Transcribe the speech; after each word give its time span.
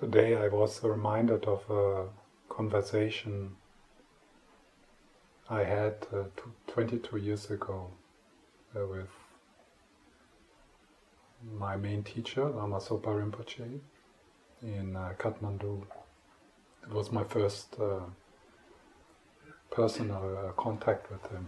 Today 0.00 0.36
I 0.36 0.46
was 0.46 0.84
reminded 0.84 1.44
of 1.46 1.68
a 1.68 2.06
conversation 2.48 3.56
I 5.50 5.64
had 5.64 6.06
uh, 6.14 6.26
22 6.68 7.16
years 7.16 7.50
ago 7.50 7.90
uh, 8.76 8.86
with 8.86 9.08
my 11.58 11.74
main 11.74 12.04
teacher, 12.04 12.44
Lama 12.48 12.76
Zopa 12.76 13.08
Rinpoche, 13.08 13.80
in 14.62 14.94
uh, 14.94 15.14
Kathmandu. 15.18 15.82
It 16.84 16.92
was 16.92 17.10
my 17.10 17.24
first 17.24 17.74
uh, 17.80 18.02
personal 19.72 20.38
uh, 20.46 20.52
contact 20.52 21.10
with 21.10 21.28
him. 21.28 21.46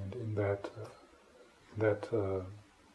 And 0.00 0.14
in 0.14 0.34
that, 0.36 0.70
uh, 0.80 0.88
that 1.78 2.08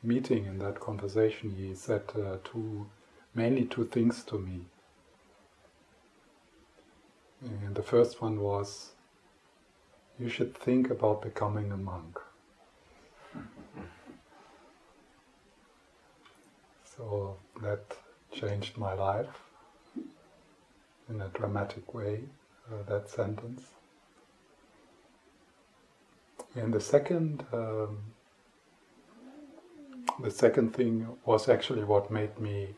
meeting, 0.03 0.45
in 0.45 0.59
that 0.59 0.79
conversation, 0.79 1.51
he 1.55 1.75
said 1.75 2.03
uh, 2.15 2.37
two, 2.43 2.87
mainly 3.33 3.65
two 3.65 3.85
things 3.85 4.23
to 4.25 4.39
me. 4.39 4.65
And 7.41 7.75
the 7.75 7.83
first 7.83 8.21
one 8.21 8.39
was, 8.39 8.91
you 10.19 10.29
should 10.29 10.55
think 10.55 10.89
about 10.89 11.21
becoming 11.21 11.71
a 11.71 11.77
monk. 11.77 12.19
So 16.97 17.37
that 17.61 17.97
changed 18.31 18.77
my 18.77 18.93
life 18.93 19.41
in 21.09 21.21
a 21.21 21.27
dramatic 21.29 21.93
way, 21.93 22.25
uh, 22.71 22.83
that 22.87 23.09
sentence. 23.09 23.63
And 26.55 26.73
the 26.73 26.81
second 26.81 27.45
um, 27.53 27.99
the 30.19 30.31
second 30.31 30.73
thing 30.75 31.07
was 31.25 31.47
actually 31.49 31.83
what 31.83 32.11
made 32.11 32.39
me, 32.39 32.75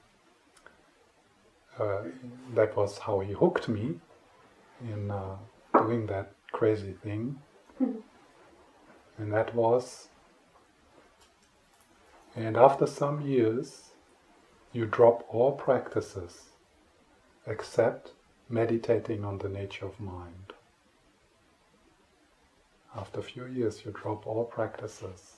uh, 1.80 2.04
that 2.54 2.76
was 2.76 3.00
how 3.00 3.20
he 3.20 3.34
hooked 3.34 3.68
me 3.68 4.00
in 4.82 5.12
uh, 5.12 5.38
doing 5.78 6.06
that 6.08 6.34
crazy 6.52 6.94
thing. 6.94 7.40
and 7.80 9.34
that 9.34 9.54
was, 9.56 10.08
and 12.36 12.58
after 12.58 12.86
some 12.88 13.22
years, 13.22 13.92
you 14.72 14.86
drop 14.86 15.24
all 15.30 15.52
practices 15.52 16.50
except 17.46 18.12
meditating 18.50 19.24
on 19.24 19.38
the 19.38 19.50
nature 19.50 19.86
of 19.86 20.00
mind. 20.00 20.54
After 22.96 23.20
a 23.20 23.24
few 23.24 23.46
years, 23.46 23.84
you 23.86 23.92
drop 23.92 24.28
all 24.28 24.46
practices 24.46 25.38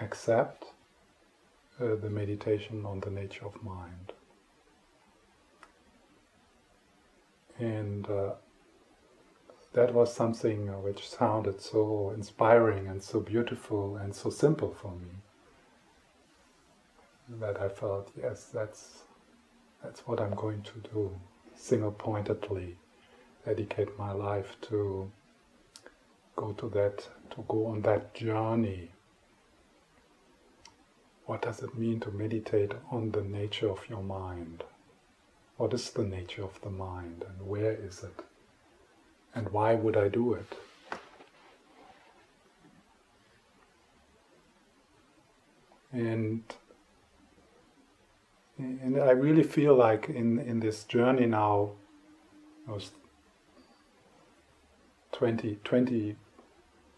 except 0.00 0.64
uh, 1.80 1.94
the 1.96 2.10
meditation 2.10 2.86
on 2.86 3.00
the 3.00 3.10
nature 3.10 3.46
of 3.46 3.62
mind. 3.62 4.12
And 7.58 8.08
uh, 8.08 8.32
that 9.72 9.92
was 9.92 10.14
something 10.14 10.68
which 10.82 11.08
sounded 11.08 11.60
so 11.60 12.12
inspiring 12.14 12.86
and 12.88 13.02
so 13.02 13.20
beautiful 13.20 13.96
and 13.96 14.14
so 14.14 14.30
simple 14.30 14.72
for 14.72 14.92
me 14.92 15.12
that 17.40 17.60
I 17.60 17.68
felt, 17.68 18.10
yes, 18.16 18.46
that's 18.46 19.02
that's 19.82 20.06
what 20.06 20.20
I'm 20.20 20.34
going 20.34 20.62
to 20.62 20.88
do, 20.92 21.10
single-pointedly 21.54 22.76
dedicate 23.44 23.96
my 23.98 24.12
life 24.12 24.56
to 24.62 25.10
go 26.34 26.52
to 26.52 26.68
that, 26.70 27.06
to 27.30 27.44
go 27.46 27.66
on 27.66 27.82
that 27.82 28.14
journey 28.14 28.90
what 31.26 31.42
does 31.42 31.60
it 31.62 31.76
mean 31.76 32.00
to 32.00 32.10
meditate 32.10 32.72
on 32.90 33.10
the 33.10 33.22
nature 33.22 33.68
of 33.68 33.88
your 33.88 34.02
mind? 34.02 34.62
What 35.56 35.74
is 35.74 35.90
the 35.90 36.04
nature 36.04 36.44
of 36.44 36.60
the 36.62 36.70
mind 36.70 37.24
and 37.28 37.46
where 37.46 37.72
is 37.72 38.02
it? 38.04 38.24
And 39.34 39.50
why 39.50 39.74
would 39.74 39.96
I 39.96 40.08
do 40.08 40.34
it? 40.34 40.56
And 45.92 46.42
and 48.58 48.98
I 48.98 49.10
really 49.10 49.42
feel 49.42 49.74
like 49.74 50.08
in, 50.08 50.38
in 50.38 50.60
this 50.60 50.84
journey 50.84 51.26
now, 51.26 51.72
was 52.66 52.90
20, 55.12 55.58
20, 55.62 56.16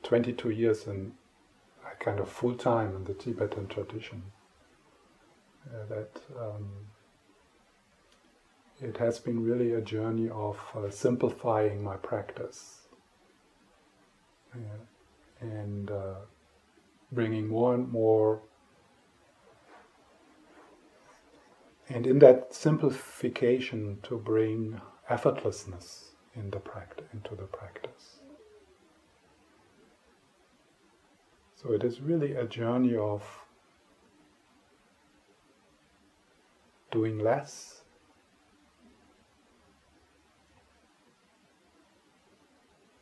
22 0.02 0.50
years 0.50 0.86
in 0.86 1.12
kind 2.00 2.20
of 2.20 2.28
full 2.28 2.54
time 2.54 2.94
in 2.94 3.04
the 3.04 3.14
Tibetan 3.14 3.66
tradition. 3.66 4.22
Uh, 5.66 5.86
that 5.88 6.20
um, 6.40 6.70
it 8.80 8.96
has 8.96 9.18
been 9.18 9.44
really 9.44 9.74
a 9.74 9.80
journey 9.80 10.28
of 10.30 10.58
uh, 10.74 10.88
simplifying 10.90 11.82
my 11.82 11.96
practice 11.96 12.82
and 15.40 15.90
uh, 15.90 16.14
bringing 17.12 17.48
more 17.48 17.74
and 17.74 17.90
more. 17.90 18.40
And 21.88 22.06
in 22.06 22.18
that 22.20 22.54
simplification, 22.54 23.98
to 24.02 24.18
bring 24.18 24.80
effortlessness 25.10 26.10
in 26.34 26.50
the 26.50 26.58
practice, 26.58 27.06
into 27.12 27.34
the 27.34 27.44
practice. 27.44 28.17
So 31.60 31.72
it 31.72 31.82
is 31.82 32.00
really 32.00 32.34
a 32.36 32.44
journey 32.44 32.94
of 32.96 33.24
doing 36.92 37.18
less 37.18 37.82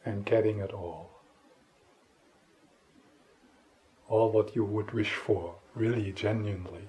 and 0.06 0.25
getting 0.25 0.61
it 0.61 0.72
all. 0.72 1.11
All 4.09 4.31
what 4.33 4.56
you 4.56 4.65
would 4.65 4.93
wish 4.93 5.12
for, 5.12 5.56
really 5.75 6.12
genuinely. 6.12 6.89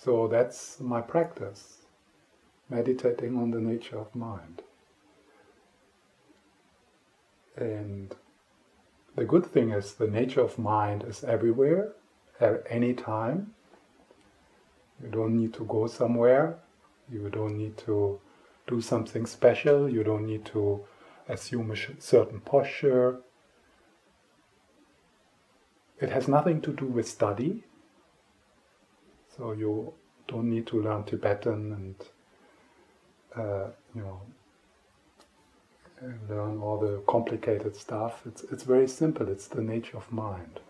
So 0.00 0.28
that's 0.28 0.78
my 0.78 1.00
practice, 1.00 1.78
meditating 2.70 3.36
on 3.36 3.50
the 3.50 3.60
nature 3.60 3.98
of 3.98 4.14
mind. 4.14 4.62
And 7.56 8.14
the 9.16 9.24
good 9.24 9.44
thing 9.44 9.70
is 9.70 9.94
the 9.94 10.06
nature 10.06 10.40
of 10.40 10.56
mind 10.56 11.02
is 11.02 11.24
everywhere, 11.24 11.94
at 12.40 12.64
any 12.70 12.94
time. 12.94 13.54
You 15.02 15.10
don't 15.10 15.36
need 15.36 15.52
to 15.54 15.64
go 15.64 15.88
somewhere. 15.88 16.58
You 17.10 17.28
don't 17.28 17.56
need 17.58 17.76
to 17.78 18.20
do 18.68 18.80
something 18.80 19.26
special. 19.26 19.88
You 19.88 20.04
don't 20.04 20.26
need 20.26 20.44
to 20.46 20.84
assume 21.28 21.72
a 21.72 21.76
certain 22.00 22.40
posture. 22.40 23.18
It 26.00 26.10
has 26.10 26.28
nothing 26.28 26.60
to 26.60 26.72
do 26.72 26.84
with 26.84 27.08
study. 27.08 27.64
So 29.38 29.52
you 29.52 29.94
don't 30.26 30.50
need 30.50 30.66
to 30.66 30.82
learn 30.82 31.04
Tibetan 31.04 31.72
and 31.72 31.94
uh, 33.36 33.70
you 33.94 34.02
know 34.02 34.20
learn 36.28 36.60
all 36.60 36.78
the 36.78 37.02
complicated 37.06 37.76
stuff. 37.76 38.22
It's 38.26 38.42
it's 38.44 38.64
very 38.64 38.88
simple. 38.88 39.28
It's 39.28 39.46
the 39.46 39.62
nature 39.62 39.96
of 39.96 40.10
mind. 40.10 40.60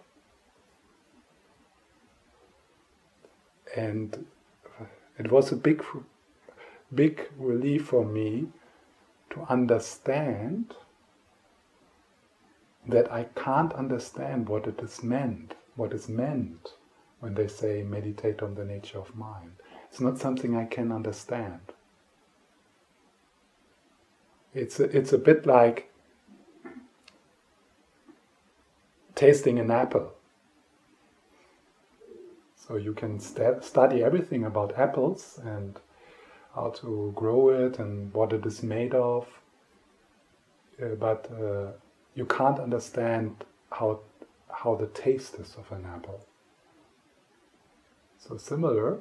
And 3.75 4.27
it 5.19 5.33
was 5.33 5.51
a 5.51 5.57
big, 5.57 5.85
big 6.95 7.29
relief 7.39 7.87
for 7.87 8.05
me 8.05 8.49
to 9.31 9.47
understand 9.49 10.75
that 12.87 13.11
I 13.13 13.25
can't 13.35 13.73
understand 13.75 14.49
what 14.49 14.67
it 14.67 14.81
is 14.81 15.03
meant, 15.03 15.55
what 15.77 15.93
is 15.93 16.09
meant 16.09 16.73
when 17.21 17.35
they 17.35 17.49
say 17.49 17.83
meditate 17.83 18.43
on 18.43 18.55
the 18.55 18.65
nature 18.65 18.99
of 18.99 19.15
mind. 19.17 19.53
It's 19.91 20.01
not 20.01 20.19
something 20.19 20.57
I 20.57 20.65
can 20.65 20.93
understand. 20.93 21.61
It's 24.55 24.81
a, 24.81 24.85
it's 24.85 25.13
a 25.13 25.19
bit 25.19 25.47
like 25.47 25.91
tasting 29.15 29.59
an 29.59 29.71
apple. 29.71 30.13
So 32.57 32.77
you 32.77 32.93
can 32.93 33.19
st- 33.19 33.65
study 33.65 34.03
everything 34.03 34.45
about 34.45 34.79
apples 34.79 35.41
and 35.43 35.79
how 36.55 36.71
to 36.71 37.13
grow 37.15 37.51
it 37.51 37.79
and 37.79 38.13
what 38.13 38.33
it 38.33 38.45
is 38.45 38.63
made 38.63 38.95
of, 38.95 39.27
uh, 40.83 40.95
but 40.99 41.31
uh, 41.33 41.73
you 42.15 42.27
can't 42.27 42.59
understand 42.59 43.45
how 43.71 44.01
how 44.51 44.75
the 44.75 44.87
taste 44.89 45.35
is 45.35 45.57
of 45.57 45.71
an 45.73 45.85
apple. 45.85 46.28
So 48.19 48.37
similar 48.37 48.99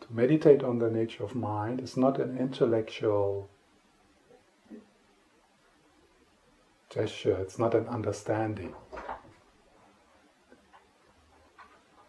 to 0.00 0.06
meditate 0.10 0.62
on 0.62 0.78
the 0.78 0.90
nature 0.90 1.24
of 1.24 1.34
mind 1.34 1.80
is 1.80 1.96
not 1.96 2.20
an 2.20 2.38
intellectual 2.38 3.50
gesture, 6.88 7.36
it's 7.40 7.58
not 7.58 7.74
an 7.74 7.86
understanding. 7.88 8.74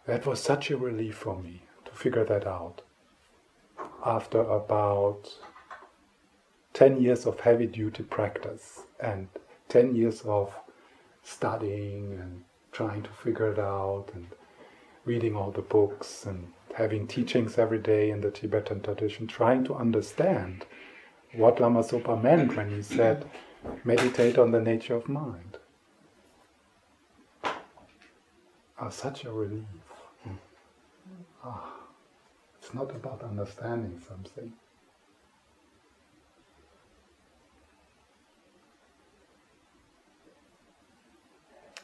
That 0.06 0.24
was 0.24 0.42
such 0.42 0.70
a 0.70 0.76
relief 0.76 1.16
for 1.16 1.36
me 1.36 1.62
to 1.84 1.92
figure 1.92 2.24
that 2.24 2.46
out. 2.46 2.82
After 4.04 4.40
about 4.40 5.34
10 6.72 7.02
years 7.02 7.26
of 7.26 7.40
heavy 7.40 7.66
duty 7.66 8.02
practice 8.02 8.84
and 8.98 9.28
10 9.68 9.94
years 9.94 10.22
of 10.22 10.54
studying 11.22 12.14
and 12.14 12.44
trying 12.72 13.02
to 13.02 13.10
figure 13.10 13.52
it 13.52 13.58
out 13.58 14.06
and 14.14 14.28
reading 15.04 15.36
all 15.36 15.50
the 15.50 15.62
books 15.62 16.24
and 16.24 16.52
having 16.76 17.06
teachings 17.06 17.58
every 17.58 17.78
day 17.78 18.10
in 18.10 18.20
the 18.20 18.30
Tibetan 18.30 18.80
tradition, 18.80 19.26
trying 19.26 19.64
to 19.64 19.74
understand 19.74 20.64
what 21.34 21.60
Lama 21.60 21.82
Zopa 21.82 22.20
meant 22.22 22.56
when 22.56 22.70
he 22.70 22.82
said, 22.82 23.28
meditate 23.84 24.38
on 24.38 24.50
the 24.50 24.60
nature 24.60 24.94
of 24.94 25.08
mind. 25.08 25.58
Oh, 28.80 28.88
such 28.88 29.24
a 29.24 29.32
relief. 29.32 29.64
Oh, 31.44 31.72
it's 32.58 32.72
not 32.72 32.90
about 32.90 33.22
understanding 33.22 34.00
something. 34.06 34.52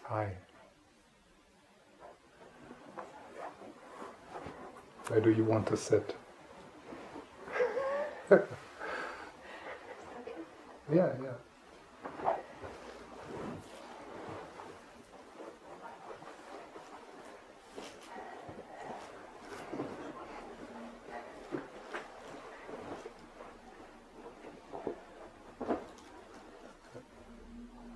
Hi. 0.05 0.37
Where 5.09 5.21
do 5.21 5.31
you 5.31 5.45
want 5.45 5.69
to 5.69 5.77
sit? 5.77 6.17
yeah, 8.31 8.39
yeah. 10.93 11.37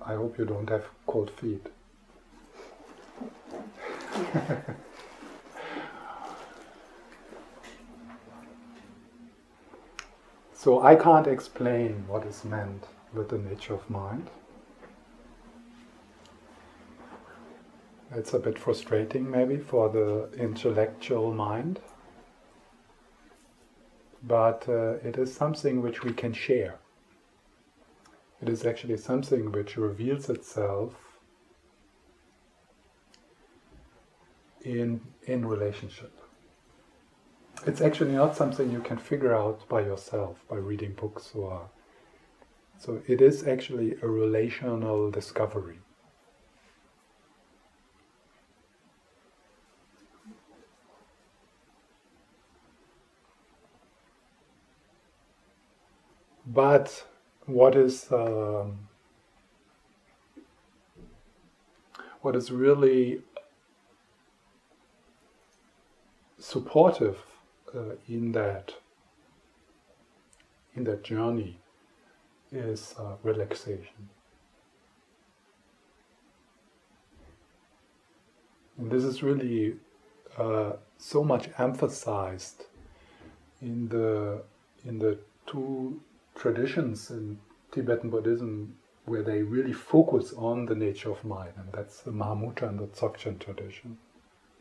I 0.01 0.15
hope 0.15 0.37
you 0.37 0.45
don't 0.45 0.69
have 0.69 0.85
cold 1.05 1.31
feet. 1.31 1.67
so 10.63 10.79
I 10.83 10.95
can't 10.95 11.25
explain 11.25 12.03
what 12.07 12.23
is 12.23 12.45
meant 12.45 12.83
with 13.15 13.29
the 13.29 13.39
nature 13.39 13.73
of 13.73 13.89
mind. 13.89 14.29
It's 18.13 18.35
a 18.35 18.37
bit 18.37 18.59
frustrating, 18.59 19.31
maybe, 19.31 19.57
for 19.57 19.89
the 19.89 20.29
intellectual 20.37 21.33
mind. 21.33 21.79
But 24.21 24.69
uh, 24.69 25.07
it 25.09 25.17
is 25.17 25.33
something 25.33 25.81
which 25.81 26.03
we 26.03 26.13
can 26.13 26.31
share. 26.31 26.77
It 28.39 28.47
is 28.47 28.63
actually 28.63 28.97
something 28.97 29.51
which 29.51 29.77
reveals 29.77 30.29
itself 30.29 30.93
in, 34.63 35.01
in 35.23 35.47
relationship. 35.47 36.20
It's 37.67 37.79
actually 37.79 38.13
not 38.13 38.35
something 38.35 38.71
you 38.71 38.79
can 38.79 38.97
figure 38.97 39.35
out 39.35 39.69
by 39.69 39.81
yourself 39.81 40.43
by 40.49 40.55
reading 40.55 40.93
books 40.93 41.31
or 41.35 41.69
so 42.79 42.99
it 43.07 43.21
is 43.21 43.47
actually 43.47 43.95
a 44.01 44.07
relational 44.07 45.11
discovery. 45.11 45.77
But 56.47 57.05
what 57.45 57.75
is 57.75 58.11
um, 58.11 58.87
what 62.21 62.35
is 62.35 62.51
really 62.51 63.21
supportive 66.39 67.30
uh, 67.75 67.95
in 68.07 68.31
that 68.31 68.73
in 70.75 70.83
that 70.85 71.03
journey 71.03 71.57
is 72.51 72.95
uh, 72.97 73.15
relaxation. 73.23 74.09
And 78.77 78.89
this 78.89 79.03
is 79.03 79.21
really 79.21 79.75
uh, 80.37 80.73
so 80.97 81.23
much 81.23 81.49
emphasized 81.57 82.65
in 83.61 83.87
the 83.89 84.41
in 84.85 84.99
the 84.99 85.19
two 85.45 86.01
traditions 86.35 87.11
in 87.11 87.37
Tibetan 87.71 88.09
Buddhism 88.09 88.75
where 89.05 89.23
they 89.23 89.41
really 89.41 89.73
focus 89.73 90.33
on 90.33 90.65
the 90.65 90.75
nature 90.75 91.11
of 91.11 91.23
mind, 91.23 91.53
and 91.57 91.71
that's 91.71 92.01
the 92.01 92.11
Mahamudra 92.11 92.69
and 92.69 92.79
the 92.79 92.87
Dzogchen 92.87 93.39
tradition. 93.39 93.97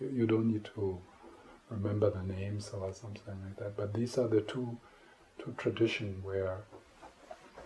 You 0.00 0.26
don't 0.26 0.50
need 0.52 0.64
to 0.74 0.98
remember 1.70 2.10
the 2.10 2.22
names 2.22 2.70
or 2.70 2.92
something 2.92 3.34
like 3.44 3.56
that, 3.56 3.76
but 3.76 3.94
these 3.94 4.18
are 4.18 4.28
the 4.28 4.40
two 4.42 4.76
two 5.38 5.54
traditions 5.56 6.22
where 6.24 6.58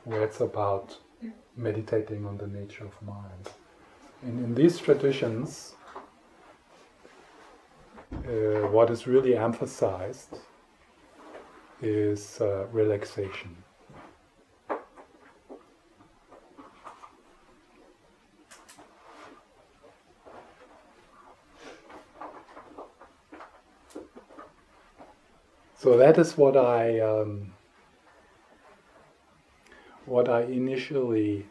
where 0.04 0.22
it's 0.22 0.40
about 0.40 0.98
meditating 1.56 2.26
on 2.26 2.36
the 2.36 2.46
nature 2.46 2.84
of 2.84 3.02
mind. 3.02 3.50
And 4.22 4.44
in 4.44 4.54
these 4.54 4.78
traditions, 4.78 5.74
uh, 8.12 8.68
what 8.70 8.90
is 8.90 9.06
really 9.06 9.36
emphasized 9.36 10.38
is 11.80 12.40
uh, 12.40 12.66
relaxation. 12.72 13.56
So 25.94 25.98
that 25.98 26.18
is 26.18 26.36
what 26.36 26.56
I 26.56 26.98
um, 26.98 27.52
what 30.06 30.28
I 30.28 30.40
initially 30.40 31.46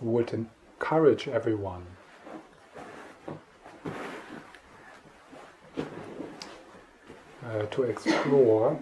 would 0.00 0.32
encourage 0.32 1.28
everyone 1.28 1.86
uh, 7.46 7.66
to 7.70 7.82
explore. 7.84 8.76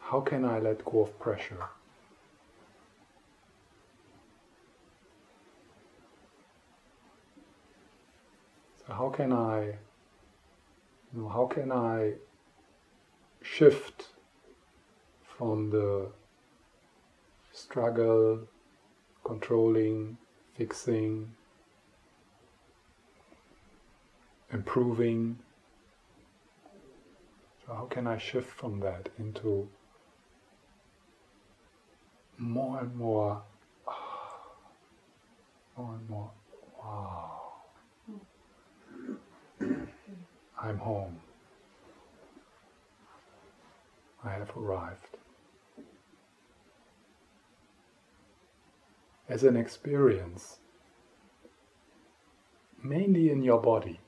How 0.00 0.20
can 0.20 0.44
I 0.44 0.58
let 0.58 0.84
go 0.84 1.04
of 1.04 1.18
pressure? 1.18 1.79
How 9.00 9.08
can 9.08 9.32
I, 9.32 9.60
you 11.10 11.22
know, 11.22 11.28
how 11.28 11.46
can 11.46 11.72
I 11.72 12.12
shift 13.40 14.08
from 15.38 15.70
the 15.70 16.08
struggle, 17.50 18.40
controlling, 19.24 20.18
fixing, 20.54 21.32
improving. 24.52 25.38
So 27.64 27.72
how 27.72 27.86
can 27.86 28.06
I 28.06 28.18
shift 28.18 28.50
from 28.50 28.80
that 28.80 29.08
into 29.18 29.66
more 32.36 32.80
and 32.80 32.94
more, 32.94 33.40
more 35.78 35.94
and 35.94 36.10
more, 36.10 36.30
wow. 36.78 37.39
I'm 39.60 40.78
home. 40.78 41.20
I 44.24 44.32
have 44.32 44.50
arrived. 44.56 45.16
As 49.28 49.44
an 49.44 49.56
experience, 49.56 50.58
mainly 52.82 53.30
in 53.30 53.42
your 53.42 53.60
body. 53.60 54.00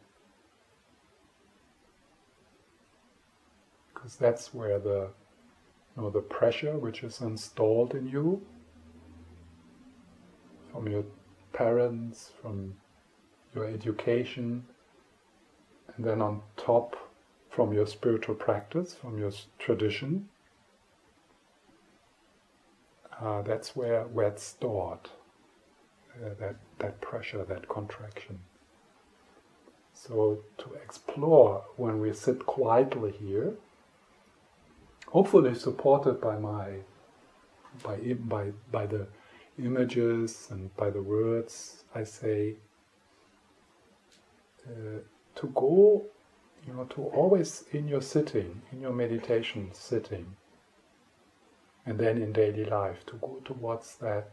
Because 3.95 4.17
that's 4.17 4.53
where 4.53 4.79
the, 4.79 5.09
you 5.97 6.03
know, 6.03 6.11
the 6.11 6.21
pressure 6.21 6.77
which 6.77 7.03
is 7.03 7.21
installed 7.21 7.95
in 7.95 8.09
you 8.09 8.43
from 10.73 10.89
your 10.89 11.05
parents, 11.53 12.33
from 12.41 12.75
your 13.55 13.67
education, 13.67 14.65
and 15.97 16.05
then 16.05 16.23
on 16.23 16.43
top 16.57 16.97
from 17.51 17.73
your 17.73 17.87
spiritual 17.87 18.35
practice, 18.35 18.95
from 18.95 19.19
your 19.19 19.33
tradition. 19.59 20.29
Uh, 23.21 23.43
that's 23.43 23.77
where, 23.77 24.05
where 24.05 24.29
it's 24.29 24.43
stored, 24.43 25.11
uh, 26.17 26.31
that, 26.41 26.57
that 26.79 27.01
pressure, 27.01 27.45
that 27.45 27.69
contraction. 27.69 28.41
So 29.95 30.41
to 30.59 30.73
explore 30.83 31.65
when 31.77 32.01
we 32.01 32.13
sit 32.13 32.45
quietly 32.47 33.13
here, 33.13 33.55
hopefully 35.09 35.55
supported 35.55 36.21
by 36.21 36.39
my 36.39 36.79
by 37.83 37.97
by 38.15 38.51
by 38.71 38.87
the 38.87 39.07
images 39.59 40.49
and 40.51 40.75
by 40.77 40.91
the 40.91 41.03
words 41.03 41.85
I 41.95 42.05
say, 42.05 42.57
uh, 44.67 44.99
to 45.37 45.47
go, 45.49 46.05
you 46.67 46.75
know, 46.75 46.85
to 46.85 47.03
always 47.03 47.65
in 47.73 47.89
your 47.89 48.03
sitting, 48.03 48.63
in 48.71 48.81
your 48.81 48.93
meditation 48.93 49.71
sitting, 49.73 50.37
and 51.87 51.99
then 51.99 52.21
in 52.21 52.33
daily 52.33 52.65
life 52.65 53.05
to 53.07 53.15
go 53.15 53.41
towards 53.45 53.97
that 53.97 54.31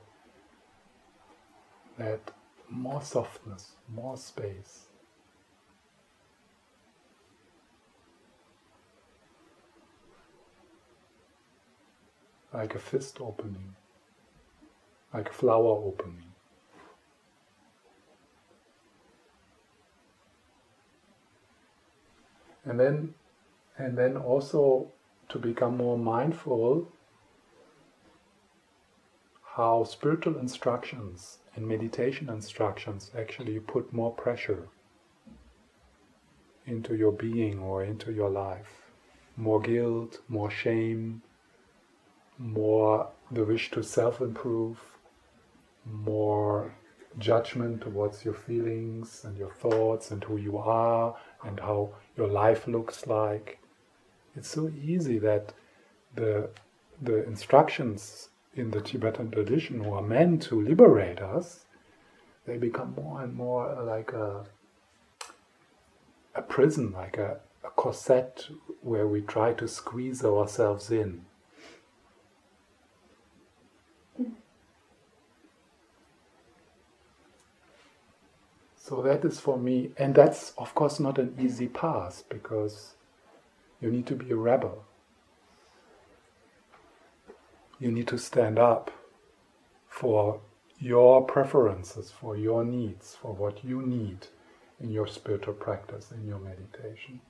that 1.98 2.32
more 2.70 3.02
softness, 3.02 3.74
more 3.94 4.16
space. 4.16 4.86
Like 12.54 12.74
a 12.74 12.80
fist 12.80 13.20
opening, 13.22 13.76
like 15.14 15.30
a 15.30 15.34
flower 15.34 15.78
opening. 15.86 16.29
And 22.70 22.80
then 22.80 23.14
and 23.78 23.98
then 23.98 24.16
also 24.16 24.92
to 25.30 25.40
become 25.40 25.78
more 25.78 25.98
mindful 25.98 26.92
how 29.56 29.84
spiritual 29.84 30.38
instructions 30.38 31.40
and 31.56 31.68
meditation 31.68 32.30
instructions 32.30 33.12
actually 33.18 33.60
put 33.60 33.92
more 33.92 34.14
pressure 34.14 34.68
into 36.66 36.96
your 36.96 37.12
being 37.12 37.60
or 37.60 37.84
into 37.84 38.14
your 38.14 38.30
life. 38.30 38.92
More 39.36 39.60
guilt 39.60 40.20
more 40.28 40.52
shame 40.52 41.22
more 42.38 43.10
the 43.32 43.44
wish 43.44 43.70
to 43.72 43.84
self-improve 43.84 44.80
more 45.86 46.74
judgment 47.18 47.82
towards 47.82 48.24
your 48.24 48.34
feelings 48.34 49.26
and 49.26 49.38
your 49.38 49.52
thoughts 49.52 50.12
and 50.12 50.24
who 50.24 50.38
you 50.38 50.58
are 50.58 51.18
and 51.44 51.60
how 51.60 51.90
your 52.20 52.28
life 52.28 52.68
looks 52.68 53.08
like. 53.08 53.60
It's 54.36 54.50
so 54.50 54.70
easy 54.70 55.18
that 55.20 55.54
the, 56.14 56.50
the 57.02 57.26
instructions 57.26 58.30
in 58.54 58.72
the 58.72 58.82
Tibetan 58.82 59.32
tradition 59.32 59.84
who 59.84 59.94
are 59.94 60.02
meant 60.02 60.44
to 60.44 60.62
liberate 60.62 61.20
us, 61.20 61.66
they 62.46 62.58
become 62.58 62.94
more 62.96 63.22
and 63.24 63.34
more 63.34 63.82
like 63.84 64.12
a, 64.12 64.46
a 66.36 66.42
prison, 66.42 66.92
like 66.92 67.18
a, 67.18 67.40
a 67.64 67.70
corset 67.70 68.48
where 68.82 69.08
we 69.08 69.22
try 69.22 69.54
to 69.54 69.68
squeeze 69.68 70.24
ourselves 70.24 70.92
in. 70.92 71.26
So 78.90 79.04
that 79.04 79.24
is 79.24 79.40
for 79.40 79.56
me, 79.56 79.92
and 79.98 80.16
that's 80.16 80.52
of 80.58 80.74
course 80.74 81.00
not 81.00 81.20
an 81.20 81.36
easy 81.40 81.68
path 81.68 82.24
because 82.28 82.96
you 83.80 83.92
need 83.92 84.08
to 84.08 84.16
be 84.16 84.32
a 84.32 84.36
rebel. 84.36 84.84
You 87.80 87.92
need 87.92 88.08
to 88.08 88.18
stand 88.18 88.58
up 88.58 88.90
for 89.88 90.42
your 90.80 91.24
preferences, 91.24 92.10
for 92.10 92.36
your 92.36 92.66
needs, 92.66 93.16
for 93.22 93.32
what 93.32 93.64
you 93.64 93.84
need 93.84 94.26
in 94.80 94.90
your 94.90 95.06
spiritual 95.06 95.54
practice, 95.54 96.12
in 96.12 96.26
your 96.26 96.40
meditation. 96.40 97.22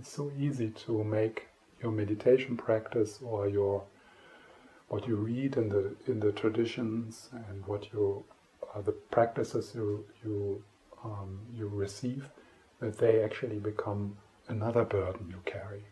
It's 0.00 0.12
so 0.16 0.32
easy 0.38 0.70
to 0.70 1.04
make 1.04 1.46
your 1.82 1.92
meditation 1.92 2.56
practice 2.56 3.18
or 3.22 3.46
your 3.46 3.82
what 4.88 5.06
you 5.06 5.14
read 5.14 5.56
in 5.56 5.68
the 5.68 5.94
in 6.06 6.20
the 6.20 6.32
traditions 6.32 7.28
and 7.48 7.66
what 7.66 7.92
you 7.92 8.24
uh, 8.74 8.80
the 8.80 8.92
practices 8.92 9.72
you 9.74 10.04
you 10.24 10.62
um, 11.04 11.38
you 11.54 11.68
receive 11.68 12.30
that 12.80 12.96
they 12.96 13.22
actually 13.22 13.58
become 13.58 14.16
another 14.48 14.84
burden 14.84 15.26
you 15.28 15.40
carry. 15.44 15.84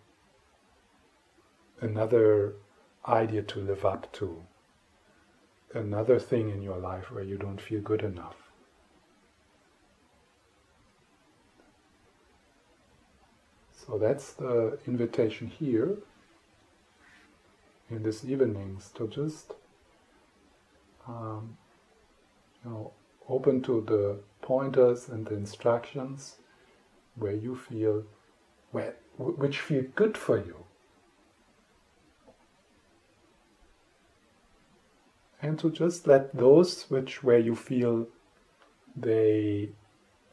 Another 1.83 2.55
idea 3.07 3.43
to 3.43 3.61
live 3.61 3.85
up 3.85 4.11
to. 4.12 4.43
Another 5.75 6.19
thing 6.19 6.49
in 6.49 6.62
your 6.62 6.79
life 6.79 7.11
where 7.11 7.25
you 7.25 7.37
don't 7.37 7.61
feel 7.61 7.83
good 7.83 8.03
enough 8.03 8.48
So 13.88 13.97
that's 13.97 14.35
the 14.35 14.78
invitation 14.87 15.47
here. 15.47 15.97
In 17.90 18.02
this 18.02 18.23
evenings 18.23 18.90
to 18.97 19.09
just 19.09 19.54
um, 21.07 21.57
you 22.62 22.71
know 22.71 22.92
open 23.30 23.62
to 23.62 23.80
the 23.80 24.18
pointers 24.42 25.09
and 25.09 25.25
the 25.26 25.35
instructions 25.35 26.37
where 27.16 27.33
you 27.33 27.57
feel 27.57 28.04
where 28.73 28.95
which 29.16 29.59
feel 29.61 29.85
good 29.95 30.18
for 30.18 30.37
you. 30.37 30.66
And 35.40 35.59
to 35.61 35.71
just 35.71 36.07
let 36.07 36.37
those 36.37 36.83
which 36.90 37.23
where 37.23 37.38
you 37.38 37.57
feel 37.57 38.07
they 38.95 39.71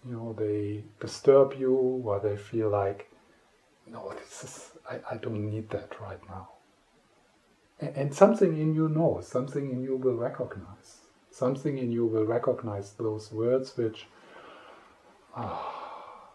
you 0.05 0.11
know 0.11 0.33
they 0.33 0.83
disturb 0.99 1.53
you 1.53 1.73
or 2.03 2.19
they 2.19 2.35
feel 2.35 2.69
like 2.69 3.09
no, 3.91 4.13
this 4.19 4.43
is, 4.43 4.71
I, 4.89 4.99
I 5.11 5.17
don't 5.17 5.49
need 5.49 5.69
that 5.69 5.99
right 6.01 6.19
now. 6.27 6.49
And, 7.79 7.95
and 7.95 8.13
something 8.13 8.57
in 8.57 8.73
you 8.73 8.89
knows, 8.89 9.27
something 9.27 9.71
in 9.71 9.83
you 9.83 9.97
will 9.97 10.15
recognize. 10.15 10.97
Something 11.31 11.77
in 11.77 11.91
you 11.91 12.05
will 12.05 12.25
recognize 12.25 12.93
those 12.93 13.31
words 13.31 13.75
which, 13.77 14.07
ah, 15.35 16.29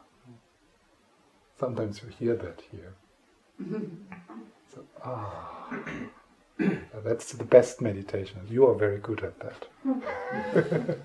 sometimes 1.59 2.02
you 2.02 2.09
hear 2.09 2.37
that 2.37 2.62
here. 2.71 2.95
so, 4.75 4.85
ah, 5.02 5.75
that's 7.05 7.33
the 7.33 7.45
best 7.45 7.81
meditation. 7.81 8.40
You 8.49 8.67
are 8.67 8.75
very 8.75 8.99
good 8.99 9.23
at 9.25 9.38
that. 9.40 9.67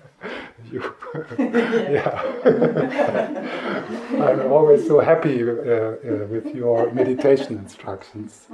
you. 0.72 0.94
yeah. 1.38 2.22
I'm 4.26 4.52
always 4.52 4.86
so 4.86 5.00
happy 5.00 5.42
uh, 5.42 5.46
uh, 5.46 6.26
with 6.28 6.54
your 6.54 6.92
meditation 6.92 7.58
instructions. 7.58 8.46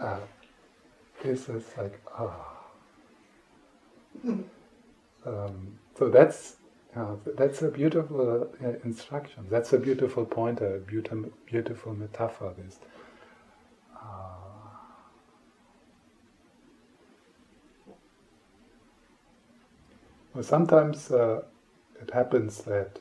Uh, 0.00 0.18
this 1.22 1.48
is 1.48 1.64
like, 1.78 2.00
ah. 2.18 2.52
Um, 5.26 5.78
so 5.98 6.08
that's 6.08 6.56
uh, 6.94 7.16
that's 7.36 7.62
a 7.62 7.68
beautiful 7.68 8.48
uh, 8.64 8.68
instruction. 8.84 9.46
That's 9.50 9.72
a 9.72 9.78
beautiful 9.78 10.24
pointer, 10.24 10.82
beautiful, 10.86 11.30
beautiful 11.46 11.94
metaphor. 11.94 12.54
This. 12.56 12.78
Well, 20.36 20.44
sometimes 20.44 21.10
uh, 21.10 21.44
it 21.98 22.12
happens 22.12 22.58
that 22.64 22.98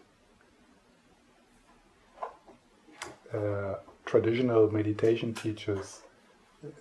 uh, 3.33 3.73
traditional 4.05 4.71
meditation 4.71 5.33
teachers 5.33 6.03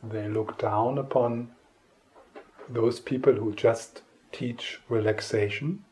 they 0.05 0.29
look 0.29 0.57
down 0.57 0.99
upon 0.99 1.51
those 2.69 3.01
people 3.01 3.33
who 3.33 3.53
just 3.53 4.03
teach 4.31 4.79
relaxation. 4.89 5.85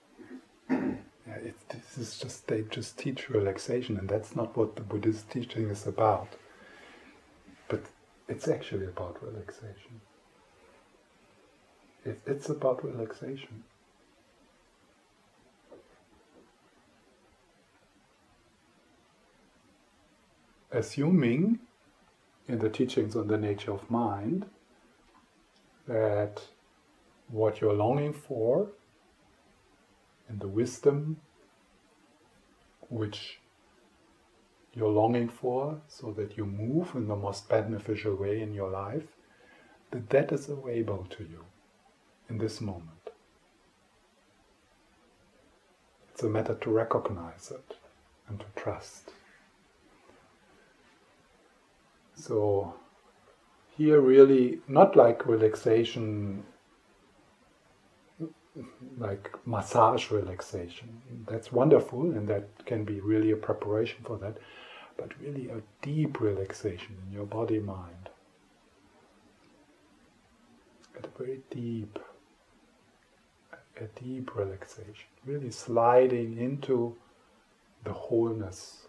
It, 0.71 1.57
this 1.69 1.99
is 1.99 2.21
just 2.21 2.47
they 2.47 2.63
just 2.63 2.97
teach 2.97 3.31
relaxation, 3.31 3.99
and 3.99 4.09
that's 4.09 4.37
not 4.37 4.57
what 4.57 4.77
the 4.77 4.83
Buddhist 4.83 5.29
teaching 5.29 5.71
is 5.71 5.89
about. 5.89 6.29
But 7.67 7.83
it's 8.29 8.47
actually 8.47 8.87
about 8.87 9.21
relaxation. 9.25 10.03
It, 12.05 12.21
it's 12.27 12.49
about 12.49 12.85
relaxation. 12.85 13.65
Assuming 20.73 21.59
in 22.49 22.59
the 22.59 22.69
teachings 22.69 23.15
on 23.15 23.29
the 23.29 23.39
nature 23.39 23.73
of 23.73 23.91
mind 23.91 24.47
that 25.87 26.43
what 27.29 27.61
you're 27.61 27.75
longing 27.75 28.13
for 28.13 28.69
and 30.29 30.41
the 30.41 30.49
wisdom 30.49 31.17
which 32.89 33.41
you're 34.75 34.89
longing 34.89 35.29
for 35.29 35.81
so 35.89 36.13
that 36.13 36.37
you 36.37 36.47
move 36.47 36.95
in 36.95 37.09
the 37.09 37.17
most 37.17 37.49
beneficial 37.49 38.15
way 38.15 38.41
in 38.41 38.55
your 38.55 38.71
life, 38.71 39.07
that 39.91 40.09
that 40.11 40.33
is 40.33 40.49
available 40.49 41.07
to 41.11 41.23
you 41.25 41.45
in 42.29 42.39
this 42.39 42.61
moment. 42.61 43.11
It's 46.13 46.23
a 46.23 46.29
matter 46.29 46.55
to 46.55 46.71
recognize 46.71 47.51
it 47.51 47.77
and 48.29 48.41
to 48.41 48.47
trust. 48.57 49.11
So, 52.15 52.75
here, 53.77 54.01
really, 54.01 54.61
not 54.69 54.97
like 54.97 55.27
relaxation, 55.27 56.45
like 58.99 59.31
massage 59.47 60.11
relaxation. 60.11 61.01
That's 61.27 61.51
wonderful, 61.51 62.03
and 62.03 62.29
that 62.29 62.67
can 62.67 62.85
be 62.85 63.01
really 63.01 63.31
a 63.31 63.37
preparation 63.37 63.99
for 64.05 64.19
that, 64.19 64.37
but 64.97 65.19
really 65.21 65.49
a 65.49 65.63
deep 65.81 66.21
relaxation 66.21 66.97
in 67.07 67.13
your 67.13 67.27
body 67.27 67.59
mind. 67.59 68.11
At 70.99 71.07
a 71.07 71.19
very 71.19 71.41
deep, 71.51 71.99
a 73.81 73.85
deep 74.01 74.37
relaxation, 74.37 75.09
really 75.25 75.51
sliding 75.51 76.39
into 76.39 76.95
the 77.85 77.93
wholeness, 77.93 78.82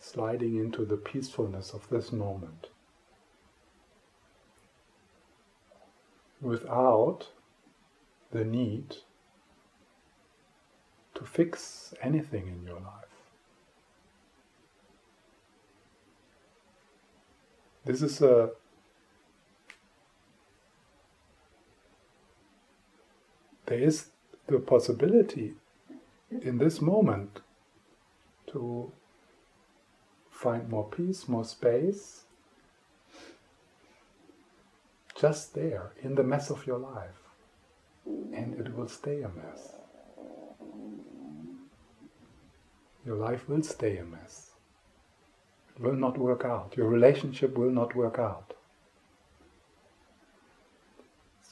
sliding 0.00 0.56
into 0.56 0.84
the 0.84 0.96
peacefulness 0.96 1.72
of 1.72 1.88
this 1.88 2.12
moment. 2.12 2.68
Without 6.40 7.28
the 8.30 8.44
need 8.44 8.96
to 11.14 11.24
fix 11.24 11.92
anything 12.00 12.46
in 12.46 12.62
your 12.64 12.80
life. 12.80 13.08
This 17.84 18.02
is 18.02 18.20
a 18.20 18.50
there 23.66 23.78
is 23.78 24.10
the 24.46 24.58
possibility 24.58 25.54
in 26.30 26.58
this 26.58 26.80
moment 26.80 27.40
to 28.46 28.92
find 30.38 30.68
more 30.68 30.88
peace, 30.88 31.26
more 31.26 31.44
space, 31.44 32.22
just 35.20 35.52
there 35.54 35.90
in 36.00 36.14
the 36.14 36.22
mess 36.22 36.48
of 36.48 36.64
your 36.64 36.78
life. 36.78 37.18
And 38.06 38.54
it 38.60 38.72
will 38.76 38.86
stay 38.86 39.22
a 39.22 39.28
mess. 39.28 39.72
Your 43.04 43.16
life 43.16 43.48
will 43.48 43.64
stay 43.64 43.96
a 43.96 44.04
mess. 44.04 44.52
It 45.74 45.82
will 45.82 45.96
not 45.96 46.16
work 46.16 46.44
out. 46.44 46.74
Your 46.76 46.88
relationship 46.88 47.58
will 47.58 47.72
not 47.72 47.96
work 47.96 48.20
out. 48.20 48.54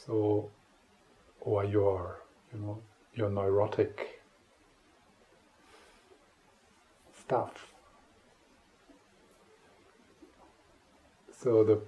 So, 0.07 0.51
or 1.41 1.65
your, 1.65 2.21
you 2.53 2.61
know, 2.61 2.79
your 3.15 3.31
neurotic 3.31 4.23
stuff. 7.19 7.76
So 11.47 11.63
the 11.63 11.81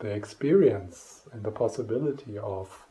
the 0.00 0.10
experience 0.10 1.20
and 1.32 1.44
the 1.44 1.52
possibility 1.52 2.36
of 2.36 2.84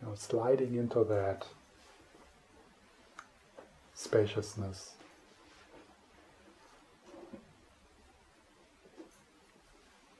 you 0.00 0.06
know, 0.06 0.14
sliding 0.14 0.76
into 0.76 1.02
that 1.02 1.44
spaciousness. 3.92 4.92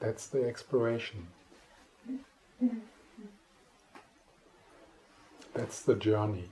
That's 0.00 0.26
the 0.26 0.42
exploration. 0.44 1.28
That's 5.54 5.82
the 5.82 5.94
journey. 5.94 6.50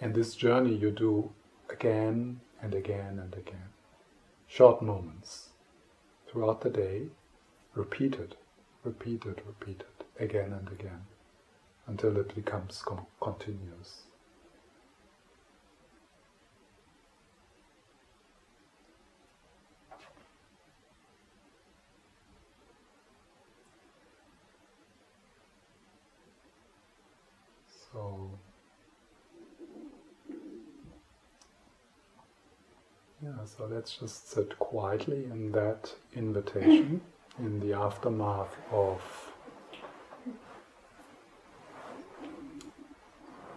And 0.00 0.12
this 0.12 0.34
journey 0.34 0.74
you 0.74 0.90
do 0.90 1.30
again 1.70 2.40
and 2.60 2.74
again 2.74 3.20
and 3.20 3.32
again. 3.34 3.77
Short 4.58 4.82
moments 4.82 5.50
throughout 6.26 6.62
the 6.62 6.68
day, 6.68 7.10
repeated, 7.76 8.34
repeated, 8.82 9.40
repeated, 9.46 9.86
again 10.18 10.52
and 10.52 10.66
again, 10.66 11.02
until 11.86 12.16
it 12.16 12.34
becomes 12.34 12.84
continuous. 13.20 14.02
So 27.92 28.32
Yeah, 33.28 33.44
so 33.44 33.66
let's 33.66 33.98
just 33.98 34.30
sit 34.30 34.58
quietly 34.58 35.24
in 35.24 35.52
that 35.52 35.92
invitation 36.16 37.02
in 37.38 37.60
the 37.60 37.74
aftermath 37.74 38.56
of 38.72 39.02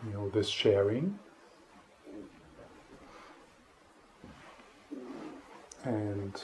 you 0.05 0.11
know 0.11 0.29
this 0.29 0.49
sharing. 0.49 1.17
And 5.85 6.43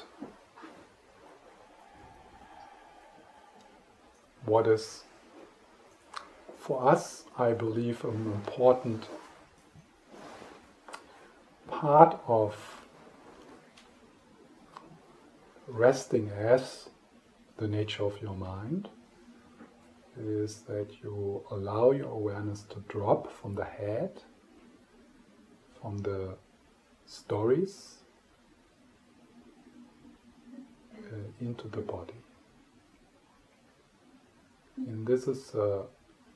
what 4.45 4.67
is 4.67 5.03
for 6.57 6.87
us 6.87 7.25
I 7.37 7.51
believe 7.51 8.05
an 8.05 8.31
important 8.35 9.05
part 11.67 12.21
of 12.27 12.76
resting 15.67 16.29
as 16.29 16.89
the 17.57 17.67
nature 17.67 18.03
of 18.03 18.21
your 18.21 18.35
mind 18.35 18.89
is 20.19 20.61
that 20.61 20.87
you 21.03 21.43
allow 21.51 21.91
your 21.91 22.09
awareness 22.09 22.63
to 22.63 22.79
drop 22.87 23.31
from 23.31 23.55
the 23.55 23.65
head, 23.65 24.23
from 25.79 25.99
the 25.99 26.35
stories, 27.05 27.97
uh, 30.97 31.15
into 31.39 31.67
the 31.67 31.81
body. 31.81 32.13
And 34.77 35.05
this 35.05 35.27
is 35.27 35.53
a, 35.53 35.83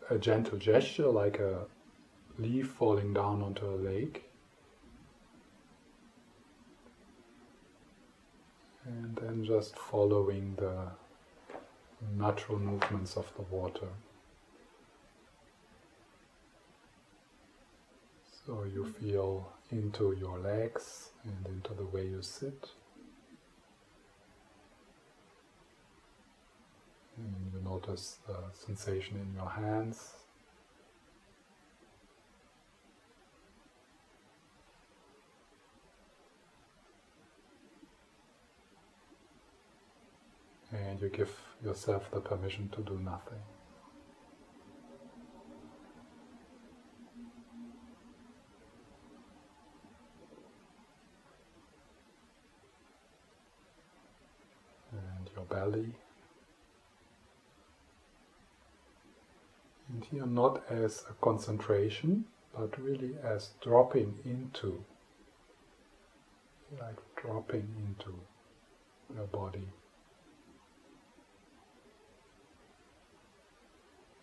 a 0.10 0.17
gentle 0.17 0.58
gesture, 0.58 1.08
like 1.08 1.39
a 1.39 1.65
leaf 2.38 2.67
falling 2.67 3.13
down 3.13 3.41
onto 3.41 3.65
a 3.65 3.76
lake. 3.76 4.31
And 8.86 9.15
then 9.15 9.44
just 9.44 9.78
following 9.78 10.56
the 10.58 10.88
natural 12.17 12.60
movements 12.60 13.15
of 13.15 13.32
the 13.36 13.44
water. 13.44 13.88
So 18.46 18.63
you 18.63 18.86
feel 18.86 19.52
into 19.72 20.15
your 20.20 20.39
legs 20.39 21.10
and 21.24 21.46
into 21.56 21.74
the 21.74 21.86
way 21.86 22.08
you 22.08 22.22
sit. 22.22 22.70
And 27.17 27.52
you 27.54 27.62
notice 27.63 28.17
the 28.28 28.38
sensation 28.65 29.17
in 29.17 29.36
your 29.36 29.50
hands 29.50 30.21
and 40.72 41.02
you 41.02 41.10
give 41.10 41.32
yourself 41.64 42.10
the 42.12 42.20
permission 42.20 42.70
to 42.70 42.82
do 42.82 43.00
nothing. 43.00 43.40
And 54.92 55.30
your 55.36 55.46
belly. 55.46 55.94
And 59.90 60.06
here, 60.06 60.26
not 60.26 60.64
as 60.70 61.04
a 61.10 61.14
concentration, 61.24 62.26
but 62.58 62.82
really 62.82 63.16
as 63.24 63.52
dropping 63.62 64.20
into 64.24 64.84
like 66.80 66.96
dropping 67.18 67.68
into 67.78 68.18
your 69.14 69.28
body, 69.28 69.68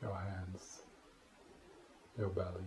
your 0.02 0.14
hands, 0.14 0.82
your 2.18 2.28
belly. 2.28 2.64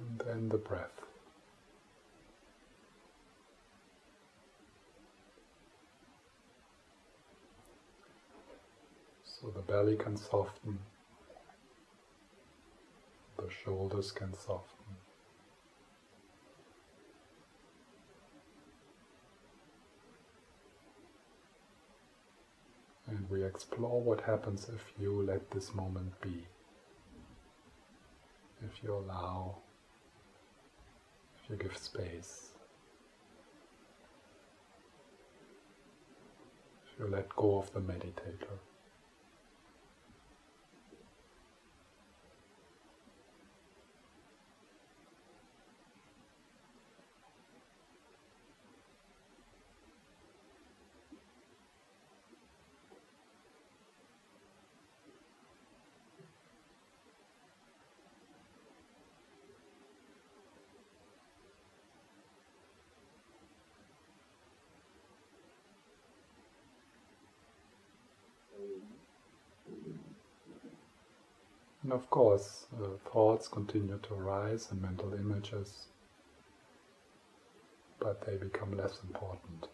And 0.00 0.18
then 0.26 0.48
the 0.48 0.58
breath. 0.58 1.02
So 9.24 9.48
the 9.50 9.62
belly 9.62 9.96
can 9.96 10.16
soften, 10.16 10.78
the 13.36 13.48
shoulders 13.64 14.12
can 14.12 14.32
soften. 14.34 14.81
And 23.12 23.28
we 23.28 23.44
explore 23.44 24.00
what 24.00 24.22
happens 24.22 24.70
if 24.74 24.82
you 24.98 25.22
let 25.22 25.50
this 25.50 25.74
moment 25.74 26.18
be. 26.22 26.46
If 28.64 28.82
you 28.82 28.94
allow, 28.94 29.58
if 31.36 31.50
you 31.50 31.56
give 31.56 31.76
space. 31.76 32.52
If 36.86 37.00
you 37.00 37.06
let 37.06 37.28
go 37.36 37.58
of 37.58 37.70
the 37.74 37.80
meditator. 37.80 38.56
And 71.92 72.00
of 72.00 72.08
course, 72.08 72.64
uh, 72.82 72.86
thoughts 73.12 73.48
continue 73.48 73.98
to 74.04 74.14
arise 74.14 74.70
and 74.70 74.80
mental 74.80 75.12
images, 75.12 75.88
but 78.00 78.24
they 78.24 78.38
become 78.38 78.78
less 78.78 78.98
important. 79.04 79.68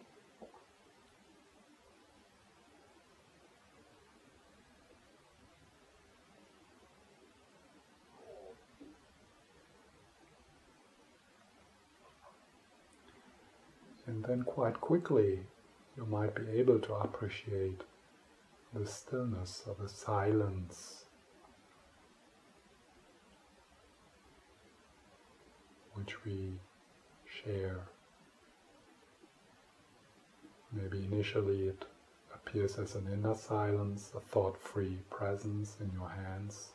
And 14.07 14.25
then 14.25 14.43
quite 14.43 14.81
quickly 14.81 15.39
you 15.95 16.05
might 16.05 16.35
be 16.35 16.51
able 16.51 16.79
to 16.79 16.95
appreciate 16.95 17.83
the 18.73 18.85
stillness 18.85 19.63
or 19.65 19.77
the 19.81 19.87
silence 19.87 20.98
which 25.99 26.23
we 26.25 26.53
share. 27.43 27.81
Maybe 30.71 31.05
initially 31.11 31.67
it 31.67 31.85
appears 32.33 32.77
as 32.77 32.95
an 32.95 33.07
inner 33.11 33.35
silence, 33.35 34.11
a 34.15 34.19
thought 34.19 34.57
free 34.61 34.99
presence 35.09 35.77
in 35.79 35.91
your 35.93 36.09
hands, 36.09 36.69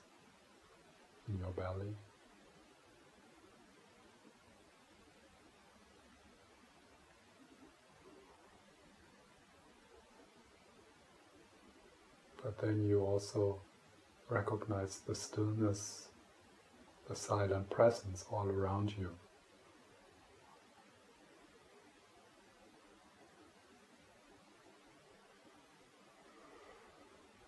in 1.28 1.38
your 1.38 1.50
belly. 1.50 1.94
But 12.42 12.58
then 12.58 12.86
you 12.86 13.00
also 13.00 13.60
recognize 14.28 14.98
the 15.06 15.14
stillness 15.14 16.08
the 17.08 17.14
silent 17.14 17.68
presence 17.70 18.24
all 18.30 18.48
around 18.48 18.94
you. 18.96 19.10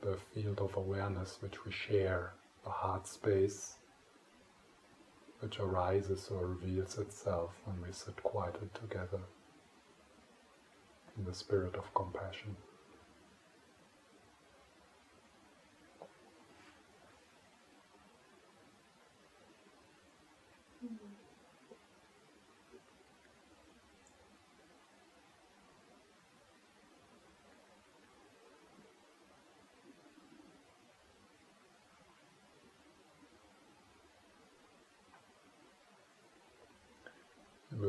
The 0.02 0.18
field 0.34 0.60
of 0.60 0.76
awareness 0.76 1.38
which 1.40 1.64
we 1.64 1.72
share, 1.72 2.34
the 2.64 2.70
heart 2.70 3.06
space 3.08 3.76
which 5.40 5.58
arises 5.58 6.28
or 6.30 6.46
reveals 6.46 6.98
itself 6.98 7.50
when 7.64 7.80
we 7.82 7.92
sit 7.92 8.22
quietly 8.22 8.68
together 8.74 9.20
in 11.16 11.24
the 11.24 11.34
spirit 11.34 11.74
of 11.76 11.92
compassion. 11.94 12.56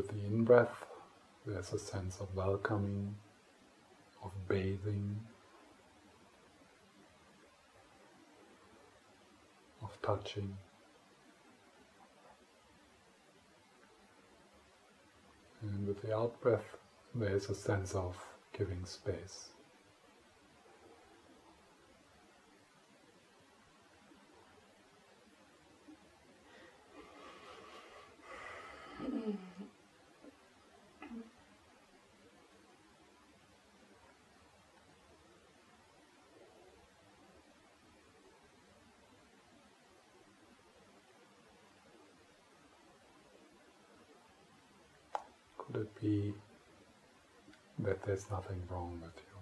With 0.08 0.22
the 0.22 0.28
in 0.28 0.44
breath, 0.44 0.86
there's 1.46 1.74
a 1.74 1.80
sense 1.80 2.20
of 2.20 2.34
welcoming, 2.36 3.16
of 4.24 4.32
bathing, 4.48 5.20
of 9.82 9.98
touching. 10.02 10.58
And 15.62 15.88
with 15.88 16.02
the 16.02 16.16
out 16.16 16.40
breath, 16.42 16.78
there's 17.16 17.50
a 17.50 17.56
sense 17.56 17.96
of 17.96 18.16
giving 18.54 18.86
space. 18.86 19.50
Could 29.00 29.38
be 46.08 46.34
that 47.80 48.02
there's 48.06 48.30
nothing 48.32 48.62
wrong 48.70 49.00
with 49.02 49.18
you? 49.18 49.38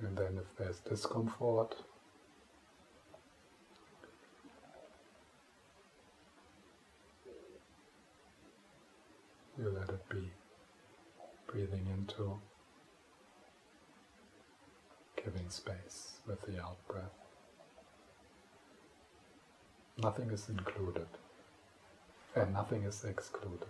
And 0.00 0.16
then 0.18 0.38
if 0.38 0.56
there's 0.58 0.78
discomfort, 0.80 1.76
you 9.58 9.70
let 9.70 9.88
it 9.88 10.08
be. 10.08 10.30
Breathing 11.52 11.86
into, 11.92 12.40
giving 15.22 15.50
space 15.50 16.12
with 16.26 16.40
the 16.42 16.58
out 16.62 16.78
breath. 16.88 17.12
Nothing 20.02 20.30
is 20.30 20.48
included 20.48 21.08
and 22.34 22.54
nothing 22.54 22.84
is 22.84 23.04
excluded. 23.04 23.68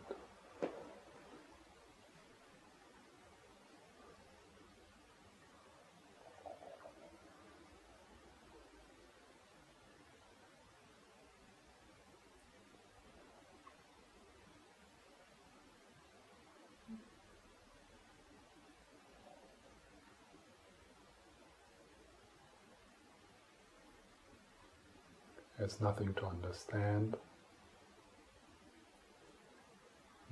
There's 25.62 25.81
nothing 25.81 26.12
to 26.14 26.27
understand, 26.27 27.14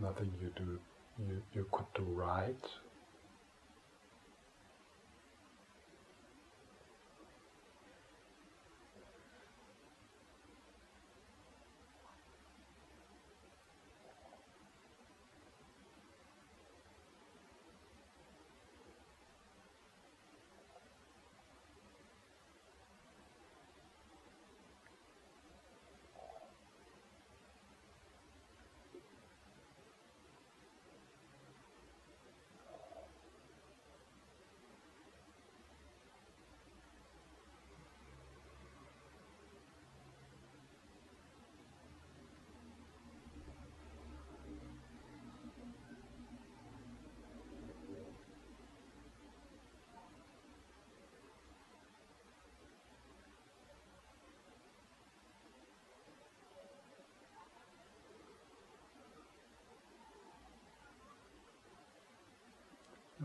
nothing 0.00 0.32
you 0.42 0.50
do 0.56 0.80
you, 1.20 1.40
you 1.54 1.66
could 1.70 1.86
do 1.94 2.02
right. 2.02 2.64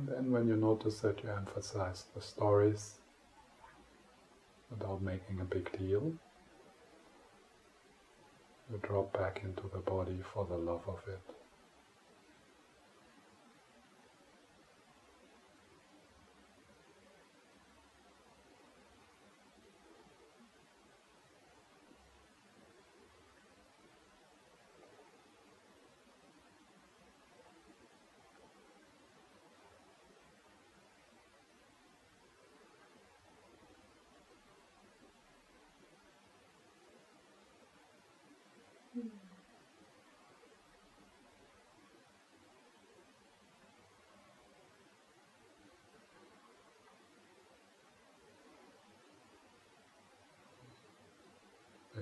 Then 0.08 0.32
when 0.32 0.48
you 0.48 0.56
notice 0.56 1.00
that 1.02 1.24
you 1.24 1.30
emphasize 1.30 2.06
the 2.16 2.22
stories 2.22 2.96
without 4.70 5.02
making 5.02 5.42
a 5.42 5.46
big 5.46 5.72
deal, 5.78 6.14
you 8.72 8.80
drop 8.84 9.14
back 9.14 9.42
into 9.44 9.64
the 9.74 9.80
body 9.80 10.20
for 10.34 10.46
the 10.46 10.58
love 10.58 10.84
of 10.88 11.00
it. 11.08 11.45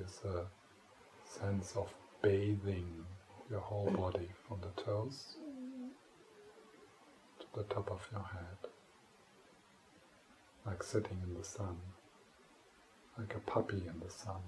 There's 0.03 0.35
a 0.35 1.39
sense 1.39 1.77
of 1.77 1.93
bathing 2.21 3.05
your 3.49 3.61
whole 3.61 3.89
body 3.89 4.27
from 4.45 4.59
the 4.59 4.81
toes 4.81 5.37
to 7.39 7.45
the 7.55 7.63
top 7.73 7.89
of 7.89 8.05
your 8.11 8.21
head, 8.21 8.69
like 10.65 10.83
sitting 10.83 11.21
in 11.23 11.33
the 11.35 11.45
sun, 11.45 11.77
like 13.17 13.33
a 13.33 13.39
puppy 13.39 13.83
in 13.87 14.01
the 14.01 14.11
sun. 14.11 14.41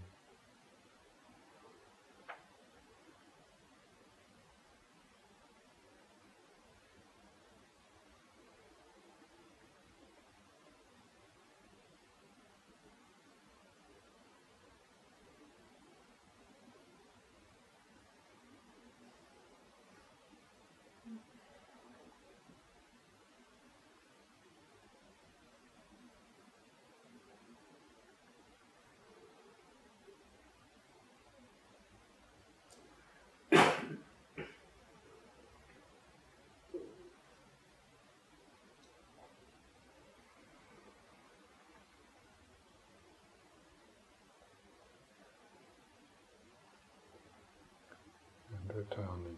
and 48.68 48.75
returning, 48.90 49.38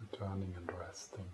returning 0.00 0.54
and 0.56 0.70
resting. 0.78 1.24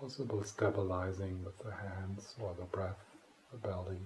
Possible 0.00 0.42
stabilizing 0.44 1.44
with 1.44 1.58
the 1.58 1.72
hands 1.72 2.34
or 2.40 2.54
the 2.58 2.64
breath, 2.64 3.04
the 3.50 3.58
belly, 3.58 3.98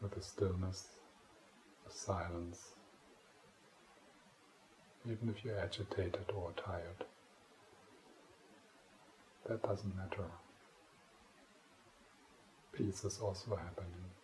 with 0.00 0.14
the 0.14 0.22
stillness, 0.22 0.88
the 1.86 1.92
silence, 1.92 2.70
even 5.06 5.28
if 5.28 5.44
you're 5.44 5.58
agitated 5.58 6.32
or 6.34 6.52
tired. 6.56 7.04
That 9.48 9.62
doesn't 9.62 9.96
matter. 9.96 10.24
Peace 12.72 13.04
is 13.04 13.18
also 13.20 13.56
happening. 13.56 14.17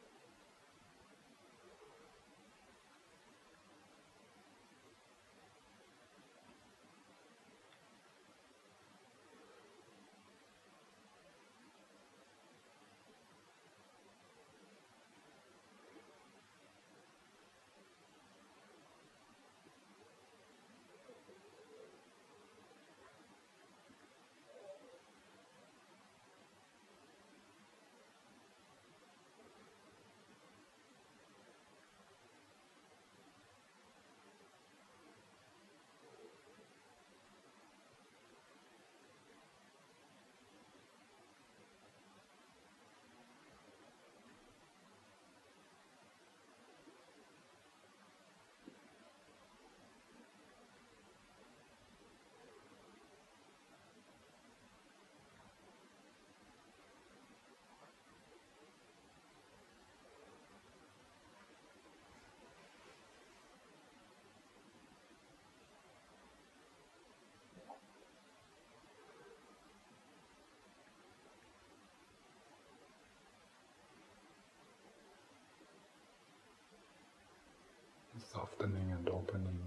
Softening 78.44 78.92
and 78.92 79.08
opening, 79.08 79.58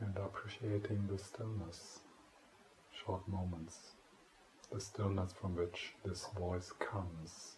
and 0.00 0.16
appreciating 0.16 1.06
the 1.08 1.16
stillness, 1.16 2.00
short 3.04 3.26
moments, 3.28 3.92
the 4.72 4.80
stillness 4.80 5.32
from 5.32 5.54
which 5.54 5.92
this 6.04 6.26
voice 6.36 6.72
comes 6.80 7.56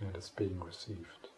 and 0.00 0.14
is 0.14 0.28
being 0.36 0.60
received. 0.60 1.31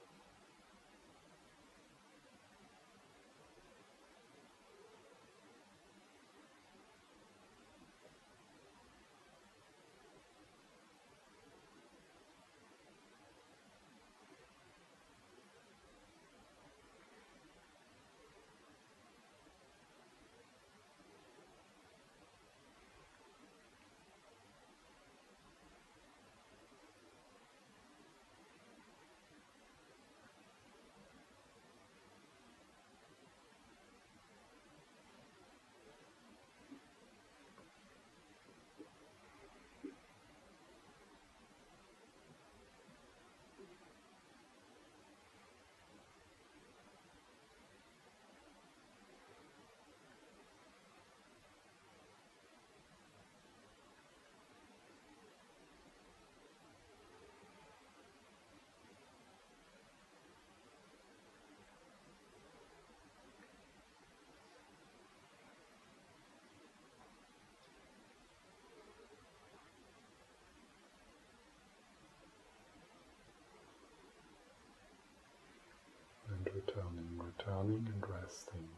And 77.72 78.04
resting, 78.08 78.68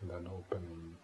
and 0.00 0.10
then 0.10 0.26
opening. 0.26 0.96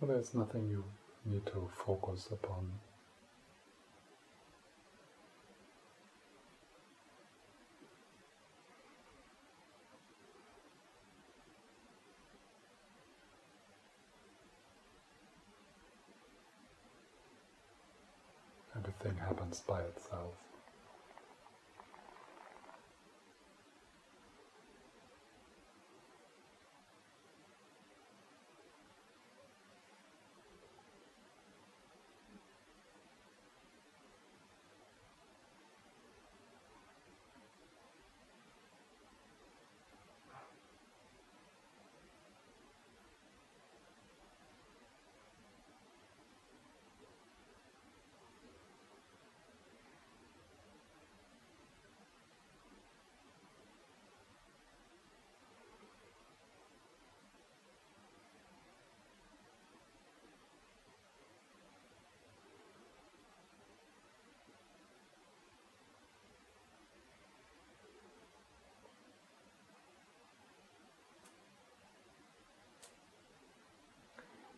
Well, 0.00 0.08
there's 0.12 0.34
nothing 0.34 0.70
you 0.70 0.84
need 1.26 1.44
to 1.46 1.68
focus 1.76 2.28
upon. 2.32 2.72
everything 18.80 19.18
happens 19.18 19.49
by 19.66 19.80
itself. 19.82 20.49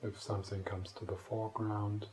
If 0.04 0.20
something 0.20 0.64
comes 0.64 0.90
to 0.92 1.04
the 1.04 1.14
foreground, 1.14 2.06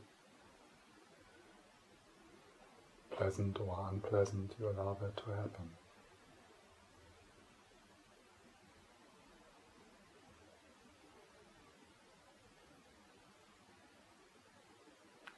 pleasant 3.10 3.58
or 3.58 3.88
unpleasant, 3.90 4.54
you 4.60 4.68
allow 4.68 4.96
that 5.00 5.16
to 5.16 5.24
happen. 5.30 5.70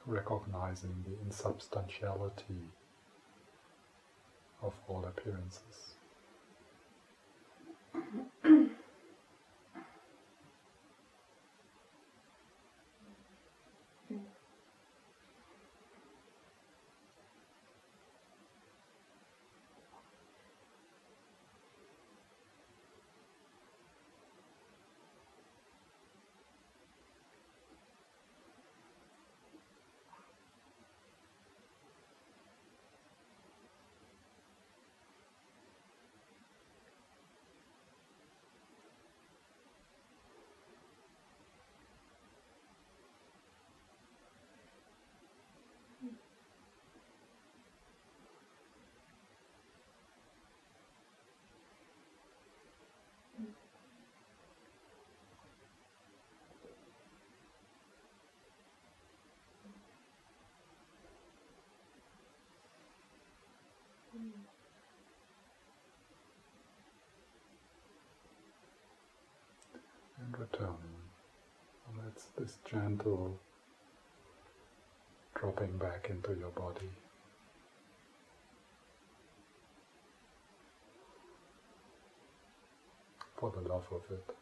Recognizing 0.05 1.03
the 1.07 1.19
insubstantiality 1.25 2.69
of 4.61 4.73
all 4.87 5.05
appearances. 5.05 5.92
Returning. 70.51 70.99
And 71.87 71.99
that's 72.03 72.25
this 72.37 72.57
gentle 72.69 73.39
dropping 75.35 75.77
back 75.77 76.07
into 76.09 76.37
your 76.37 76.49
body. 76.49 76.89
For 83.37 83.51
the 83.51 83.69
love 83.69 83.85
of 83.91 84.01
it. 84.11 84.35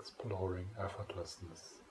Exploring 0.00 0.66
effortlessness. 0.80 1.89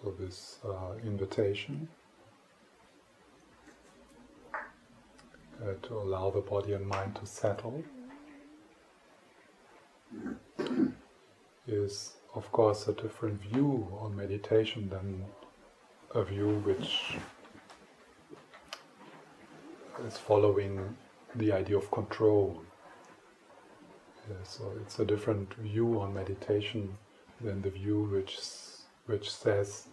So, 0.00 0.14
this 0.16 0.58
uh, 0.64 0.94
invitation 1.04 1.88
uh, 5.60 5.72
to 5.82 5.94
allow 5.94 6.30
the 6.30 6.40
body 6.40 6.74
and 6.74 6.86
mind 6.86 7.16
to 7.16 7.26
settle 7.26 7.82
is, 11.66 12.12
of 12.36 12.52
course, 12.52 12.86
a 12.86 12.92
different 12.92 13.40
view 13.42 13.88
on 14.00 14.14
meditation 14.14 14.88
than 14.88 15.24
a 16.14 16.22
view 16.22 16.60
which 16.64 17.16
is 20.06 20.16
following 20.16 20.96
the 21.34 21.50
idea 21.50 21.76
of 21.76 21.90
control. 21.90 22.62
Yeah, 24.30 24.36
so, 24.44 24.72
it's 24.80 25.00
a 25.00 25.04
different 25.04 25.54
view 25.54 26.00
on 26.00 26.14
meditation 26.14 26.96
than 27.40 27.62
the 27.62 27.70
view 27.70 28.04
which 28.12 28.38
which 29.08 29.32
says 29.32 29.88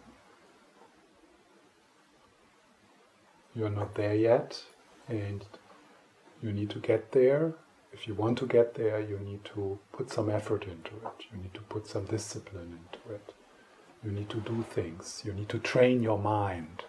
you're 3.54 3.70
not 3.70 3.94
there 3.94 4.14
yet 4.14 4.62
and 5.08 5.44
you 6.42 6.52
need 6.52 6.68
to 6.70 6.78
get 6.78 7.12
there. 7.12 7.54
If 7.92 8.06
you 8.06 8.14
want 8.14 8.36
to 8.38 8.46
get 8.46 8.74
there, 8.74 9.00
you 9.00 9.18
need 9.18 9.42
to 9.54 9.78
put 9.92 10.10
some 10.10 10.28
effort 10.28 10.64
into 10.64 10.90
it. 10.90 11.24
You 11.32 11.38
need 11.38 11.54
to 11.54 11.62
put 11.62 11.86
some 11.86 12.04
discipline 12.04 12.78
into 12.78 13.14
it. 13.14 13.32
You 14.04 14.10
need 14.10 14.28
to 14.30 14.40
do 14.40 14.64
things. 14.68 15.22
You 15.24 15.32
need 15.32 15.48
to 15.48 15.58
train 15.58 16.02
your 16.02 16.18
mind. 16.18 16.84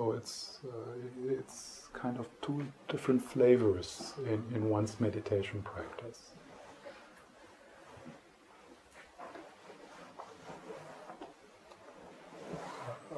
So 0.00 0.12
it's 0.12 0.60
uh, 0.64 0.96
it's 1.28 1.82
kind 1.92 2.18
of 2.18 2.26
two 2.40 2.66
different 2.88 3.22
flavors 3.22 4.14
in, 4.24 4.42
in 4.54 4.70
one's 4.70 4.98
meditation 4.98 5.60
practice. 5.60 6.30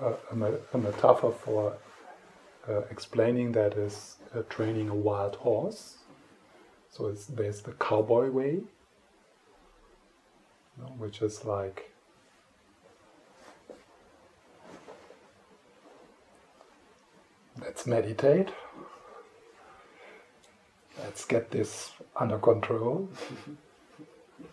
A, 0.00 0.14
a, 0.32 0.78
metaphor 0.78 1.32
for 1.32 1.76
uh, 2.68 2.80
explaining 2.90 3.52
that 3.52 3.74
is 3.74 4.16
uh, 4.34 4.42
training 4.48 4.88
a 4.88 4.94
wild 4.96 5.36
horse. 5.36 5.98
So 6.90 7.14
there's 7.28 7.60
the 7.60 7.74
cowboy 7.74 8.28
way, 8.30 8.54
you 8.54 8.64
know, 10.78 10.92
which 10.98 11.22
is 11.22 11.44
like 11.44 11.91
Let's 17.64 17.86
meditate. 17.86 18.48
Let's 20.98 21.24
get 21.24 21.52
this 21.52 21.92
under 22.16 22.38
control. 22.38 23.08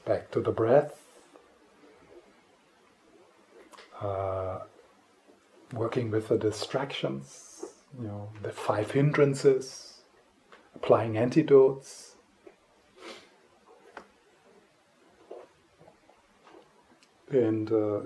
Back 0.06 0.30
to 0.32 0.42
the 0.42 0.52
breath. 0.52 1.02
Uh, 4.00 4.60
working 5.74 6.12
with 6.12 6.28
the 6.28 6.38
distractions, 6.38 7.66
you 8.00 8.08
know, 8.08 8.30
the 8.44 8.52
five 8.52 8.92
hindrances, 8.92 10.02
applying 10.76 11.18
antidotes. 11.18 12.16
And 17.32 17.72
uh, 17.72 18.02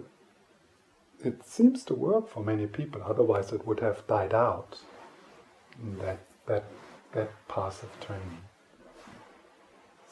it 1.24 1.45
seems 1.45 1.84
to 1.86 1.93
work 1.93 2.30
for 2.30 2.41
many 2.41 2.68
people, 2.68 3.04
otherwise, 3.06 3.51
it 3.51 3.68
would 3.68 3.82
have 3.82 4.08
died 4.08 4.34
out 4.34 4.80
that 6.01 6.19
that 6.45 6.63
that 7.13 7.32
path 7.47 7.84
of 7.84 7.99
training. 8.05 8.41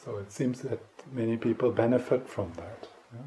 So 0.04 0.16
it 0.18 0.32
seems 0.32 0.62
that 0.62 0.80
many 1.12 1.36
people 1.36 1.70
benefit 1.70 2.28
from 2.28 2.52
that. 2.56 2.88
Yeah? 3.12 3.20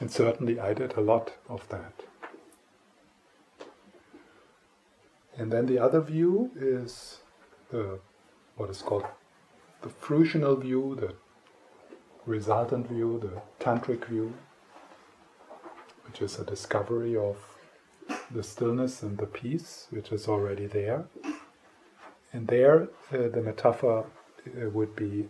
And 0.00 0.10
certainly 0.10 0.58
I 0.58 0.74
did 0.74 0.94
a 0.96 1.00
lot 1.00 1.32
of 1.48 1.68
that. 1.68 1.92
And 5.36 5.52
then 5.52 5.66
the 5.66 5.78
other 5.78 6.00
view 6.00 6.50
is 6.56 7.20
the 7.70 8.00
what 8.56 8.70
is 8.70 8.82
called 8.82 9.06
the 9.82 9.88
fruitional 9.88 10.56
view, 10.60 10.96
the 11.00 11.14
resultant 12.26 12.88
view, 12.88 13.18
the 13.20 13.64
tantric 13.64 14.06
view, 14.06 14.34
which 16.06 16.20
is 16.20 16.38
a 16.38 16.44
discovery 16.44 17.16
of 17.16 17.36
the 18.30 18.42
stillness 18.42 19.02
and 19.02 19.18
the 19.18 19.26
peace, 19.26 19.86
which 19.90 20.12
is 20.12 20.28
already 20.28 20.66
there. 20.66 21.04
And 22.32 22.48
there, 22.48 22.88
uh, 23.12 23.28
the 23.28 23.42
metaphor 23.42 24.06
uh, 24.46 24.70
would 24.70 24.96
be 24.96 25.28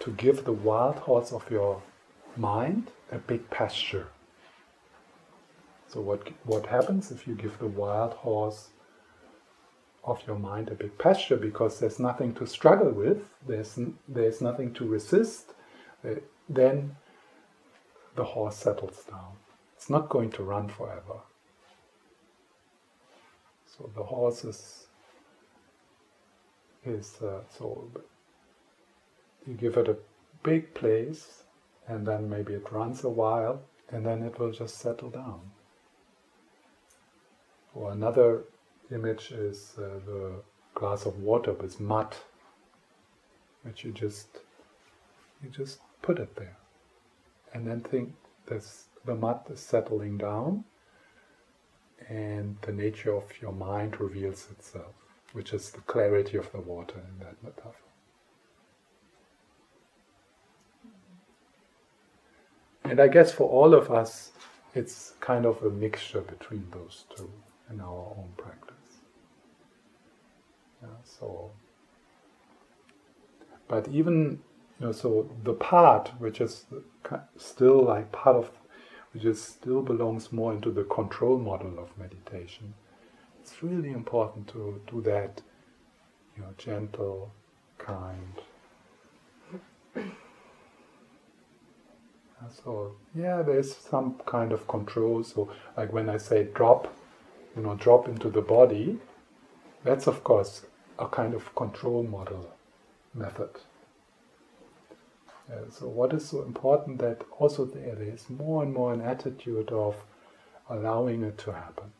to 0.00 0.10
give 0.12 0.44
the 0.44 0.52
wild 0.52 0.96
horse 0.96 1.32
of 1.32 1.50
your 1.50 1.82
mind 2.36 2.90
a 3.10 3.18
big 3.18 3.50
pasture. 3.50 4.08
So 5.88 6.00
what 6.00 6.28
what 6.44 6.66
happens 6.66 7.10
if 7.10 7.26
you 7.26 7.34
give 7.34 7.58
the 7.58 7.66
wild 7.66 8.12
horse 8.12 8.68
of 10.04 10.22
your 10.26 10.38
mind 10.38 10.68
a 10.68 10.74
big 10.74 10.96
pasture 10.98 11.36
because 11.36 11.80
there's 11.80 11.98
nothing 11.98 12.34
to 12.34 12.46
struggle 12.46 12.90
with, 12.90 13.22
there's 13.46 13.78
there's 14.06 14.40
nothing 14.40 14.72
to 14.74 14.86
resist, 14.86 15.54
uh, 16.04 16.14
then 16.48 16.96
the 18.16 18.24
horse 18.24 18.56
settles 18.56 19.04
down. 19.10 19.32
It's 19.76 19.90
not 19.90 20.08
going 20.08 20.30
to 20.32 20.42
run 20.42 20.68
forever. 20.68 21.20
So 23.78 23.90
the 23.94 24.02
horse 24.02 24.44
is 24.44 24.86
is 26.84 27.18
uh, 27.22 27.40
you 29.46 29.54
give 29.54 29.76
it 29.76 29.88
a 29.88 29.96
big 30.42 30.74
place 30.74 31.44
and 31.86 32.06
then 32.06 32.28
maybe 32.28 32.54
it 32.54 32.70
runs 32.72 33.04
a 33.04 33.08
while 33.08 33.62
and 33.90 34.04
then 34.04 34.22
it 34.22 34.38
will 34.38 34.52
just 34.52 34.78
settle 34.78 35.10
down. 35.10 35.40
Or 37.74 37.92
another 37.92 38.44
image 38.90 39.30
is 39.32 39.74
uh, 39.78 40.00
the 40.06 40.42
glass 40.74 41.06
of 41.06 41.18
water 41.20 41.52
with 41.52 41.80
mud, 41.80 42.14
which 43.62 43.84
you 43.84 43.92
just 43.92 44.40
you 45.42 45.50
just 45.50 45.78
put 46.02 46.18
it 46.18 46.34
there, 46.36 46.56
and 47.54 47.66
then 47.66 47.80
think 47.80 48.14
this 48.46 48.86
the 49.04 49.14
mud 49.14 49.40
is 49.50 49.60
settling 49.60 50.18
down, 50.18 50.64
and 52.08 52.56
the 52.62 52.72
nature 52.72 53.14
of 53.14 53.24
your 53.40 53.52
mind 53.52 54.00
reveals 54.00 54.48
itself, 54.50 54.94
which 55.32 55.52
is 55.52 55.70
the 55.70 55.80
clarity 55.82 56.36
of 56.36 56.50
the 56.52 56.60
water 56.60 56.96
in 56.98 57.18
that 57.24 57.42
metaphor. 57.42 57.74
And 62.84 63.00
I 63.00 63.08
guess 63.08 63.30
for 63.32 63.48
all 63.48 63.74
of 63.74 63.90
us, 63.90 64.32
it's 64.74 65.12
kind 65.20 65.44
of 65.44 65.62
a 65.62 65.70
mixture 65.70 66.22
between 66.22 66.66
those 66.70 67.04
two 67.14 67.30
in 67.70 67.80
our 67.80 68.14
own 68.16 68.30
practice. 68.36 68.74
Yeah, 70.82 70.88
so, 71.04 71.50
but 73.66 73.88
even 73.88 74.40
you 74.78 74.86
know, 74.86 74.92
so 74.92 75.28
the 75.42 75.54
part 75.54 76.08
which 76.18 76.40
is 76.40 76.64
still 77.36 77.82
like 77.82 78.10
part 78.12 78.36
of, 78.36 78.50
which 79.12 79.24
is 79.24 79.42
still 79.42 79.82
belongs 79.82 80.32
more 80.32 80.52
into 80.52 80.70
the 80.70 80.84
control 80.84 81.38
model 81.38 81.78
of 81.78 81.96
meditation. 81.98 82.74
It's 83.40 83.62
really 83.62 83.90
important 83.90 84.48
to 84.48 84.80
do 84.90 85.00
that, 85.02 85.40
you 86.36 86.42
know, 86.42 86.50
gentle, 86.58 87.32
kind. 87.78 88.34
So 92.64 92.94
yeah, 93.14 93.42
there's 93.42 93.74
some 93.76 94.20
kind 94.26 94.52
of 94.52 94.66
control. 94.68 95.24
So 95.24 95.50
like 95.76 95.92
when 95.92 96.08
I 96.08 96.18
say 96.18 96.44
drop, 96.54 96.94
you 97.56 97.62
know, 97.62 97.74
drop 97.74 98.08
into 98.08 98.30
the 98.30 98.42
body, 98.42 98.98
that's 99.84 100.06
of 100.06 100.22
course 100.24 100.66
a 100.98 101.06
kind 101.08 101.34
of 101.34 101.54
control 101.54 102.02
model 102.02 102.52
method. 103.14 103.50
Uh, 105.50 105.70
so 105.70 105.88
what 105.88 106.12
is 106.12 106.28
so 106.28 106.42
important 106.42 106.98
that 106.98 107.22
also 107.38 107.64
there, 107.64 107.94
there 107.94 108.14
is 108.14 108.28
more 108.28 108.62
and 108.62 108.72
more 108.72 108.92
an 108.92 109.00
attitude 109.00 109.70
of 109.70 109.96
allowing 110.68 111.22
it 111.22 111.38
to 111.38 111.52
happen. 111.52 111.92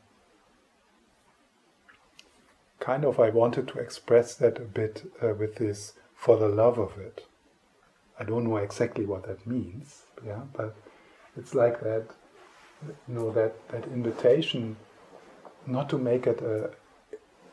Kind 2.78 3.04
of 3.04 3.18
I 3.18 3.30
wanted 3.30 3.68
to 3.68 3.78
express 3.78 4.34
that 4.36 4.58
a 4.58 4.64
bit 4.64 5.10
uh, 5.22 5.34
with 5.34 5.56
this 5.56 5.94
for 6.14 6.36
the 6.36 6.48
love 6.48 6.78
of 6.78 6.98
it. 6.98 7.26
I 8.20 8.24
don't 8.24 8.44
know 8.44 8.56
exactly 8.56 9.06
what 9.06 9.26
that 9.26 9.46
means, 9.46 10.02
yeah, 10.26 10.40
but 10.52 10.76
it's 11.36 11.54
like 11.54 11.80
that, 11.80 12.04
you 13.06 13.14
know, 13.14 13.30
that, 13.32 13.68
that 13.68 13.84
invitation 13.84 14.76
not 15.66 15.88
to 15.90 15.98
make 15.98 16.26
it 16.26 16.40
a, 16.40 16.70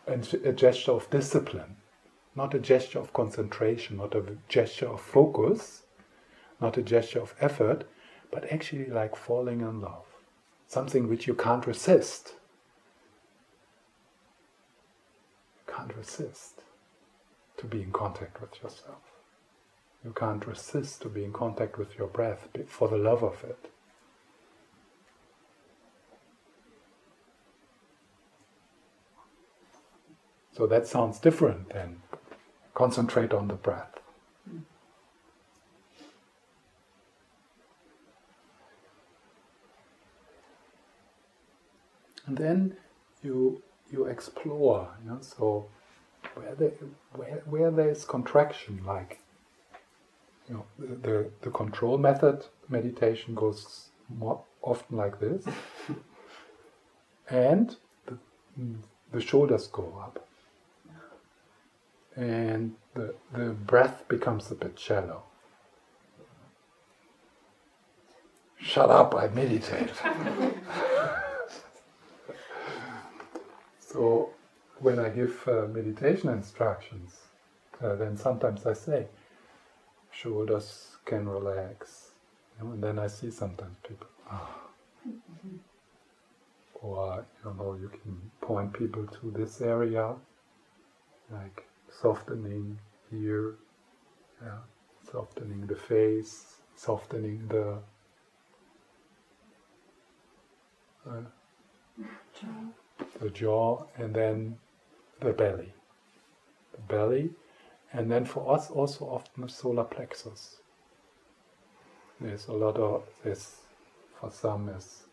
a, 0.08 0.20
a 0.50 0.54
gesture 0.54 0.92
of 0.92 1.10
discipline, 1.10 1.78
not 2.36 2.54
a 2.54 2.60
gesture 2.60 3.00
of 3.00 3.14
concentration, 3.14 3.98
not 3.98 4.16
a 4.16 4.24
gesture 4.50 4.88
of 4.88 5.02
focus, 5.02 5.84
not 6.60 6.78
a 6.78 6.82
gesture 6.82 7.20
of 7.20 7.36
effort, 7.40 7.88
but 8.32 8.52
actually 8.52 8.86
like 8.88 9.16
falling 9.16 9.62
in 9.62 9.82
love, 9.82 10.06
something 10.68 11.08
which 11.08 11.28
you 11.28 11.34
can't 11.34 11.68
resist. 11.68 12.34
You 15.58 15.74
can't 15.74 15.96
resist 15.96 16.62
to 17.58 17.66
be 17.66 17.82
in 17.82 17.92
contact 17.92 18.42
with 18.42 18.62
yourself. 18.62 19.02
You 20.04 20.12
can't 20.12 20.46
resist 20.46 21.02
to 21.02 21.10
be 21.10 21.24
in 21.24 21.34
contact 21.34 21.78
with 21.78 21.98
your 21.98 22.08
breath 22.08 22.48
for 22.68 22.88
the 22.88 22.98
love 22.98 23.24
of 23.24 23.44
it. 23.44 23.72
So 30.56 30.68
that 30.68 30.88
sounds 30.88 31.20
different 31.20 31.70
than 31.70 32.02
concentrate 32.74 33.34
on 33.34 33.48
the 33.48 33.56
breath. 33.56 33.95
And 42.26 42.38
then 42.38 42.78
you 43.24 43.62
you 43.92 44.06
explore, 44.06 44.90
you 45.04 45.12
know, 45.12 45.20
so 45.22 45.68
where 46.34 46.56
there, 46.56 46.72
where, 47.14 47.42
where 47.46 47.72
there 47.72 47.90
is 47.90 48.04
contraction, 48.04 48.82
like 48.86 49.20
you 50.48 50.56
know, 50.56 50.66
the, 50.78 50.96
the, 50.96 51.30
the 51.42 51.50
control 51.50 51.98
method 51.98 52.46
meditation 52.70 53.36
goes 53.36 53.90
more 54.10 54.42
often 54.62 54.98
like 54.98 55.20
this, 55.20 55.46
and 57.30 57.76
the, 58.06 58.18
the 59.12 59.22
shoulders 59.22 59.68
go 59.68 60.02
up, 60.04 60.28
and 62.16 62.76
the, 62.94 63.14
the 63.34 63.50
breath 63.50 64.08
becomes 64.08 64.52
a 64.52 64.56
bit 64.56 64.80
shallow. 64.80 65.24
Shut 68.60 68.90
up, 68.90 69.14
I 69.16 69.28
meditate. 69.28 69.92
so, 73.96 74.30
when 74.80 75.00
I 75.00 75.08
give 75.08 75.42
uh, 75.48 75.68
meditation 75.68 76.28
instructions, 76.28 77.16
uh, 77.82 77.96
then 77.96 78.18
sometimes 78.18 78.66
I 78.66 78.74
say, 78.74 79.08
shoulders 80.12 80.98
can 81.06 81.30
relax. 81.30 82.10
You 82.60 82.66
know, 82.66 82.72
and 82.74 82.84
then 82.84 83.00
I 83.00 83.08
see 83.08 83.32
sometimes 83.32 83.78
people, 83.88 84.08
ah. 84.30 84.54
Or, 86.74 87.26
you 87.46 87.54
know, 87.58 87.78
you 87.80 87.88
can 87.88 88.20
point 88.42 88.74
people 88.74 89.08
to 89.08 89.32
this 89.32 89.62
area, 89.62 90.14
like 91.32 91.66
softening 92.02 92.78
here, 93.10 93.56
yeah, 94.44 94.60
softening 95.10 95.68
the 95.68 95.76
face, 95.78 96.56
softening 96.76 97.48
the 97.48 97.78
uh, 101.10 101.22
the 103.20 103.30
jaw, 103.30 103.86
and 103.98 104.14
then 104.14 104.58
the 105.20 105.34
belly. 105.34 105.74
The 106.74 106.82
belly, 106.82 107.30
and 107.94 108.12
then 108.12 108.26
for 108.26 108.54
us 108.54 108.70
also 108.70 109.06
often 109.06 109.44
the 109.44 109.50
solar 109.50 109.84
plexus. 109.84 110.58
There's 112.20 112.48
a 112.48 112.54
lot 112.54 112.78
of 112.78 113.04
this 113.24 113.58
for 114.20 114.32
some 114.32 114.70
is 114.70 115.04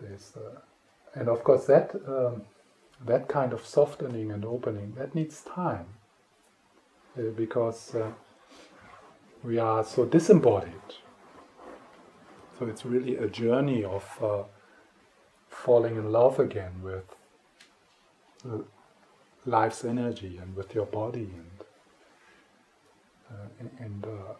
there's 0.00 0.32
uh, 0.36 0.60
and 1.14 1.28
of 1.28 1.44
course 1.44 1.66
that 1.66 1.94
um, 2.08 2.42
that 3.04 3.28
kind 3.28 3.52
of 3.52 3.66
softening 3.66 4.30
and 4.32 4.44
opening 4.44 4.94
that 4.96 5.14
needs 5.14 5.42
time 5.42 5.86
uh, 7.18 7.22
because 7.36 7.94
uh, 7.94 8.10
we 9.42 9.58
are 9.58 9.84
so 9.84 10.04
disembodied. 10.04 10.72
So 12.58 12.66
it's 12.66 12.84
really 12.84 13.16
a 13.16 13.28
journey 13.28 13.84
of 13.84 14.04
uh, 14.22 14.42
falling 15.64 15.96
in 15.96 16.12
love 16.12 16.38
again 16.38 16.72
with 16.82 17.04
life's 19.46 19.82
energy 19.84 20.36
and 20.36 20.54
with 20.54 20.74
your 20.74 20.84
body 20.86 21.30
and 21.42 21.64
uh, 23.30 23.68
and 23.78 24.04
uh, 24.04 24.34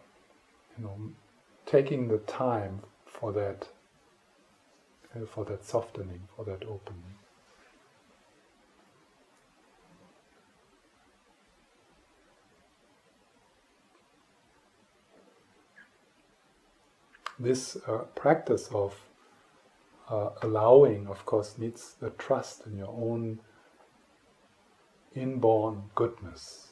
you 0.77 0.83
know 0.83 0.97
taking 1.65 2.07
the 2.07 2.19
time 2.19 2.79
for 3.07 3.31
that 3.33 3.67
uh, 5.15 5.25
for 5.25 5.45
that 5.45 5.65
softening 5.65 6.21
for 6.35 6.45
that 6.45 6.63
opening. 6.63 7.15
This 17.39 17.77
uh, 17.87 17.97
practice 18.15 18.69
of 18.71 19.04
uh, 20.09 20.29
allowing, 20.41 21.07
of 21.07 21.25
course, 21.25 21.57
needs 21.57 21.95
the 21.99 22.11
trust 22.11 22.65
in 22.65 22.77
your 22.77 22.89
own 22.89 23.39
inborn 25.15 25.83
goodness. 25.95 26.65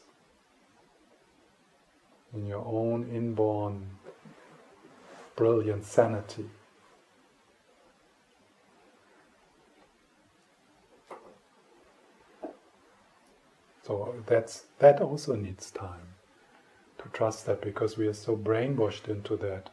in 2.34 2.48
your 2.48 2.66
own 2.66 3.10
inborn 3.10 3.92
brilliant 5.36 5.86
sanity. 5.86 6.50
So 13.84 14.16
that's 14.26 14.66
that 14.80 15.02
also 15.02 15.36
needs 15.36 15.70
time 15.70 16.16
to 17.00 17.10
trust 17.10 17.46
that 17.46 17.62
because 17.62 17.98
we 17.98 18.08
are 18.08 18.14
so 18.14 18.36
brainwashed 18.36 19.10
into 19.10 19.36
that 19.38 19.70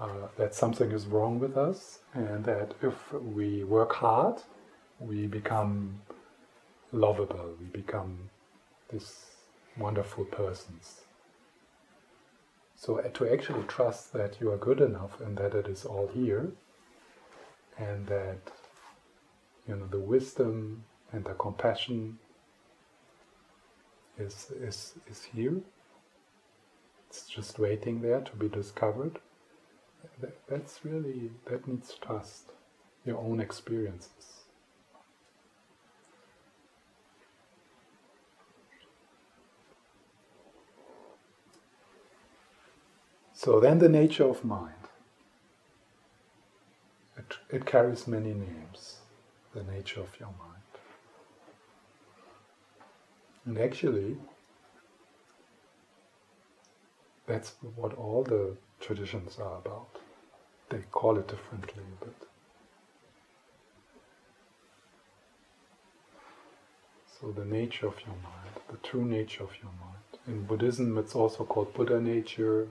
uh, 0.00 0.28
that 0.36 0.54
something 0.54 0.90
is 0.90 1.06
wrong 1.06 1.38
with 1.38 1.56
us 1.56 2.00
and 2.14 2.44
that 2.44 2.74
if 2.82 3.12
we 3.12 3.64
work 3.64 3.92
hard, 3.94 4.42
we 5.00 5.26
become 5.26 6.00
lovable, 6.92 7.54
we 7.60 7.66
become 7.66 8.30
these 8.90 9.26
wonderful 9.76 10.24
persons. 10.24 11.02
So 12.76 12.98
uh, 12.98 13.08
to 13.14 13.32
actually 13.32 13.64
trust 13.64 14.12
that 14.12 14.40
you 14.40 14.50
are 14.50 14.56
good 14.56 14.80
enough 14.80 15.20
and 15.20 15.36
that 15.38 15.54
it 15.54 15.68
is 15.68 15.84
all 15.84 16.08
here, 16.12 16.50
and 17.78 18.06
that 18.08 18.50
you 19.68 19.76
know 19.76 19.86
the 19.86 20.00
wisdom 20.00 20.84
and 21.12 21.24
the 21.24 21.34
compassion 21.34 22.18
is 24.18 24.50
is 24.50 24.94
is 25.08 25.24
here. 25.24 25.60
It's 27.08 27.26
just 27.26 27.58
waiting 27.58 28.02
there 28.02 28.20
to 28.20 28.36
be 28.36 28.48
discovered. 28.48 29.20
That, 30.22 30.46
that's 30.48 30.84
really 30.84 31.32
that 31.46 31.66
needs 31.66 31.94
trust, 32.00 32.52
your 33.04 33.18
own 33.18 33.40
experiences. 33.40 34.44
So 43.34 43.58
then 43.58 43.80
the 43.80 43.88
nature 43.88 44.22
of 44.28 44.44
mind. 44.44 44.74
It, 47.18 47.36
it 47.50 47.66
carries 47.66 48.06
many 48.06 48.32
names, 48.32 48.98
the 49.52 49.64
nature 49.64 50.00
of 50.00 50.10
your 50.20 50.28
mind. 50.28 50.62
And 53.44 53.58
actually, 53.58 54.16
that's 57.26 57.54
what 57.74 57.94
all 57.94 58.22
the 58.22 58.56
traditions 58.78 59.38
are 59.40 59.58
about. 59.58 59.98
They 60.72 60.82
call 60.90 61.18
it 61.18 61.28
differently, 61.28 61.82
but 62.00 62.14
so 67.20 67.30
the 67.30 67.44
nature 67.44 67.86
of 67.86 68.00
your 68.06 68.16
mind, 68.16 68.56
the 68.70 68.78
true 68.78 69.04
nature 69.04 69.44
of 69.44 69.50
your 69.62 69.70
mind. 69.72 70.02
In 70.26 70.46
Buddhism, 70.46 70.96
it's 70.96 71.14
also 71.14 71.44
called 71.44 71.74
Buddha 71.74 72.00
nature, 72.00 72.68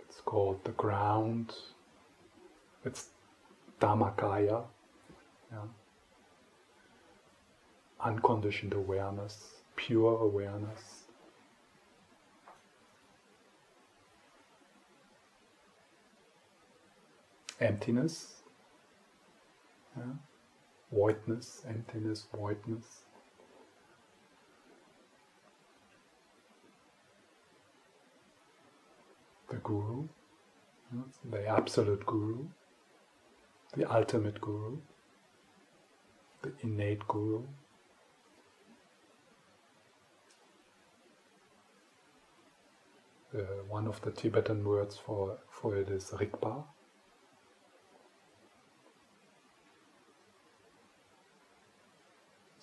It's 0.00 0.20
called 0.22 0.64
the 0.64 0.72
ground. 0.72 1.54
It's 2.84 3.10
Dhammakaya, 3.80 4.64
yeah. 5.52 5.58
unconditioned 8.00 8.72
awareness, 8.72 9.54
pure 9.76 10.20
awareness. 10.20 10.97
Emptiness, 17.60 18.42
yeah. 19.96 20.04
voidness, 20.92 21.62
emptiness, 21.68 22.26
voidness. 22.32 22.84
The 29.50 29.56
Guru, 29.56 30.08
the 31.30 31.46
absolute 31.48 32.04
guru, 32.06 32.46
the 33.76 33.90
ultimate 33.92 34.40
guru, 34.40 34.78
the 36.42 36.52
innate 36.62 37.06
guru. 37.08 37.42
One 43.68 43.86
of 43.86 44.00
the 44.02 44.10
Tibetan 44.10 44.64
words 44.64 44.96
for, 44.96 45.38
for 45.50 45.76
it 45.76 45.88
is 45.88 46.10
Rigpa. 46.10 46.64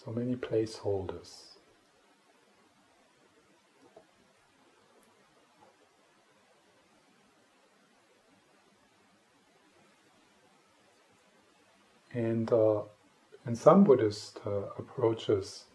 So 0.06 0.12
many 0.12 0.36
placeholders. 0.36 1.56
And 12.14 12.52
uh, 12.54 12.84
in 13.48 13.56
some 13.56 13.84
Buddhist 13.84 14.40
uh, 14.46 14.70
approaches, 14.78 15.66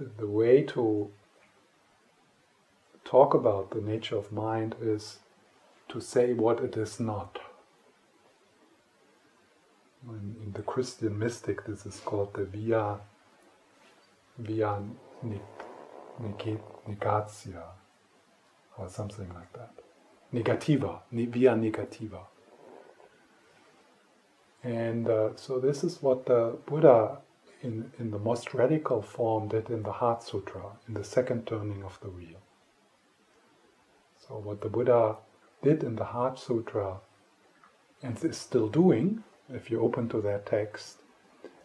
the 0.00 0.26
way 0.26 0.62
to 0.62 1.10
talk 3.04 3.34
about 3.34 3.70
the 3.70 3.82
nature 3.82 4.16
of 4.16 4.32
mind 4.32 4.76
is 4.80 5.18
to 5.90 6.00
say 6.00 6.32
what 6.32 6.60
it 6.60 6.78
is 6.78 6.98
not. 6.98 7.38
In, 10.08 10.52
the 10.52 10.62
Christian 10.62 11.18
mystic, 11.18 11.64
this 11.64 11.86
is 11.86 12.00
called 12.00 12.34
the 12.34 12.44
via 12.44 12.98
via 14.38 14.82
negatia, 16.20 17.62
or 18.76 18.88
something 18.88 19.28
like 19.32 19.52
that. 19.52 19.72
Negativa, 20.34 21.00
via 21.12 21.52
negativa. 21.52 22.20
And 24.64 25.08
uh, 25.08 25.30
so 25.36 25.58
this 25.58 25.84
is 25.84 26.02
what 26.02 26.26
the 26.26 26.56
Buddha, 26.66 27.18
in, 27.62 27.92
in 27.98 28.10
the 28.10 28.18
most 28.18 28.54
radical 28.54 29.02
form, 29.02 29.48
did 29.48 29.70
in 29.70 29.82
the 29.82 29.92
Heart 29.92 30.22
Sutra, 30.22 30.62
in 30.88 30.94
the 30.94 31.04
second 31.04 31.46
turning 31.46 31.82
of 31.84 31.98
the 32.00 32.08
wheel. 32.08 32.40
So 34.26 34.34
what 34.34 34.60
the 34.60 34.68
Buddha 34.68 35.16
did 35.62 35.82
in 35.82 35.96
the 35.96 36.04
Heart 36.04 36.38
Sutra, 36.38 37.00
and 38.02 38.22
is 38.24 38.38
still 38.38 38.68
doing, 38.68 39.22
if 39.52 39.70
you 39.70 39.80
open 39.80 40.08
to 40.10 40.20
that 40.22 40.46
text, 40.46 40.98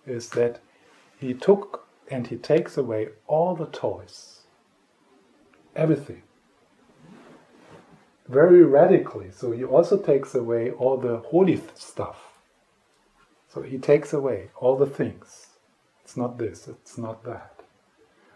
is 0.06 0.30
that 0.32 0.60
he 1.20 1.34
took 1.34 1.88
and 2.10 2.28
he 2.28 2.38
takes 2.38 2.78
away 2.78 3.10
all 3.28 3.56
the 3.56 3.66
toys, 3.66 4.42
everything, 5.76 6.24
very 8.28 8.64
radically. 8.64 9.32
So 9.32 9.52
he 9.52 9.64
also 9.64 9.98
takes 9.98 10.36
away 10.36 10.72
all 10.72 10.98
the 10.98 11.18
holy 11.18 11.62
stuff 11.76 12.28
so 13.58 13.64
he 13.64 13.80
takes 13.80 14.14
away 14.14 14.52
all 14.58 14.76
the 14.78 14.86
things. 14.86 15.48
It's 16.04 16.16
not 16.16 16.38
this, 16.38 16.68
it's 16.68 16.96
not 16.96 17.24
that. 17.24 17.64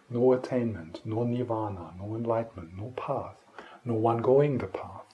No 0.09 0.33
attainment, 0.33 1.01
no 1.05 1.23
nirvana, 1.23 1.91
no 1.99 2.15
enlightenment, 2.15 2.75
no 2.75 2.93
path, 2.97 3.37
no 3.85 3.93
one 3.93 4.17
going 4.23 4.57
the 4.57 4.65
path, 4.65 5.05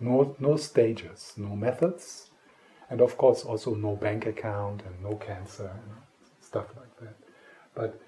no, 0.00 0.34
no 0.40 0.56
stages, 0.56 1.32
no 1.36 1.54
methods, 1.54 2.30
and 2.90 3.00
of 3.00 3.16
course 3.16 3.44
also 3.44 3.74
no 3.74 3.96
bank 3.96 4.26
account 4.26 4.82
and 4.84 5.02
no 5.02 5.16
cancer 5.16 5.70
and 5.72 5.96
stuff 6.40 6.66
like 6.76 6.96
that. 7.00 7.16
But 7.74 8.00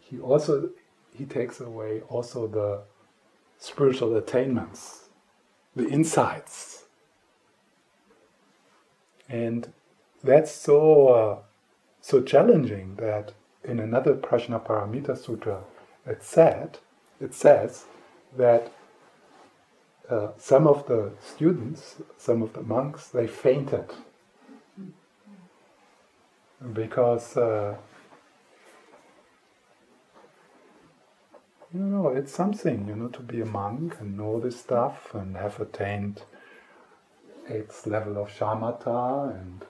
he 0.00 0.18
also 0.18 0.70
he 1.14 1.24
takes 1.24 1.60
away 1.60 2.00
also 2.08 2.46
the 2.46 2.82
spiritual 3.58 4.16
attainments, 4.16 5.08
the 5.76 5.88
insights. 5.88 6.84
And 9.28 9.72
that's 10.22 10.52
so 10.52 11.08
uh, 11.08 11.38
so 12.00 12.22
challenging 12.22 12.96
that 12.96 13.32
in 13.64 13.78
another 13.78 14.14
Prajnaparamita 14.14 15.16
Sutra 15.16 15.62
it 16.06 16.22
said 16.22 16.78
it 17.20 17.34
says 17.34 17.84
that 18.36 18.72
uh, 20.10 20.32
some 20.36 20.66
of 20.66 20.86
the 20.88 21.12
students, 21.20 21.96
some 22.18 22.42
of 22.42 22.52
the 22.52 22.62
monks, 22.62 23.08
they 23.08 23.26
fainted 23.26 23.90
because 26.72 27.36
uh, 27.36 27.76
you 31.74 31.80
know 31.80 32.08
it's 32.08 32.32
something 32.32 32.88
you 32.88 32.94
know 32.94 33.08
to 33.08 33.20
be 33.20 33.40
a 33.40 33.46
monk 33.46 33.96
and 34.00 34.16
know 34.16 34.40
this 34.40 34.60
stuff 34.60 35.14
and 35.14 35.36
have 35.36 35.58
attained 35.60 36.22
eighth 37.48 37.86
level 37.86 38.16
of 38.16 38.28
shamatha 38.28 39.34
and 39.34 39.64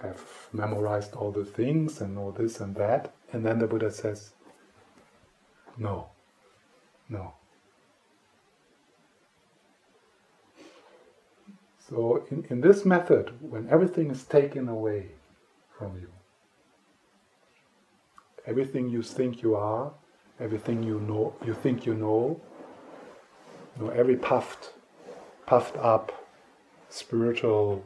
have 0.00 0.48
memorized 0.52 1.14
all 1.14 1.32
the 1.32 1.44
things 1.44 2.00
and 2.00 2.14
know 2.14 2.30
this 2.30 2.60
and 2.60 2.76
that. 2.76 3.12
And 3.32 3.44
then 3.44 3.58
the 3.58 3.66
Buddha 3.66 3.90
says, 3.90 4.30
no, 5.76 6.08
no. 7.08 7.34
So, 11.88 12.26
in, 12.30 12.44
in 12.50 12.60
this 12.60 12.84
method, 12.84 13.32
when 13.40 13.68
everything 13.70 14.10
is 14.10 14.24
taken 14.24 14.68
away 14.68 15.12
from 15.78 15.96
you, 15.96 16.10
everything 18.46 18.88
you 18.88 19.02
think 19.02 19.42
you 19.42 19.54
are 19.54 19.92
everything 20.40 20.82
you 20.82 21.00
know, 21.00 21.34
you 21.44 21.54
think 21.54 21.84
you 21.86 21.94
know, 21.94 22.40
you 23.76 23.84
know 23.84 23.90
every 23.90 24.16
puffed, 24.16 24.72
puffed 25.46 25.76
up 25.76 26.12
spiritual 26.88 27.84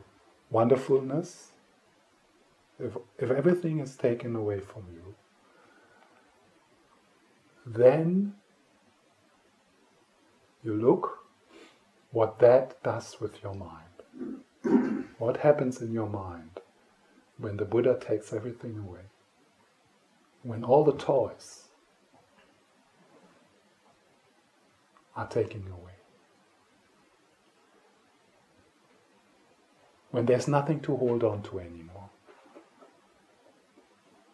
wonderfulness, 0.51 1.53
if, 2.79 2.97
if 3.19 3.31
everything 3.31 3.79
is 3.79 3.97
taken 3.97 4.37
away 4.37 4.61
from 4.61 4.85
you, 4.93 5.15
then 7.65 8.35
you 10.63 10.75
look 10.75 11.19
what 12.11 12.39
that 12.41 12.83
does 12.83 13.21
with 13.21 13.43
your 13.43 13.55
mind. 13.55 15.13
what 15.19 15.39
happens 15.39 15.81
in 15.81 15.93
your 15.93 16.09
mind 16.09 16.52
when 17.43 17.57
the 17.57 17.65
Buddha 17.65 17.99
takes 18.01 18.33
everything 18.33 18.79
away? 18.79 19.01
When 20.43 20.63
all 20.65 20.85
the 20.85 20.97
toys 20.97 21.69
are 25.17 25.27
taken 25.27 25.65
away. 25.67 25.93
When 30.11 30.27
there's 30.27 30.47
nothing 30.47 30.81
to 30.81 30.97
hold 30.97 31.25
on 31.25 31.43
to 31.45 31.59
anymore. 31.59 32.11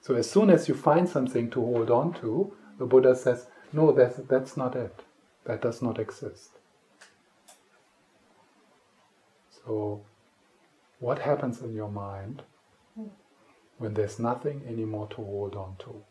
So 0.00 0.14
as 0.14 0.30
soon 0.30 0.50
as 0.50 0.68
you 0.68 0.74
find 0.74 1.08
something 1.08 1.50
to 1.50 1.60
hold 1.60 1.90
on 1.90 2.12
to, 2.20 2.52
the 2.78 2.86
Buddha 2.86 3.14
says, 3.16 3.46
no, 3.72 3.92
that's, 3.92 4.16
that's 4.28 4.56
not 4.56 4.76
it. 4.76 5.00
That 5.44 5.62
does 5.62 5.82
not 5.82 5.98
exist. 5.98 6.50
So, 9.50 10.02
what 11.00 11.18
happens 11.20 11.60
in 11.60 11.74
your 11.74 11.90
mind 11.90 12.42
when 13.78 13.94
there's 13.94 14.18
nothing 14.18 14.62
anymore 14.66 15.06
to 15.08 15.16
hold 15.16 15.54
on 15.54 15.76
to? 15.80 16.04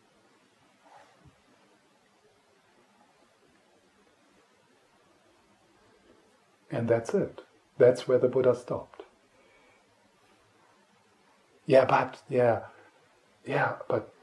And 6.69 6.87
that's 6.87 7.13
it. 7.13 7.41
That's 7.77 8.07
where 8.07 8.17
the 8.19 8.27
Buddha 8.27 8.55
stopped. 8.55 9.03
Yeah, 11.65 11.85
but, 11.85 12.21
yeah, 12.29 12.61
yeah, 13.45 13.75
but 13.87 14.13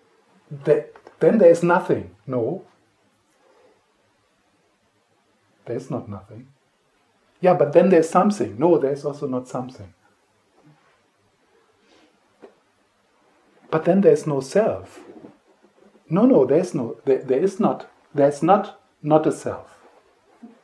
th- 0.65 0.87
then 1.21 1.39
there's 1.39 1.63
nothing. 1.63 2.15
No. 2.27 2.65
There's 5.67 5.91
not 5.91 6.09
nothing. 6.09 6.49
Yeah, 7.41 7.55
but 7.55 7.73
then 7.73 7.91
there's 7.91 8.09
something. 8.09 8.59
No, 8.59 8.79
there's 8.79 9.05
also 9.05 9.27
not 9.27 9.49
something. 9.49 9.93
But 13.75 13.87
then 13.87 14.03
there's 14.03 14.25
no 14.25 14.39
self. 14.39 15.01
No, 16.09 16.27
no, 16.27 16.47
there's 16.47 16.77
no, 16.77 16.97
there, 17.07 17.19
there 17.19 17.43
is 17.43 17.59
not, 17.59 17.91
there's 18.15 18.41
not, 18.41 18.81
not 19.03 19.27
a 19.27 19.33
self. 19.33 19.81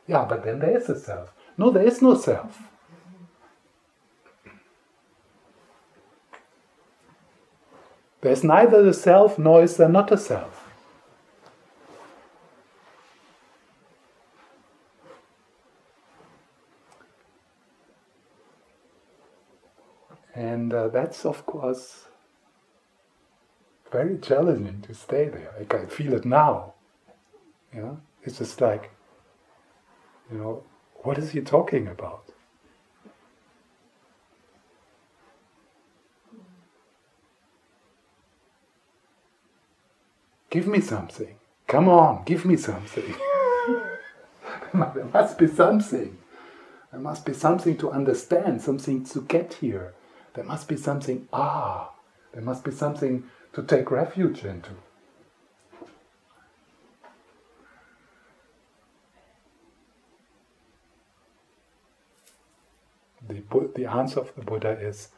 Yeah, 0.07 0.23
but 0.23 0.45
then 0.45 0.59
there 0.59 0.77
is 0.77 0.87
a 0.87 0.97
self. 0.97 1.33
No, 1.57 1.71
there 1.71 1.83
is 1.83 2.01
no 2.01 2.15
self. 2.15 2.57
There's 8.21 8.45
neither 8.45 8.81
the 8.81 8.93
self 8.93 9.37
nor 9.37 9.61
is 9.61 9.75
there 9.75 9.89
not 9.89 10.09
a 10.13 10.17
self. 10.17 10.71
And 20.33 20.73
uh, 20.73 20.87
that's, 20.87 21.25
of 21.25 21.45
course, 21.45 22.05
very 23.91 24.17
challenging 24.17 24.81
to 24.81 24.93
stay 24.93 25.27
there. 25.27 25.51
I 25.59 25.65
can 25.65 25.87
feel 25.87 26.13
it 26.13 26.25
now. 26.25 26.73
You 27.73 27.81
know, 27.81 28.01
it's 28.23 28.37
just 28.37 28.61
like, 28.61 28.91
you 30.31 30.37
know, 30.37 30.63
what 31.03 31.17
is 31.17 31.31
he 31.31 31.41
talking 31.41 31.87
about? 31.87 32.23
Give 40.49 40.67
me 40.67 40.81
something. 40.81 41.35
Come 41.67 41.87
on, 41.87 42.23
give 42.25 42.43
me 42.45 42.57
something. 42.57 43.15
there 44.73 45.05
must 45.13 45.37
be 45.37 45.47
something. 45.47 46.17
There 46.91 46.99
must 46.99 47.25
be 47.25 47.33
something 47.33 47.77
to 47.77 47.89
understand, 47.89 48.61
something 48.61 49.05
to 49.05 49.21
get 49.21 49.53
here. 49.55 49.93
There 50.33 50.43
must 50.43 50.67
be 50.67 50.75
something, 50.75 51.29
ah, 51.31 51.91
there 52.33 52.41
must 52.41 52.65
be 52.65 52.71
something 52.71 53.23
to 53.53 53.63
take 53.63 53.91
refuge 53.91 54.43
into. 54.45 54.71
The, 63.27 63.43
the 63.75 63.85
answer 63.85 64.19
of 64.19 64.33
the 64.35 64.41
Buddha 64.41 64.71
is, 64.71 65.09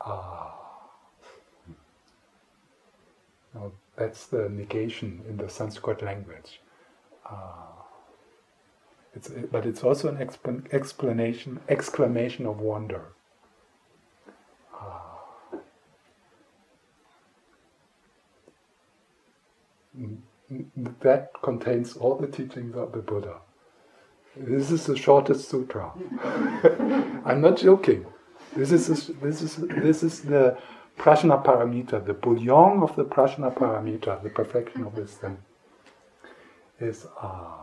ah. 0.00 0.54
Now, 3.54 3.72
that's 3.96 4.26
the 4.26 4.48
negation 4.48 5.22
in 5.28 5.36
the 5.36 5.48
Sanskrit 5.48 6.02
language. 6.02 6.60
Uh, 7.24 7.74
it's, 9.14 9.28
but 9.28 9.64
it's 9.64 9.84
also 9.84 10.08
an 10.08 10.16
expl- 10.16 10.72
explanation, 10.72 11.60
exclamation 11.68 12.46
of 12.46 12.58
wonder. 12.60 13.13
That 21.00 21.30
contains 21.42 21.96
all 21.96 22.16
the 22.16 22.26
teachings 22.26 22.76
of 22.76 22.92
the 22.92 22.98
Buddha. 22.98 23.36
This 24.36 24.70
is 24.70 24.86
the 24.86 24.96
shortest 24.96 25.48
sutra. 25.48 25.92
I'm 27.24 27.40
not 27.40 27.56
joking. 27.56 28.06
This 28.56 28.72
is 28.72 29.08
this 29.22 29.42
is 29.42 29.56
this 29.56 30.02
is 30.02 30.22
the 30.22 30.58
prajna 30.98 31.44
paramita, 31.44 32.04
the 32.04 32.14
bouillon 32.14 32.82
of 32.82 32.96
the 32.96 33.04
prajna 33.04 33.54
paramita, 33.56 34.22
the 34.22 34.30
perfection 34.30 34.84
of 34.84 34.96
wisdom, 34.96 35.38
is 36.80 37.06
ah. 37.20 37.60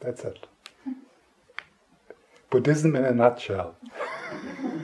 That's 0.00 0.24
it. 0.24 0.46
Buddhism 2.50 2.94
in 2.94 3.04
a 3.04 3.12
nutshell. 3.12 3.74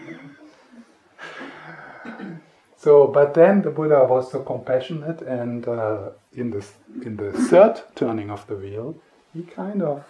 so, 2.82 3.06
but 3.06 3.34
then 3.34 3.62
the 3.62 3.70
Buddha 3.70 4.04
was 4.04 4.32
so 4.32 4.42
compassionate, 4.42 5.22
and 5.22 5.66
uh, 5.66 6.10
in 6.32 6.50
the 6.50 6.64
in 7.06 7.16
the 7.16 7.32
third 7.32 7.80
turning 7.94 8.30
of 8.30 8.46
the 8.46 8.56
wheel, 8.56 8.96
he 9.32 9.42
kind 9.42 9.82
of 9.82 10.04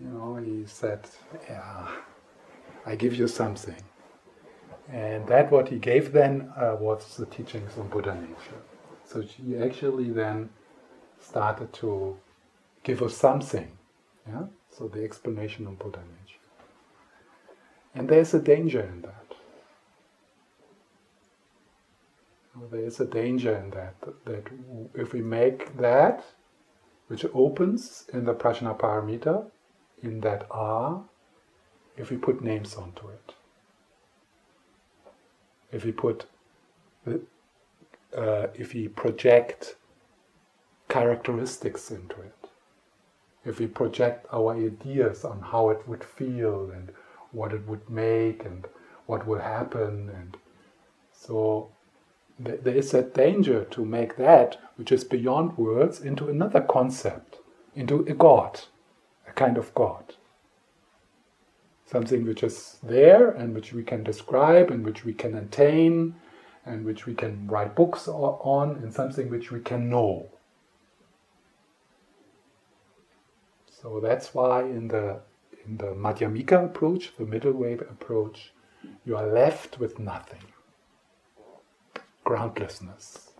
you 0.00 0.08
know, 0.08 0.36
he 0.36 0.64
said, 0.66 1.00
Yeah, 1.48 1.88
I 2.86 2.94
give 2.96 3.14
you 3.14 3.28
something. 3.28 3.82
And 4.90 5.26
that 5.28 5.50
what 5.50 5.68
he 5.68 5.78
gave 5.78 6.12
then 6.12 6.52
uh, 6.56 6.76
was 6.80 7.16
the 7.16 7.26
teachings 7.26 7.76
on 7.78 7.88
Buddha 7.88 8.14
nature. 8.14 8.60
So 9.04 9.20
he 9.20 9.56
actually 9.58 10.10
then 10.10 10.50
started 11.20 11.72
to 11.74 12.16
give 12.82 13.02
us 13.02 13.16
something. 13.16 13.70
Yeah? 14.26 14.44
So 14.70 14.88
the 14.88 15.04
explanation 15.04 15.66
on 15.66 15.76
Buddha 15.76 15.98
nature. 15.98 16.40
And 17.94 18.08
there's 18.08 18.34
a 18.34 18.40
danger 18.40 18.80
in 18.80 19.02
that. 19.02 19.29
There 22.70 22.84
is 22.84 23.00
a 23.00 23.06
danger 23.06 23.56
in 23.56 23.70
that, 23.70 23.94
that 24.24 24.44
if 24.94 25.12
we 25.12 25.22
make 25.22 25.76
that, 25.78 26.24
which 27.06 27.24
opens 27.34 28.04
in 28.12 28.24
the 28.24 28.34
Prajna 28.34 28.78
Paramita, 28.78 29.50
in 30.02 30.20
that 30.20 30.46
are 30.50 31.02
if 31.96 32.10
we 32.10 32.16
put 32.16 32.42
names 32.42 32.74
onto 32.74 33.08
it. 33.08 33.34
If 35.72 35.84
we 35.84 35.92
put, 35.92 36.26
uh, 37.06 38.46
if 38.54 38.74
we 38.74 38.88
project 38.88 39.76
characteristics 40.88 41.90
into 41.90 42.20
it. 42.20 42.34
If 43.44 43.58
we 43.58 43.66
project 43.66 44.26
our 44.32 44.54
ideas 44.54 45.24
on 45.24 45.40
how 45.40 45.70
it 45.70 45.86
would 45.88 46.04
feel 46.04 46.70
and 46.72 46.92
what 47.32 47.52
it 47.52 47.66
would 47.66 47.88
make 47.88 48.44
and 48.44 48.66
what 49.06 49.26
will 49.26 49.38
happen 49.38 50.10
and 50.10 50.36
so 51.12 51.70
there 52.40 52.74
is 52.74 52.94
a 52.94 53.02
danger 53.02 53.64
to 53.64 53.84
make 53.84 54.16
that 54.16 54.56
which 54.76 54.90
is 54.90 55.04
beyond 55.04 55.58
words 55.58 56.00
into 56.00 56.28
another 56.28 56.60
concept, 56.60 57.38
into 57.74 58.04
a 58.06 58.14
God 58.14 58.60
a 59.30 59.32
kind 59.32 59.56
of 59.56 59.74
God. 59.74 60.14
Something 61.86 62.24
which 62.24 62.42
is 62.42 62.78
there 62.82 63.30
and 63.30 63.54
which 63.54 63.72
we 63.72 63.82
can 63.82 64.04
describe 64.04 64.70
and 64.70 64.84
which 64.84 65.04
we 65.04 65.12
can 65.12 65.34
attain 65.36 66.14
and 66.64 66.84
which 66.84 67.06
we 67.06 67.14
can 67.14 67.46
write 67.48 67.74
books 67.74 68.06
on 68.06 68.76
and 68.76 68.92
something 68.92 69.28
which 69.28 69.50
we 69.50 69.60
can 69.60 69.88
know. 69.88 70.28
So 73.66 73.98
that's 74.00 74.34
why 74.34 74.62
in 74.62 74.88
the 74.88 75.20
in 75.66 75.76
the 75.76 75.92
Madhyamika 75.94 76.64
approach, 76.64 77.12
the 77.16 77.26
middle 77.26 77.52
way 77.52 77.74
approach, 77.74 78.52
you 79.04 79.16
are 79.16 79.26
left 79.26 79.78
with 79.78 79.98
nothing. 79.98 80.44
Groundlessness. 82.24 83.30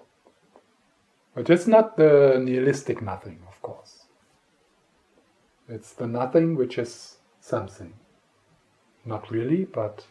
But 1.34 1.48
it's 1.48 1.66
not 1.66 1.96
the 1.96 2.40
nihilistic 2.44 3.00
nothing, 3.00 3.40
of 3.48 3.60
course. 3.62 4.06
It's 5.68 5.92
the 5.92 6.06
nothing 6.06 6.56
which 6.56 6.78
is 6.78 7.18
something. 7.40 7.94
Not 9.04 9.30
really, 9.30 9.64
but. 9.64 10.06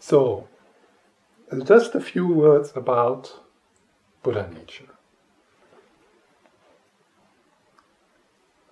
So, 0.00 0.48
just 1.64 1.94
a 1.94 2.00
few 2.00 2.26
words 2.26 2.72
about 2.74 3.32
Buddha 4.22 4.50
nature. 4.52 4.88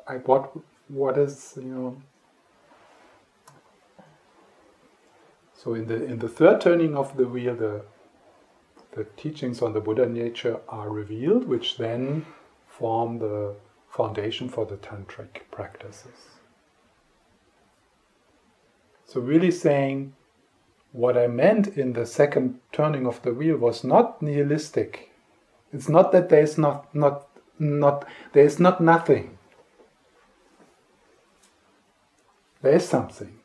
I, 0.06 0.16
what 0.16 0.52
what 0.88 1.16
is 1.16 1.54
you 1.56 1.62
know 1.62 2.02
so 5.62 5.74
in 5.74 5.86
the 5.86 6.04
in 6.04 6.18
the 6.18 6.28
third 6.28 6.60
turning 6.60 6.96
of 6.96 7.16
the 7.16 7.26
wheel 7.28 7.54
the 7.54 7.84
the 8.92 9.04
teachings 9.16 9.62
on 9.62 9.72
the 9.72 9.80
Buddha 9.80 10.06
nature 10.06 10.60
are 10.68 10.90
revealed, 10.90 11.48
which 11.48 11.78
then 11.78 12.26
form 12.66 13.18
the 13.18 13.54
foundation 13.88 14.48
for 14.48 14.66
the 14.66 14.76
tantric 14.76 15.42
practices. 15.50 16.38
So 19.06 19.20
really 19.20 19.50
saying 19.50 20.14
what 20.92 21.16
I 21.16 21.26
meant 21.26 21.68
in 21.68 21.94
the 21.94 22.06
second 22.06 22.60
turning 22.72 23.06
of 23.06 23.22
the 23.22 23.32
wheel 23.32 23.56
was 23.56 23.82
not 23.82 24.20
nihilistic. 24.20 25.10
It's 25.72 25.88
not 25.88 26.12
that 26.12 26.28
there 26.28 26.42
is 26.42 26.58
not 26.58 26.94
not 26.94 27.28
not 27.58 28.06
there 28.32 28.44
is 28.44 28.58
not 28.58 28.80
nothing. 28.80 29.38
There 32.60 32.74
is 32.74 32.88
something. 32.88 33.41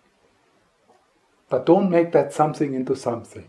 But 1.50 1.66
don't 1.66 1.90
make 1.90 2.12
that 2.12 2.34
something 2.34 2.74
into 2.74 2.96
something. 2.96 3.48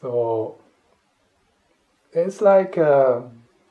So 0.00 0.58
it's 2.12 2.40
like 2.40 2.78
uh, 2.78 3.22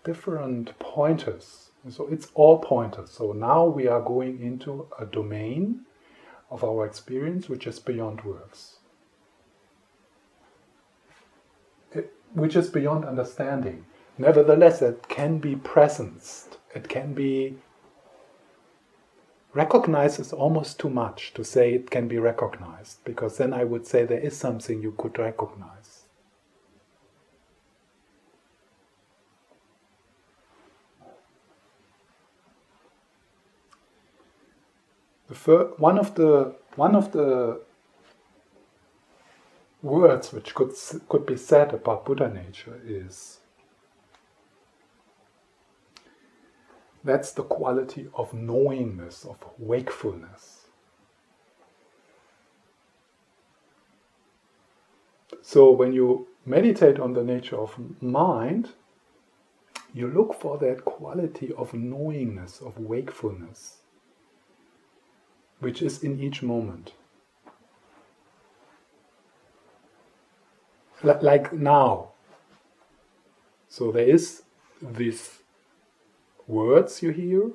different 0.04 0.78
pointers. 0.80 1.70
So 1.90 2.08
it's 2.08 2.30
all 2.34 2.60
pointers. 2.60 3.12
So 3.12 3.32
now 3.32 3.66
we 3.66 3.88
are 3.88 4.02
going 4.02 4.42
into 4.42 4.88
a 5.00 5.06
domain 5.06 5.82
of 6.50 6.64
our 6.64 6.86
experience 6.86 7.48
which 7.48 7.68
is 7.68 7.80
beyond 7.80 8.24
words, 8.24 8.78
it, 11.92 12.14
which 12.34 12.56
is 12.56 12.70
beyond 12.70 13.06
understanding. 13.06 13.86
Nevertheless, 14.18 14.82
it 14.82 15.08
can 15.10 15.40
be 15.40 15.56
presenced. 15.56 16.58
It 16.74 16.88
can 16.88 17.14
be 17.14 17.58
Recognize 19.56 20.20
is 20.20 20.34
almost 20.34 20.80
too 20.80 20.90
much 20.90 21.34
to 21.34 21.46
say 21.46 21.74
it 21.74 21.90
can 21.90 22.10
be 22.10 22.18
recognized, 22.18 22.98
because 23.06 23.38
then 23.38 23.54
I 23.54 23.64
would 23.64 23.88
say 23.88 24.04
there 24.04 24.20
is 24.20 24.36
something 24.36 24.82
you 24.82 24.92
could 24.98 25.18
recognize. 25.18 26.02
One 35.78 36.00
of 36.00 36.16
the 36.16 36.56
one 36.76 36.96
of 36.96 37.12
the 37.14 37.62
words 39.82 40.34
which 40.34 40.54
could 40.54 40.74
could 41.08 41.26
be 41.26 41.38
said 41.38 41.74
about 41.74 42.06
Buddha 42.06 42.28
nature 42.28 42.82
is 42.86 43.40
That's 47.06 47.34
the 47.34 47.44
quality 47.44 48.08
of 48.16 48.34
knowingness, 48.34 49.26
of 49.26 49.38
wakefulness. 49.60 50.66
So 55.44 55.70
when 55.70 55.94
you 55.94 56.28
meditate 56.48 57.00
on 57.00 57.14
the 57.14 57.24
nature 57.24 57.58
of 57.58 57.76
mind, 58.02 58.70
you 59.94 60.08
look 60.08 60.34
for 60.34 60.58
that 60.58 60.84
quality 60.84 61.54
of 61.56 61.76
knowingness, 61.76 62.60
of 62.60 62.80
wakefulness, 62.80 63.78
which 65.60 65.84
is 65.84 66.04
in 66.04 66.20
each 66.20 66.42
moment. 66.42 66.94
like 71.04 71.54
now. 71.54 72.08
So 73.70 73.92
there 73.92 74.08
is 74.08 74.42
this 74.82 75.45
words 76.48 77.02
you 77.02 77.12
hear, 77.12 77.52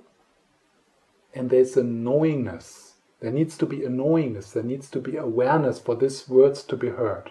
and 1.34 1.50
there's 1.50 1.76
a 1.76 1.84
knowingness. 1.84 2.94
There 3.20 3.30
needs 3.30 3.56
to 3.58 3.66
be 3.66 3.84
a 3.84 3.88
knowingness, 3.90 4.52
there 4.52 4.62
needs 4.62 4.88
to 4.90 5.00
be 5.00 5.16
awareness 5.16 5.78
for 5.78 5.94
these 5.94 6.28
words 6.28 6.62
to 6.64 6.76
be 6.76 6.88
heard. 6.88 7.30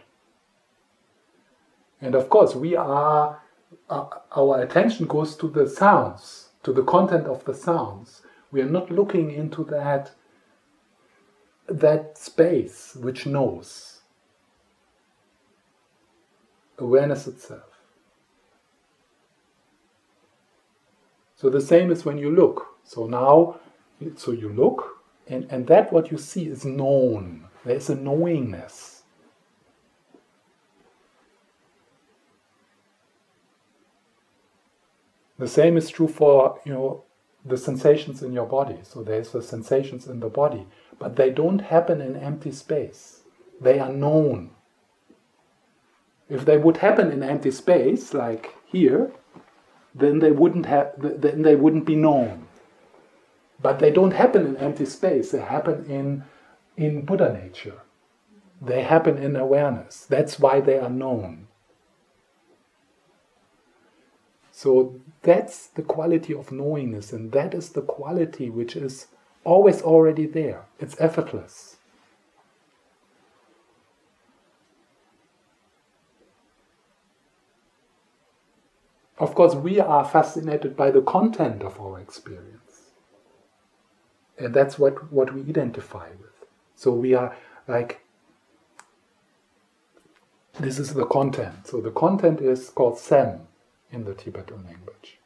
And 2.02 2.16
of 2.16 2.30
course, 2.30 2.56
we 2.56 2.76
are, 2.76 3.42
uh, 3.90 4.06
our 4.32 4.62
attention 4.62 5.06
goes 5.06 5.36
to 5.38 5.48
the 5.48 5.68
sounds, 5.68 6.50
to 6.64 6.72
the 6.72 6.84
content 6.84 7.28
of 7.28 7.44
the 7.46 7.54
sounds. 7.54 8.22
We 8.52 8.62
are 8.62 8.70
not 8.70 8.92
looking 8.92 9.32
into 9.32 9.64
that, 9.66 10.12
that 11.68 12.18
space 12.18 12.96
which 12.96 13.26
knows. 13.26 14.02
Awareness 16.78 17.28
itself. 17.28 17.69
So 21.40 21.50
the 21.50 21.62
same 21.62 21.90
is 21.90 22.04
when 22.04 22.18
you 22.18 22.36
look. 22.36 22.68
So 22.84 23.08
now, 23.08 23.62
so 24.18 24.34
you 24.34 24.50
look, 24.50 25.00
and, 25.26 25.46
and 25.50 25.68
that 25.68 25.94
what 25.94 26.12
you 26.12 26.18
see 26.18 26.48
is 26.48 26.66
known. 26.66 27.46
There's 27.64 27.90
a 27.90 27.96
knowingness. 27.96 29.04
The 35.38 35.48
same 35.48 35.78
is 35.78 35.90
true 35.90 36.10
for 36.10 36.60
you 36.66 36.74
know 36.74 37.04
the 37.46 37.56
sensations 37.56 38.22
in 38.22 38.34
your 38.34 38.46
body. 38.46 38.80
So 38.84 39.02
there's 39.02 39.32
the 39.32 39.42
sensations 39.42 40.08
in 40.08 40.20
the 40.20 40.28
body, 40.28 40.68
but 41.00 41.16
they 41.16 41.30
don't 41.30 41.60
happen 41.60 42.02
in 42.02 42.18
empty 42.18 42.52
space. 42.52 43.22
They 43.62 43.80
are 43.80 43.94
known. 43.94 44.52
If 46.28 46.44
they 46.44 46.58
would 46.58 46.78
happen 46.78 47.14
in 47.14 47.24
empty 47.24 47.52
space, 47.52 48.14
like 48.14 48.56
here, 48.66 49.14
then 49.94 50.20
they 50.20 50.32
wouldn't 50.32 50.66
have 50.66 50.94
then 50.98 51.42
they 51.42 51.56
wouldn't 51.56 51.86
be 51.86 51.96
known. 51.96 52.48
But 53.62 53.80
they 53.80 53.92
don't 53.92 54.12
happen 54.12 54.46
in 54.46 54.58
empty 54.58 54.86
space. 54.86 55.32
They 55.32 55.42
happen 55.42 55.86
in 55.86 56.24
in 56.78 57.06
Buddha 57.06 57.34
nature. 57.34 57.82
They 58.62 58.84
happen 58.84 59.18
in 59.18 59.36
awareness. 59.36 60.06
That's 60.06 60.40
why 60.40 60.60
they 60.62 60.78
are 60.78 60.90
known. 60.90 61.48
So 64.52 65.00
that's 65.22 65.68
the 65.68 65.82
quality 65.82 66.34
of 66.34 66.52
knowingness, 66.52 67.14
and 67.14 67.32
that 67.32 67.54
is 67.54 67.70
the 67.70 67.82
quality 67.82 68.50
which 68.50 68.76
is 68.76 69.08
always 69.46 69.82
already 69.82 70.26
there. 70.26 70.66
It's 70.80 71.00
effortless. 71.00 71.78
Of 79.20 79.36
course, 79.36 79.54
we 79.54 79.80
are 79.80 80.06
fascinated 80.06 80.78
by 80.78 80.92
the 80.92 81.02
content 81.02 81.62
of 81.62 81.80
our 81.80 82.00
experience. 82.00 82.84
And 84.38 84.54
that's 84.54 84.80
what, 84.80 85.12
what 85.12 85.34
we 85.34 85.42
identify 85.42 86.10
with. 86.12 86.48
So 86.76 86.92
we 86.92 87.14
are 87.14 87.36
like, 87.68 88.02
this 90.58 90.80
is 90.80 90.94
the 90.94 91.06
content. 91.06 91.68
So 91.68 91.82
the 91.82 91.92
content 91.92 92.40
is 92.40 92.70
called 92.70 92.98
Sem 92.98 93.42
in 93.92 94.06
the 94.06 94.14
Tibetan 94.14 94.64
language. 94.66 95.20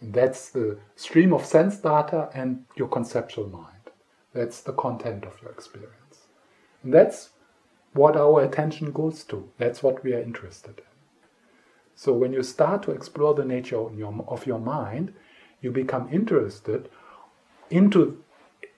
And 0.00 0.12
that's 0.12 0.50
the 0.50 0.78
stream 0.96 1.32
of 1.32 1.44
sense 1.44 1.76
data 1.76 2.30
and 2.34 2.64
your 2.76 2.88
conceptual 2.88 3.48
mind. 3.48 3.90
That's 4.32 4.60
the 4.60 4.72
content 4.72 5.24
of 5.24 5.40
your 5.42 5.52
experience. 5.52 6.26
And 6.82 6.92
that's 6.92 7.30
what 7.92 8.16
our 8.16 8.42
attention 8.42 8.92
goes 8.92 9.22
to. 9.24 9.48
That's 9.58 9.82
what 9.82 10.02
we 10.02 10.14
are 10.14 10.20
interested 10.20 10.78
in. 10.78 10.87
So 11.98 12.12
when 12.12 12.32
you 12.32 12.44
start 12.44 12.84
to 12.84 12.92
explore 12.92 13.34
the 13.34 13.44
nature 13.44 13.76
of 13.76 13.98
your, 13.98 14.24
of 14.28 14.46
your 14.46 14.60
mind, 14.60 15.12
you 15.60 15.72
become 15.72 16.08
interested 16.12 16.88
into 17.70 18.22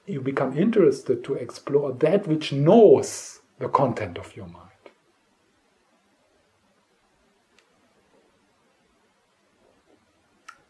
you 0.07 0.23
become 0.23 0.57
interested 0.57 1.23
to 1.25 1.35
explore 1.35 1.93
that 1.93 2.27
which 2.27 2.51
knows 2.51 3.41
the 3.59 3.69
content 3.69 4.17
of 4.17 4.35
your 4.35 4.47
mind. 4.47 4.71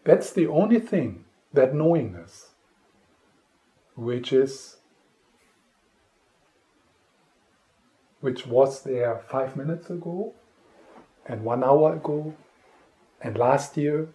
That's 0.03 0.32
the 0.32 0.48
only 0.48 0.80
thing, 0.80 1.26
that 1.53 1.72
knowingness, 1.72 2.48
which 3.94 4.32
is 4.32 4.78
which 8.20 8.44
was 8.44 8.82
there 8.82 9.20
five 9.28 9.57
minutes 9.57 9.88
ago, 9.88 10.34
and 11.30 11.44
one 11.44 11.62
hour 11.62 11.94
ago, 11.94 12.34
and 13.22 13.38
last 13.38 13.76
year, 13.76 14.08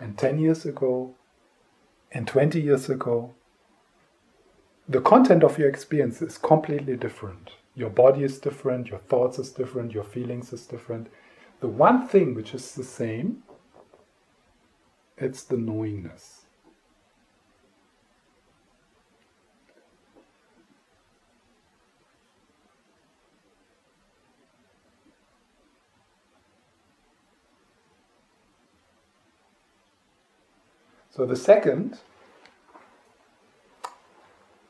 and 0.00 0.18
10 0.18 0.38
years 0.38 0.66
ago, 0.66 1.14
and 2.10 2.26
20 2.26 2.60
years 2.60 2.90
ago. 2.90 3.34
the 4.86 5.00
content 5.00 5.42
of 5.42 5.56
your 5.58 5.68
experience 5.68 6.20
is 6.20 6.36
completely 6.36 6.94
different. 6.94 7.52
Your 7.74 7.88
body 7.88 8.22
is 8.22 8.38
different, 8.38 8.88
your 8.88 8.98
thoughts 8.98 9.38
is 9.38 9.50
different, 9.50 9.92
your 9.92 10.04
feelings 10.04 10.52
is 10.52 10.66
different. 10.66 11.06
The 11.60 11.68
one 11.68 12.06
thing 12.06 12.34
which 12.34 12.52
is 12.54 12.74
the 12.74 12.84
same, 12.84 13.42
it's 15.16 15.42
the 15.44 15.56
knowingness. 15.56 16.43
So 31.14 31.24
the 31.24 31.36
second, 31.36 32.00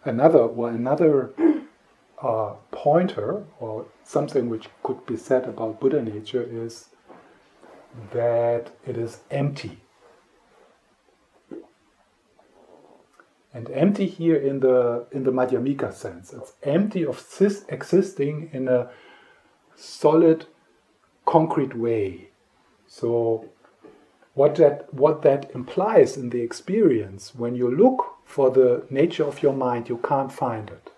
another 0.05 0.47
well, 0.47 0.74
another 0.74 1.32
uh, 2.22 2.53
pointer 2.70 3.45
or 3.59 3.86
something 4.03 4.51
which 4.51 4.68
could 4.82 5.07
be 5.07 5.16
said 5.16 5.45
about 5.45 5.80
Buddha 5.80 6.03
nature 6.03 6.42
is 6.42 6.90
that 8.12 8.72
it 8.86 8.99
is 8.99 9.20
empty. 9.30 9.78
And 13.55 13.70
empty 13.70 14.05
here 14.05 14.36
in 14.36 14.61
the 14.61 15.07
in 15.12 15.24
the 15.24 15.30
Madhyamika 15.30 15.95
sense. 15.95 16.34
It's 16.34 16.53
empty 16.62 17.07
of 17.07 17.24
existing 17.70 18.51
in 18.53 18.68
a 18.68 18.90
solid, 19.76 20.45
concrete 21.24 21.74
way. 21.74 22.28
So 22.86 23.49
what 24.35 24.57
that 24.57 24.93
what 24.93 25.22
that 25.22 25.51
implies 25.55 26.16
in 26.16 26.30
the 26.30 26.41
experience. 26.41 27.35
When 27.35 27.55
you 27.55 27.70
look 27.74 28.16
for 28.24 28.51
the 28.51 28.85
nature 28.91 29.24
of 29.24 29.43
your 29.43 29.53
mind 29.53 29.89
you 29.89 29.99
can't 29.99 30.32
find 30.32 30.68
it. 30.70 30.91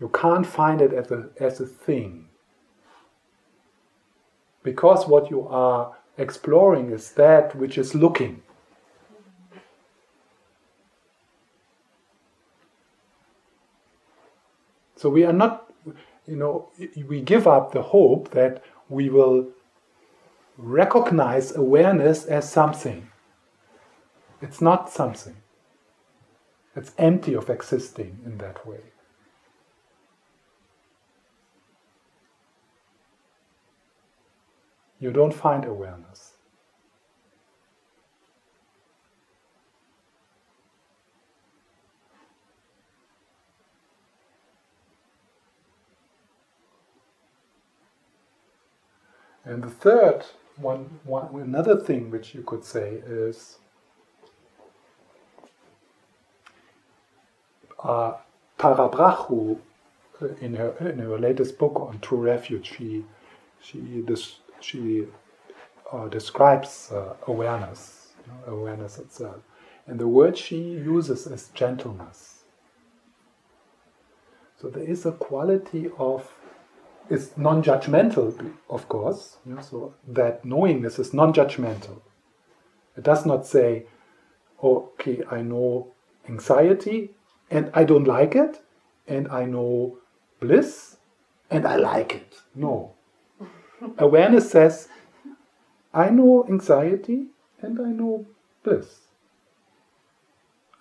You 0.00 0.08
can't 0.10 0.46
find 0.46 0.82
it 0.82 0.92
as 0.92 1.10
a, 1.10 1.30
as 1.40 1.60
a 1.60 1.66
thing. 1.66 2.28
Because 4.62 5.06
what 5.06 5.30
you 5.30 5.46
are 5.48 5.96
exploring 6.18 6.90
is 6.90 7.12
that 7.12 7.54
which 7.54 7.78
is 7.78 7.94
looking. 7.94 8.42
So 14.96 15.08
we 15.08 15.24
are 15.24 15.32
not 15.32 15.63
you 16.26 16.36
know, 16.36 16.70
we 17.06 17.20
give 17.20 17.46
up 17.46 17.72
the 17.72 17.82
hope 17.82 18.30
that 18.30 18.62
we 18.88 19.08
will 19.08 19.48
recognize 20.56 21.54
awareness 21.54 22.24
as 22.24 22.50
something. 22.50 23.08
It's 24.40 24.60
not 24.60 24.90
something. 24.90 25.36
It's 26.76 26.92
empty 26.98 27.34
of 27.34 27.50
existing 27.50 28.20
in 28.24 28.38
that 28.38 28.66
way. 28.66 28.80
You 34.98 35.12
don't 35.12 35.34
find 35.34 35.64
awareness. 35.64 36.33
And 49.44 49.62
the 49.62 49.70
third 49.70 50.24
one, 50.56 51.00
one, 51.04 51.28
another 51.40 51.76
thing 51.76 52.10
which 52.10 52.34
you 52.34 52.42
could 52.42 52.64
say 52.64 53.02
is 53.06 53.58
uh, 57.82 58.14
Tara 58.58 58.88
Brach, 58.88 59.30
uh, 59.30 60.26
in 60.40 60.54
her 60.54 60.70
in 60.78 60.98
her 60.98 61.18
latest 61.18 61.58
book 61.58 61.78
on 61.80 61.98
True 62.00 62.18
Refuge, 62.18 62.72
she 62.76 63.04
she 63.60 64.02
this, 64.06 64.38
she 64.60 65.06
uh, 65.92 66.08
describes 66.08 66.90
uh, 66.92 67.14
awareness, 67.26 68.12
you 68.26 68.32
know, 68.32 68.56
awareness 68.58 68.98
itself, 68.98 69.36
and 69.86 69.98
the 69.98 70.08
word 70.08 70.38
she 70.38 70.56
uses 70.56 71.26
is 71.26 71.48
gentleness. 71.54 72.44
So 74.60 74.70
there 74.70 74.84
is 74.84 75.04
a 75.04 75.12
quality 75.12 75.90
of 75.98 76.32
is 77.10 77.36
non-judgmental, 77.36 78.52
of 78.70 78.88
course. 78.88 79.36
Know, 79.44 79.60
so 79.60 79.94
that 80.08 80.44
knowingness 80.44 80.98
is 80.98 81.12
non-judgmental. 81.12 82.00
It 82.96 83.04
does 83.04 83.26
not 83.26 83.46
say, 83.46 83.86
"Okay, 84.62 85.22
I 85.30 85.42
know 85.42 85.92
anxiety 86.28 87.14
and 87.50 87.70
I 87.74 87.84
don't 87.84 88.06
like 88.06 88.34
it, 88.34 88.62
and 89.06 89.28
I 89.28 89.44
know 89.44 89.98
bliss 90.40 90.96
and 91.50 91.66
I 91.66 91.76
like 91.76 92.14
it." 92.14 92.42
No. 92.54 92.94
Awareness 93.98 94.50
says, 94.50 94.88
"I 95.92 96.10
know 96.10 96.46
anxiety 96.48 97.26
and 97.60 97.80
I 97.80 97.90
know 97.90 98.26
bliss. 98.62 99.00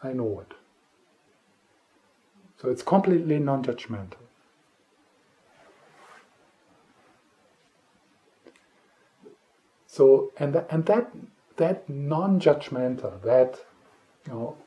I 0.02 0.14
know 0.14 0.40
it." 0.42 0.54
So 2.58 2.70
it's 2.70 2.84
completely 2.84 3.40
non-judgmental. 3.40 4.23
So 9.94 10.32
and 10.38 10.56
that, 10.56 10.66
and 10.72 10.84
that 10.88 11.12
that 11.58 11.88
non-judgmental, 11.88 13.22
that 13.22 13.60
you 14.26 14.34
know, 14.34 14.58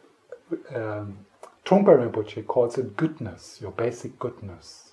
um, 0.72 1.18
Trungpa 1.64 1.98
Rinpoche 1.98 2.46
calls 2.46 2.78
it 2.78 2.96
goodness, 2.96 3.58
your 3.60 3.72
basic 3.72 4.20
goodness. 4.20 4.92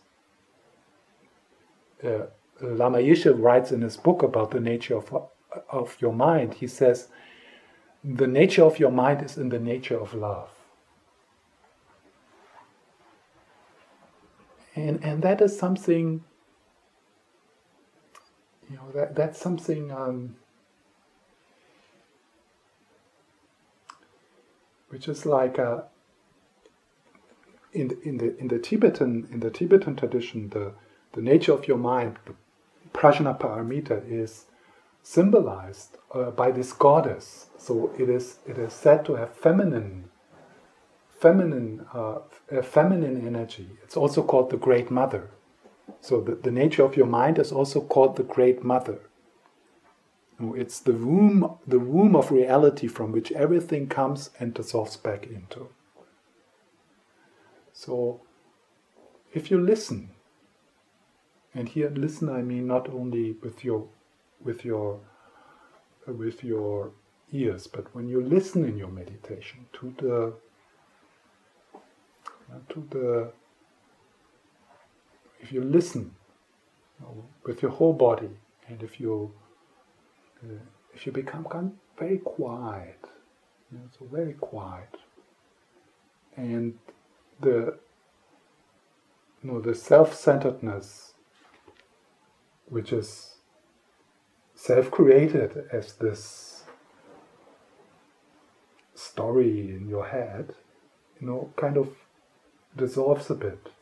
Uh, 2.03 2.25
Lama 2.61 2.97
Yeshe 2.97 3.31
writes 3.39 3.71
in 3.71 3.81
his 3.81 3.95
book 3.95 4.23
about 4.23 4.49
the 4.49 4.59
nature 4.59 4.97
of, 4.97 5.29
of 5.69 5.95
your 5.99 6.13
mind. 6.13 6.55
He 6.55 6.65
says, 6.65 7.09
the 8.03 8.25
nature 8.25 8.63
of 8.63 8.79
your 8.79 8.91
mind 8.91 9.23
is 9.23 9.37
in 9.37 9.49
the 9.49 9.59
nature 9.59 9.99
of 9.99 10.15
love. 10.15 10.49
And, 14.75 15.03
and 15.03 15.21
that 15.21 15.41
is 15.41 15.59
something 15.59 16.23
you 18.73 18.79
know 18.79 18.91
that 18.91 19.15
that's 19.15 19.39
something 19.39 19.91
um, 19.91 20.35
which 24.89 25.07
is 25.07 25.27
like 25.27 25.59
a, 25.59 25.83
in 27.71 27.89
the, 27.89 28.01
in 28.01 28.17
the 28.17 28.37
in 28.37 28.47
the 28.47 28.57
Tibetan 28.57 29.27
in 29.31 29.41
the 29.41 29.51
Tibetan 29.51 29.95
tradition 29.95 30.49
the 30.49 30.73
the 31.11 31.21
nature 31.21 31.53
of 31.53 31.67
your 31.67 31.77
mind 31.77 32.17
the 32.25 32.33
prajnaparamita 32.97 34.09
is 34.09 34.45
symbolized 35.03 35.97
uh, 36.11 36.31
by 36.31 36.49
this 36.49 36.73
goddess. 36.73 37.47
So 37.57 37.91
it 37.99 38.09
is 38.09 38.39
it 38.47 38.57
is 38.57 38.73
said 38.73 39.05
to 39.05 39.15
have 39.15 39.35
feminine 39.35 40.09
feminine 41.19 41.85
uh, 41.93 42.19
feminine 42.63 43.27
energy. 43.27 43.69
It's 43.83 43.97
also 43.97 44.23
called 44.23 44.49
the 44.49 44.57
great 44.57 44.89
mother 44.89 45.29
so 46.01 46.21
the, 46.21 46.35
the 46.35 46.51
nature 46.51 46.83
of 46.83 46.97
your 46.97 47.05
mind 47.05 47.39
is 47.39 47.51
also 47.51 47.81
called 47.81 48.15
the 48.15 48.23
Great 48.23 48.63
Mother. 48.63 48.99
It's 50.39 50.79
the 50.79 50.93
womb, 50.93 51.57
the 51.65 51.79
womb 51.79 52.15
of 52.15 52.31
reality 52.31 52.87
from 52.87 53.11
which 53.11 53.31
everything 53.31 53.87
comes 53.87 54.29
and 54.39 54.53
dissolves 54.53 54.97
back 54.97 55.27
into. 55.27 55.69
So, 57.71 58.21
if 59.33 59.49
you 59.49 59.59
listen, 59.59 60.09
and 61.53 61.69
here 61.69 61.89
listen 61.89 62.29
I 62.29 62.41
mean 62.41 62.67
not 62.67 62.89
only 62.89 63.33
with 63.41 63.63
your, 63.63 63.87
with 64.43 64.65
your, 64.65 64.99
with 66.07 66.43
your 66.43 66.91
ears, 67.31 67.67
but 67.67 67.93
when 67.95 68.09
you 68.09 68.21
listen 68.21 68.65
in 68.65 68.77
your 68.77 68.89
meditation 68.89 69.67
to 69.73 69.93
the, 69.97 70.33
to 72.69 72.87
the 72.89 73.31
if 75.43 75.51
you 75.51 75.61
listen 75.61 76.15
with 77.45 77.61
your 77.61 77.71
whole 77.71 77.93
body, 77.93 78.29
and 78.69 78.81
if 78.81 78.99
you 78.99 79.31
uh, 80.41 80.53
if 80.93 81.05
you 81.05 81.11
become 81.11 81.45
very 81.99 82.19
quiet, 82.19 82.99
you 83.69 83.77
know, 83.77 83.83
so 83.97 84.05
very 84.05 84.33
quiet, 84.33 84.95
and 86.37 86.79
the 87.41 87.77
you 89.41 89.51
know 89.51 89.59
the 89.59 89.75
self-centeredness, 89.75 91.13
which 92.67 92.93
is 92.93 93.35
self-created 94.55 95.65
as 95.73 95.93
this 95.95 96.63
story 98.95 99.75
in 99.75 99.89
your 99.89 100.05
head, 100.05 100.55
you 101.19 101.27
know, 101.27 101.51
kind 101.57 101.75
of 101.75 101.89
dissolves 102.77 103.29
a 103.29 103.35
bit. 103.35 103.72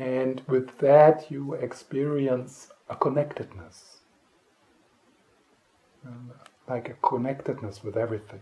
And 0.00 0.42
with 0.48 0.78
that, 0.78 1.30
you 1.30 1.54
experience 1.54 2.70
a 2.88 2.96
connectedness. 2.96 3.98
um, 6.06 6.32
like 6.68 6.88
a 6.88 6.94
connectedness 6.94 7.82
with 7.84 7.96
everything. 7.96 8.40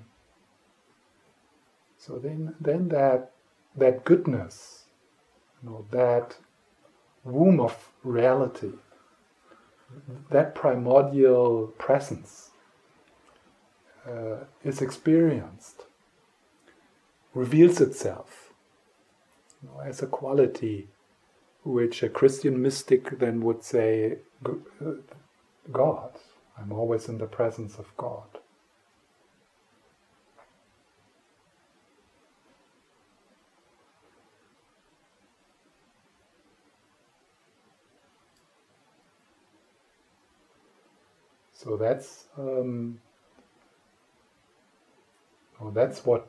So 1.99 2.19
then, 2.19 2.55
then 2.61 2.89
that 2.89 3.33
that 3.77 4.05
goodness, 4.05 4.85
you 5.63 5.71
know, 5.71 5.87
that 5.91 6.37
womb 7.25 7.61
of 7.61 7.91
reality, 8.03 8.73
that 10.31 10.55
primordial 10.55 11.69
presence 11.79 12.51
uh, 14.09 14.45
is 14.65 14.83
experienced, 14.83 15.85
reveals 17.35 17.81
itself 17.81 18.53
you 19.63 19.69
know, 19.69 19.81
as 19.81 20.03
a 20.03 20.07
quality 20.07 20.89
which 21.69 22.03
a 22.03 22.09
Christian 22.09 22.63
mystic 22.63 23.19
then 23.19 23.43
would 23.43 23.63
say, 23.63 24.17
uh, 24.47 24.93
God. 25.71 26.13
I'm 26.59 26.73
always 26.73 27.09
in 27.09 27.19
the 27.19 27.27
presence 27.27 27.79
of 27.79 27.95
God. 27.97 28.27
So 41.53 41.77
that's 41.77 42.25
um, 42.39 43.01
oh, 45.61 45.71
that's 45.71 46.07
what 46.07 46.29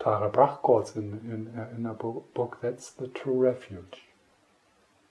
Tara 0.00 0.28
Brach 0.28 0.60
calls 0.62 0.96
in 0.96 1.20
in, 1.24 1.58
uh, 1.58 1.68
in 1.76 1.86
a 1.86 1.94
book. 1.94 2.58
That's 2.60 2.90
the 2.90 3.06
true 3.08 3.38
refuge. 3.38 4.00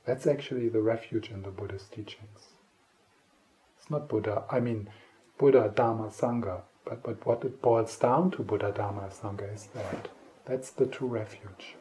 That's 0.06 0.26
actually 0.26 0.69
the 0.69 0.82
refuge 0.82 1.30
in 1.30 1.44
the 1.44 1.49
Buddhist 1.49 1.91
teachings. 1.91 2.49
It's 3.80 3.90
not 3.90 4.10
Buddha. 4.10 4.44
I 4.49 4.60
mean, 4.60 4.90
Buddha, 5.38 5.72
Dharma, 5.76 6.07
Sangha. 6.10 6.61
But 6.86 7.03
but 7.03 7.26
what 7.26 7.44
it 7.44 7.61
boils 7.61 7.95
down 7.98 8.32
to, 8.32 8.44
Buddha, 8.44 8.72
Dharma, 8.72 9.10
Sangha, 9.10 9.53
is 9.53 9.68
that 9.76 10.10
that's 10.45 10.72
the 10.72 10.88
true 10.88 11.07
refuge. 11.07 11.76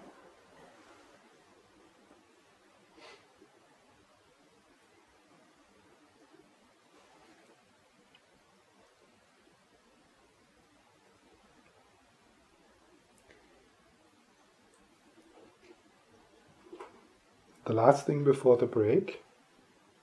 The 17.70 17.76
last 17.76 18.04
thing 18.04 18.24
before 18.24 18.56
the 18.56 18.66
break, 18.66 19.22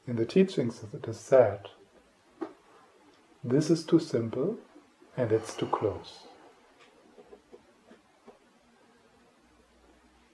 in 0.07 0.15
the 0.15 0.25
teachings 0.25 0.85
it 0.93 1.05
is 1.05 1.19
said, 1.19 1.67
this 3.43 3.69
is 3.69 3.83
too 3.83 3.99
simple 3.99 4.55
and 5.17 5.33
it's 5.33 5.53
too 5.53 5.65
close. 5.65 6.27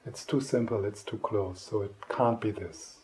It's 0.06 0.24
too 0.24 0.42
simple, 0.42 0.86
it's 0.86 1.02
too 1.02 1.18
close, 1.18 1.60
so 1.60 1.82
it 1.82 1.96
can't 2.08 2.40
be 2.40 2.52
this. 2.52 2.98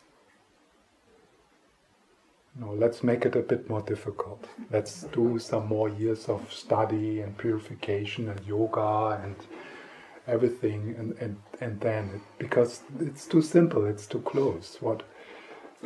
No, 2.55 2.73
let's 2.73 3.03
make 3.03 3.25
it 3.25 3.35
a 3.35 3.41
bit 3.41 3.67
more 3.67 3.81
difficult. 3.81 4.45
Let's 4.69 5.05
do 5.05 5.39
some 5.39 5.65
more 5.65 5.89
years 5.89 6.29
of 6.29 6.53
study 6.53 7.21
and 7.21 7.35
purification 7.35 8.29
and 8.29 8.45
yoga 8.45 9.21
and 9.23 9.35
everything 10.29 10.95
and, 10.97 11.13
and, 11.19 11.37
and 11.59 11.79
then 11.81 12.09
it, 12.15 12.21
because 12.37 12.81
it's 12.99 13.25
too 13.25 13.41
simple 13.41 13.85
it's 13.85 14.07
too 14.07 14.21
close 14.21 14.77
what 14.79 15.03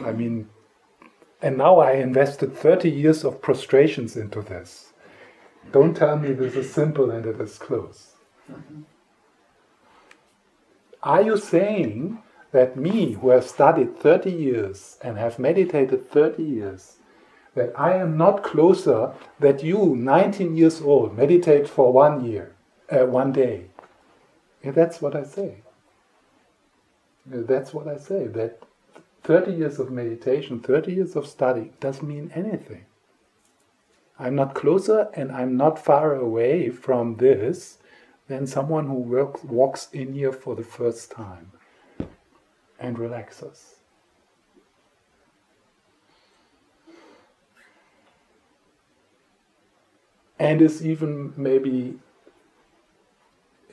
i 0.06 0.11
mean 0.11 0.48
and 1.44 1.57
now 1.57 1.80
i 1.80 1.91
invested 1.91 2.56
30 2.56 2.90
years 2.90 3.26
of 3.26 3.41
prostrations 3.41 4.15
into 4.15 4.41
this. 4.41 4.94
Don't 5.74 5.95
tell 5.95 6.18
me 6.18 6.32
this 6.32 6.56
is 6.56 6.74
simple 6.74 7.11
and 7.11 7.26
it 7.26 7.40
is 7.41 7.57
close. 7.57 8.14
Are 11.03 11.22
you 11.22 11.36
saying 11.36 12.20
that 12.52 12.78
me 12.78 13.14
who 13.14 13.30
have 13.30 13.44
studied 13.44 13.98
30 13.98 14.32
years 14.32 14.98
and 15.02 15.18
have 15.18 15.38
meditated 15.38 16.10
30 16.10 16.44
years 16.44 16.98
that 17.56 17.72
i 17.78 17.94
am 17.94 18.15
not 18.18 18.44
closer 18.44 19.11
that 19.40 19.64
you 19.64 19.95
19 19.95 20.56
years 20.56 20.82
old 20.82 21.18
meditate 21.18 21.68
for 21.68 21.91
one 21.91 22.24
year 22.26 22.56
uh, 22.91 23.06
one 23.06 23.32
day 23.32 23.65
that's 24.72 25.02
what 25.02 25.15
I 25.15 25.23
say. 25.23 25.57
That's 27.26 27.73
what 27.73 27.88
I 27.88 27.98
say. 27.98 28.27
That 28.27 28.64
30 29.23 29.53
years 29.53 29.80
of 29.80 29.91
meditation, 29.91 30.60
30 30.60 30.94
years 30.94 31.15
of 31.15 31.27
study 31.27 31.72
doesn't 31.80 32.07
mean 32.07 32.31
anything. 32.34 32.85
I'm 34.19 34.35
not 34.35 34.53
closer 34.56 35.10
and 35.14 35.31
I'm 35.31 35.57
not 35.57 35.84
far 35.84 36.15
away 36.15 36.69
from 36.69 37.18
this 37.18 37.80
than 38.27 38.48
someone 38.48 38.88
who 38.88 38.95
works, 38.95 39.44
walks 39.44 39.90
in 39.91 40.14
here 40.14 40.31
for 40.31 40.56
the 40.56 40.64
first 40.64 41.11
time 41.11 41.52
and 42.80 42.99
relaxes. 42.99 43.76
And 50.40 50.61
is 50.61 50.85
even 50.85 51.34
maybe 51.38 51.99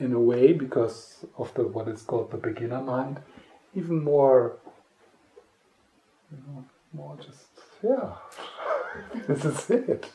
in 0.01 0.13
a 0.13 0.19
way 0.19 0.51
because 0.51 1.25
of 1.37 1.53
the 1.53 1.63
what 1.63 1.87
is 1.87 2.01
called 2.01 2.31
the 2.31 2.37
beginner 2.37 2.81
mind, 2.81 3.19
even 3.75 4.03
more, 4.03 4.57
you 6.31 6.37
know, 6.47 6.65
more 6.91 7.15
just 7.17 7.45
yeah. 7.83 8.15
this 9.27 9.45
is 9.45 9.69
it. 9.69 10.09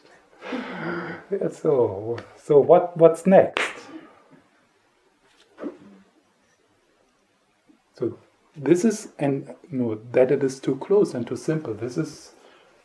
Yeah. 1.31 1.49
So 1.51 2.19
so 2.37 2.59
what 2.59 2.97
what's 2.97 3.27
next? 3.27 3.63
So 7.95 8.19
this 8.57 8.85
is 8.85 9.09
and 9.19 9.55
you 9.71 9.79
know 9.79 10.01
that 10.13 10.31
it 10.33 10.43
is 10.43 10.59
too 10.59 10.77
close 10.77 11.15
and 11.15 11.27
too 11.27 11.37
simple. 11.37 11.75
This 11.75 11.97
is 11.97 12.33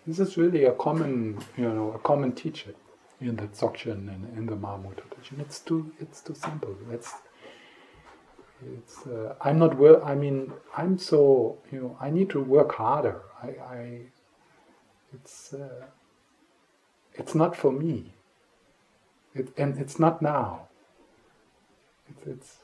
this 0.05 0.19
is 0.19 0.37
really 0.37 0.65
a 0.65 0.73
common 0.73 1.39
you 1.57 1.67
know 1.67 1.91
a 1.93 1.99
common 1.99 2.31
teaching 2.31 2.75
in 3.21 3.35
the 3.35 3.47
Dzogchen 3.47 4.07
and 4.13 4.37
in 4.37 4.45
the 4.47 4.55
Mahamudra 4.55 5.09
tradition. 5.09 5.39
It's 5.39 5.59
too 5.59 5.93
it's 5.99 6.21
too 6.21 6.33
simple. 6.33 6.75
It's 6.91 7.13
it's 8.75 9.07
uh, 9.07 9.35
I'm 9.41 9.59
not 9.59 9.77
well. 9.77 10.01
I 10.03 10.15
mean 10.15 10.53
I'm 10.75 10.97
so 10.97 11.57
you 11.71 11.79
know 11.81 11.97
I 12.01 12.09
need 12.09 12.29
to 12.31 12.41
work 12.41 12.73
harder. 12.73 13.21
I, 13.41 13.47
I 13.47 13.99
it's 15.13 15.53
uh, 15.53 15.85
it's 17.13 17.35
not 17.35 17.55
for 17.55 17.71
me. 17.71 18.13
It, 19.33 19.49
and 19.57 19.77
it's 19.77 19.97
not 19.99 20.21
now. 20.21 20.67
It's, 22.09 22.27
it's 22.27 22.57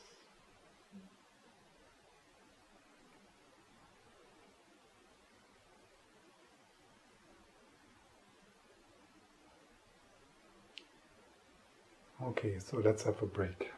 Okay, 12.24 12.58
so 12.58 12.78
let's 12.78 13.04
have 13.04 13.22
a 13.22 13.28
break. 13.28 13.72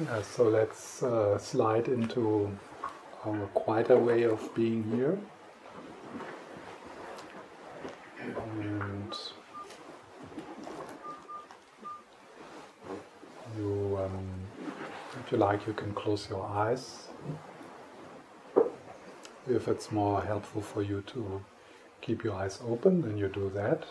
Yeah, 0.00 0.22
so 0.22 0.48
let's 0.48 1.02
uh, 1.02 1.36
slide 1.36 1.88
into 1.88 2.50
our 3.26 3.46
quieter 3.48 3.98
way 3.98 4.22
of 4.24 4.54
being 4.54 4.82
here. 4.96 5.18
And 8.18 9.14
you 13.56 13.98
um, 14.02 14.26
you 15.32 15.38
like, 15.38 15.66
you 15.66 15.72
can 15.72 15.92
close 15.94 16.28
your 16.28 16.44
eyes. 16.44 17.08
If 19.48 19.66
it's 19.66 19.90
more 19.90 20.22
helpful 20.22 20.60
for 20.62 20.82
you 20.82 21.02
to 21.08 21.42
keep 22.00 22.22
your 22.22 22.34
eyes 22.34 22.60
open, 22.68 23.00
then 23.00 23.16
you 23.16 23.28
do 23.28 23.50
that. 23.54 23.84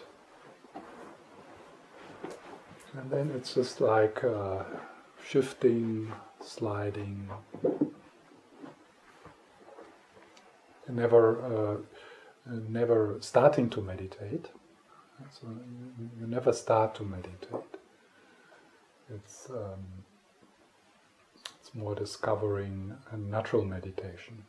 And 2.94 3.10
then 3.10 3.32
it's 3.36 3.54
just 3.54 3.82
like 3.82 4.24
uh, 4.24 4.64
shifting, 5.28 6.12
sliding. 6.42 7.30
Never, 10.88 11.24
uh, 11.42 12.52
never 12.70 13.18
starting 13.22 13.70
to 13.72 13.82
meditate. 13.82 14.50
So 15.32 15.48
you 16.20 16.28
never 16.28 16.54
start 16.54 16.96
to 16.96 17.04
meditate. 17.04 17.78
It's 19.14 19.50
um, 19.50 20.01
more 21.74 21.96
discovering 21.96 22.98
a 23.12 23.18
natural 23.18 23.64
meditation. 23.64 24.44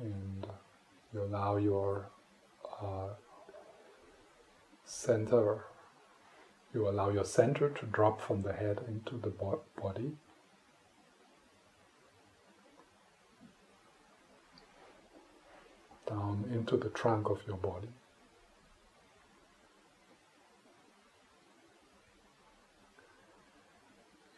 And 0.00 0.46
you 1.12 1.22
allow 1.22 1.56
your 1.56 2.08
uh, 2.80 3.08
center, 4.84 5.64
you 6.72 6.88
allow 6.88 7.10
your 7.10 7.24
center 7.24 7.68
to 7.68 7.86
drop 7.86 8.20
from 8.20 8.42
the 8.42 8.52
head 8.52 8.80
into 8.86 9.16
the 9.16 9.30
bo- 9.30 9.62
body. 9.80 10.12
Down 16.06 16.48
into 16.52 16.76
the 16.76 16.88
trunk 16.88 17.28
of 17.28 17.42
your 17.46 17.56
body. 17.58 17.88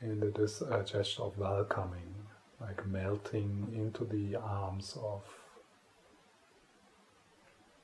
And 0.03 0.25
it 0.25 0.39
is 0.39 0.63
a 0.63 0.83
gesture 0.83 1.23
of 1.23 1.37
welcoming, 1.37 2.15
like 2.59 2.87
melting 2.87 3.69
into 3.75 4.05
the 4.05 4.37
arms 4.37 4.97
of 5.03 5.23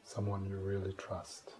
someone 0.03 0.47
you 0.47 0.57
really 0.57 0.93
trust. 0.95 1.51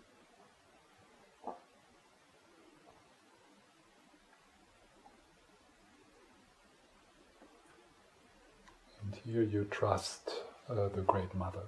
And 9.03 9.15
here 9.27 9.43
you 9.43 9.67
trust 9.71 10.31
uh, 10.71 10.89
the 10.89 11.03
Great 11.03 11.35
Mother. 11.35 11.61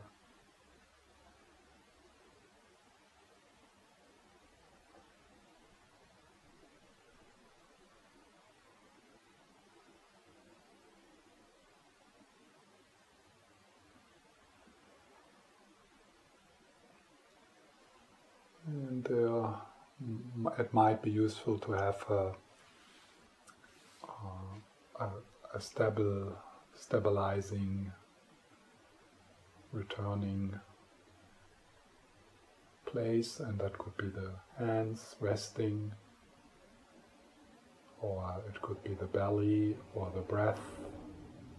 And 18.67 19.07
uh, 19.11 20.48
it 20.59 20.75
might 20.75 21.01
be 21.03 21.11
useful 21.11 21.59
to 21.59 21.73
have 21.73 22.05
a, 22.11 22.33
a, 25.01 25.09
a 25.55 25.61
stable, 25.61 26.37
stabilizing, 26.75 27.93
returning 29.73 30.59
place, 32.87 33.39
and 33.39 33.59
that 33.61 33.79
could 33.79 33.97
be 33.97 34.09
the 34.09 34.33
hands 34.59 35.15
resting, 35.21 35.93
or 38.01 38.43
it 38.49 38.61
could 38.61 38.83
be 38.83 38.95
the 38.95 39.07
belly, 39.07 39.77
or 39.95 40.11
the 40.15 40.23
breath, 40.23 40.61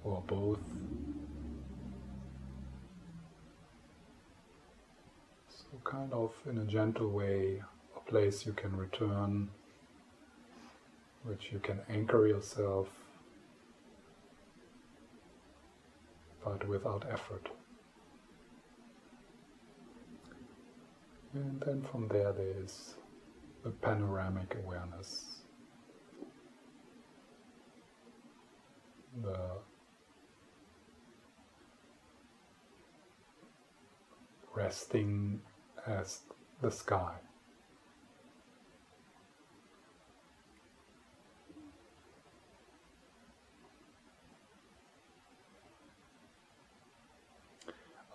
or 0.03 0.21
both. 0.27 0.59
So, 5.49 5.77
kind 5.83 6.11
of 6.11 6.33
in 6.49 6.57
a 6.57 6.65
gentle 6.65 7.09
way, 7.09 7.61
place 8.09 8.43
you 8.43 8.53
can 8.53 8.75
return, 8.75 9.49
which 11.23 11.51
you 11.51 11.59
can 11.59 11.79
anchor 11.89 12.25
yourself, 12.25 12.87
but 16.43 16.67
without 16.67 17.05
effort. 17.11 17.49
And 21.35 21.61
then 21.63 21.83
from 21.91 22.07
there, 22.07 22.33
there 22.33 22.63
is 22.63 22.95
the 23.63 23.69
panoramic 23.69 24.57
awareness. 24.63 25.43
The 29.21 29.37
resting 34.55 35.41
as 35.85 36.21
the 36.61 36.71
sky. 36.71 37.13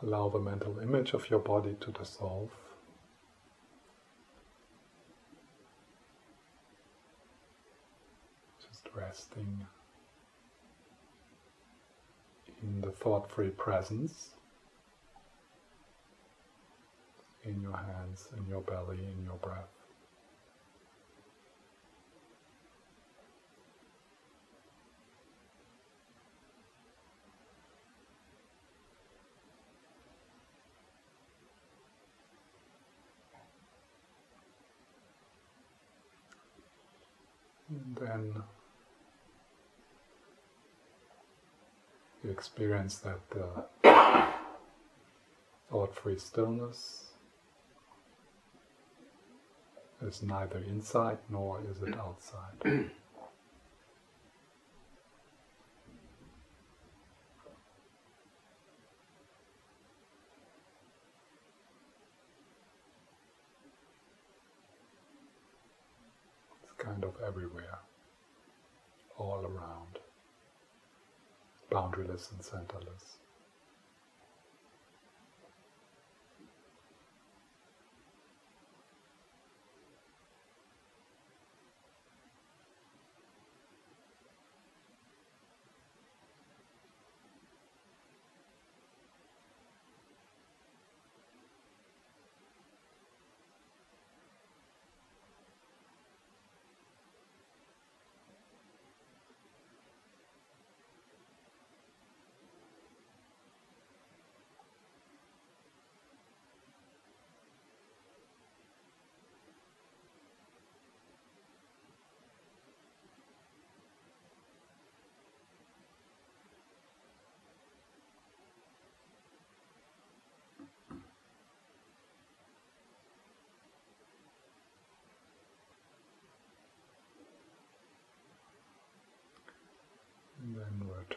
Allow 0.05 0.29
the 0.29 0.39
mental 0.39 0.81
image 0.81 1.15
of 1.15 1.31
your 1.31 1.39
body 1.39 1.77
to 1.81 1.91
dissolve. 1.91 2.51
Just 8.61 8.87
resting 8.95 9.67
in 12.63 12.83
the 12.83 12.91
thought 12.91 13.31
free 13.31 13.49
presence 13.49 14.33
in 17.45 17.63
your 17.63 17.77
hands, 17.77 18.29
in 18.37 18.47
your 18.47 18.61
belly, 18.61 18.99
in 18.99 19.25
your 19.25 19.37
breath. 19.37 19.84
And 37.75 37.97
then 38.01 38.43
you 42.23 42.31
experience 42.31 43.01
that 43.01 43.21
uh, 43.85 44.33
thought 45.71 45.95
free 45.95 46.19
stillness 46.19 47.05
is 50.03 50.23
neither 50.23 50.59
inside 50.59 51.19
nor 51.29 51.61
is 51.71 51.83
it 51.83 51.97
outside. 51.99 52.91
Adolescent 71.95 72.43
Centerless. 72.43 73.24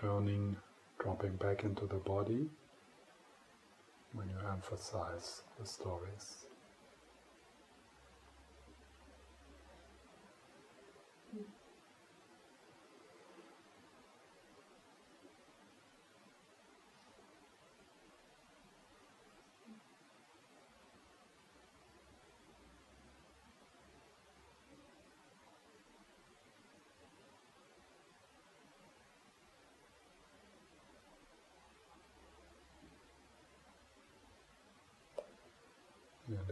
Then 0.02 0.10
returning, 0.10 0.58
dropping 1.00 1.36
back 1.38 1.64
into 1.64 1.86
the 1.86 1.96
body 1.96 2.48
when 4.14 4.30
you 4.30 4.36
emphasize 4.52 5.44
the 5.60 5.66
stories. 5.66 6.47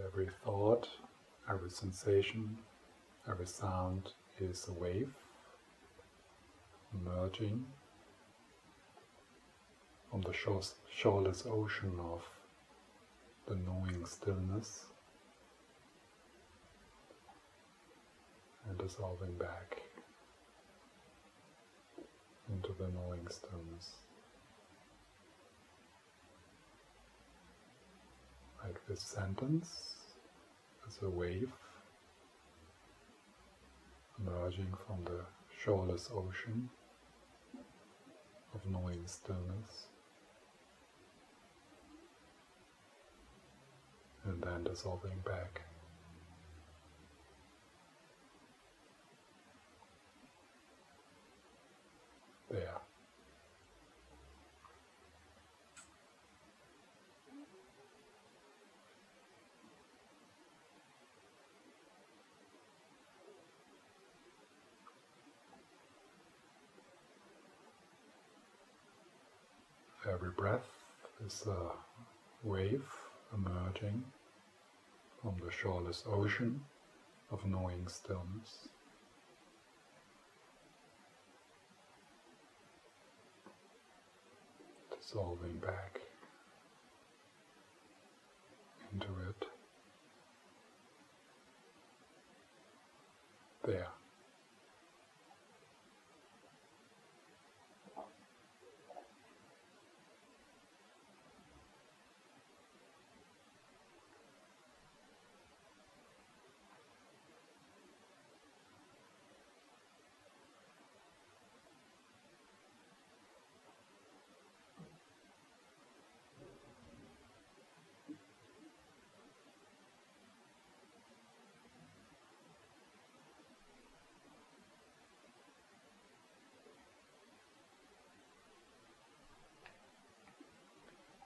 Every 0.03 0.27
thought, 0.43 0.87
every 1.49 1.69
sensation, 1.69 2.57
every 3.29 3.47
sound 3.47 4.11
is 4.39 4.67
a 4.67 4.73
wave 4.73 5.13
emerging 6.93 7.65
from 10.09 10.21
the 10.21 10.33
shoreless 10.93 11.45
ocean 11.45 11.99
of 11.99 12.23
the 13.47 13.55
knowing 13.55 14.05
stillness 14.05 14.85
and 18.67 18.77
dissolving 18.77 19.33
back 19.37 19.81
into 22.49 22.73
the 22.79 22.87
knowing 22.89 23.27
stillness. 23.29 24.04
Like 28.65 28.87
this 28.87 29.01
sentence 29.01 29.95
as 30.87 30.97
a 31.03 31.09
wave 31.09 31.51
emerging 34.19 34.73
from 34.87 35.03
the 35.05 35.21
shoreless 35.63 36.09
ocean 36.11 36.69
of 38.55 38.61
knowing 38.71 39.03
stillness. 39.05 39.87
And 44.23 44.41
then 44.41 44.63
dissolving 44.63 45.19
back. 45.23 45.61
There. 52.49 52.81
Every 70.07 70.29
breath 70.45 70.83
is 71.25 71.43
a 71.47 71.71
wave 72.47 72.85
emerging 73.33 74.03
from 75.19 75.33
the 75.43 75.51
shoreless 75.51 76.03
ocean 76.07 76.61
of 77.31 77.43
knowing 77.47 77.87
stillness. 77.87 78.67
Dissolving 84.95 85.57
back 85.57 85.99
into 88.93 89.07
it. 89.27 89.47
There. 93.65 93.87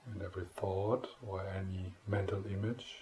And 0.06 0.18
every 0.30 0.46
thought 0.56 1.08
or 1.26 1.42
any 1.58 1.92
mental 2.06 2.42
image 2.46 2.98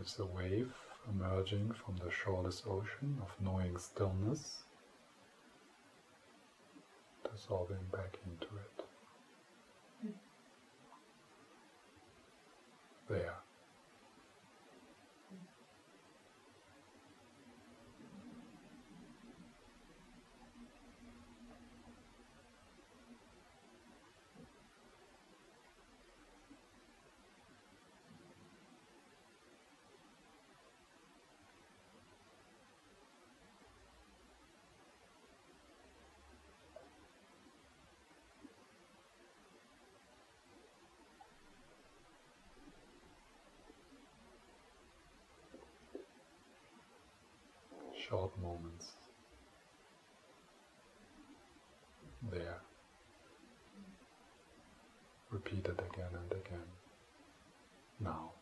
is 0.00 0.16
a 0.18 0.24
wave 0.24 0.72
emerging 1.08 1.72
from 1.72 1.96
the 1.96 2.10
shoreless 2.10 2.62
ocean 2.68 3.18
of 3.20 3.30
knowing 3.44 3.76
stillness, 3.76 4.62
dissolving 7.32 7.84
back 7.90 8.18
into 8.26 8.46
it. 8.46 8.84
Hmm. 10.02 10.08
There. 13.08 13.34
Short 48.08 48.30
moments 48.40 48.92
there, 52.30 52.60
repeated 55.30 55.78
again 55.78 56.12
and 56.14 56.32
again. 56.32 56.68
Now. 58.00 58.35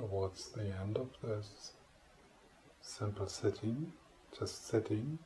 Towards 0.00 0.48
the 0.50 0.62
end 0.82 0.96
of 0.96 1.08
this 1.22 1.72
simple 2.80 3.26
sitting, 3.26 3.92
just 4.38 4.66
sitting, 4.66 5.18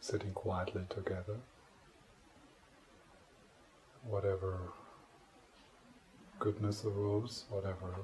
sitting 0.00 0.32
quietly 0.32 0.82
together, 0.88 1.36
whatever 4.08 4.58
goodness 6.38 6.84
arose, 6.84 7.44
whatever 7.50 7.94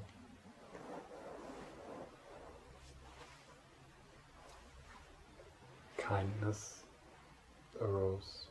kindness 5.97 6.83
arose. 7.81 8.45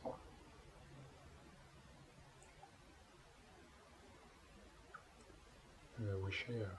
We 6.23 6.31
share 6.31 6.71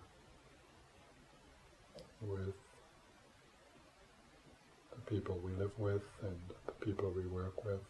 with 2.22 2.54
the 4.94 5.00
people 5.10 5.38
we 5.44 5.52
live 5.52 5.72
with 5.78 6.02
and 6.22 6.36
the 6.66 6.72
people 6.84 7.12
we 7.14 7.26
work 7.26 7.64
with, 7.64 7.80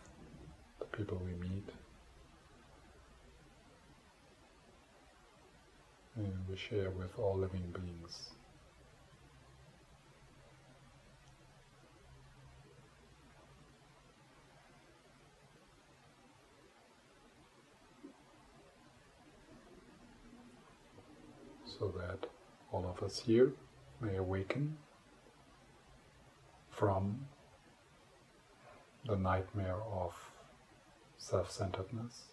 the 0.81 0.86
people 0.97 1.20
we 1.24 1.32
meet. 1.48 1.69
And 6.16 6.32
we 6.48 6.57
share 6.57 6.90
with 6.90 7.19
all 7.19 7.36
living 7.36 7.74
beings. 7.74 8.31
so 21.78 21.93
that 21.98 22.31
all 22.73 22.86
of 22.89 23.03
us 23.05 23.19
here 23.19 23.53
may 24.01 24.16
awaken 24.16 24.77
from 26.70 27.27
the 29.06 29.16
nightmare 29.16 29.81
of 29.93 30.12
self 31.18 31.51
centeredness 31.51 32.24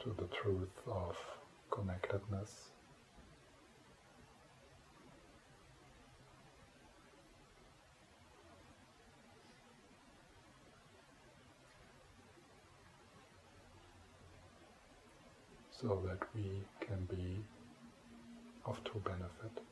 to 0.00 0.14
the 0.18 0.26
truth 0.34 0.76
of 0.86 1.16
connectedness. 1.70 2.70
so 15.80 16.02
that 16.04 16.18
we 16.34 16.64
can 16.80 17.04
be 17.04 17.38
of 18.68 18.84
true 18.84 19.00
benefit. 19.04 19.67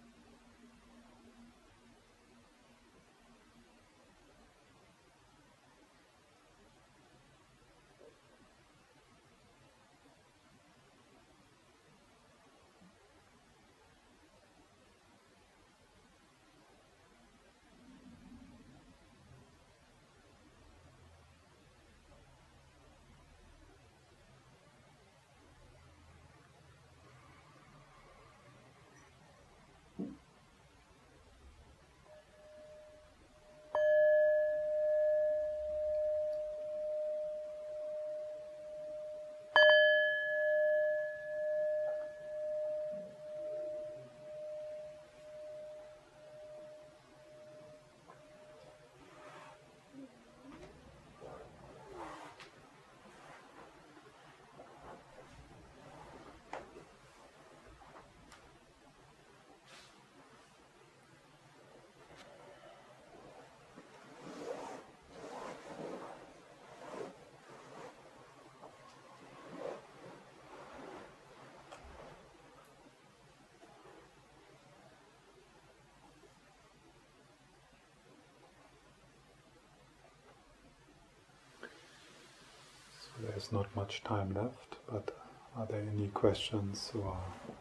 There's 83.36 83.52
not 83.52 83.66
much 83.76 84.02
time 84.02 84.32
left, 84.32 84.76
but 84.90 85.14
are 85.58 85.66
there 85.66 85.84
any 85.94 86.08
questions 86.08 86.90
or 86.94 87.18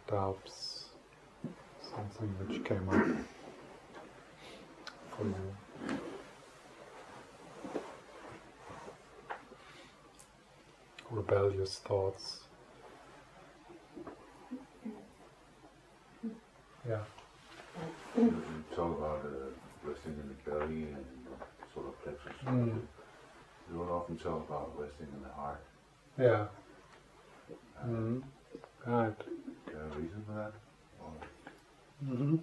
doubts? 0.09 0.85
Something 1.81 2.29
which 2.39 2.63
came 2.63 2.87
up 2.87 3.05
for 5.17 5.25
you? 5.25 5.53
Rebellious 11.11 11.79
thoughts? 11.79 12.37
Yeah. 16.87 17.01
You 18.15 18.63
talk 18.73 18.97
about 18.97 19.25
uh, 19.25 19.49
resting 19.83 20.13
in 20.13 20.29
the 20.29 20.49
belly 20.49 20.83
and 20.83 21.05
solar 21.73 21.91
plexus. 22.01 22.31
Mm. 22.45 22.79
Talk 24.23 24.47
about 24.49 24.71
resting 24.77 25.07
in 25.15 25.21
the 25.23 25.29
heart. 25.29 25.61
Yeah. 26.17 26.47
Mm. 27.85 28.23
Right. 28.85 29.19
Do 29.19 29.25
you 29.71 29.77
have 29.77 29.91
a 29.91 29.99
reason 29.99 30.23
for 30.27 30.33
that? 30.33 30.53
Or 31.01 31.11
Mm-hmm. 32.03 32.35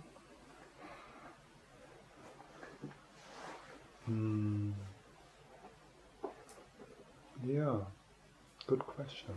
Hmm. 4.06 4.70
Yeah, 7.44 7.76
good 8.66 8.80
question. 8.80 9.34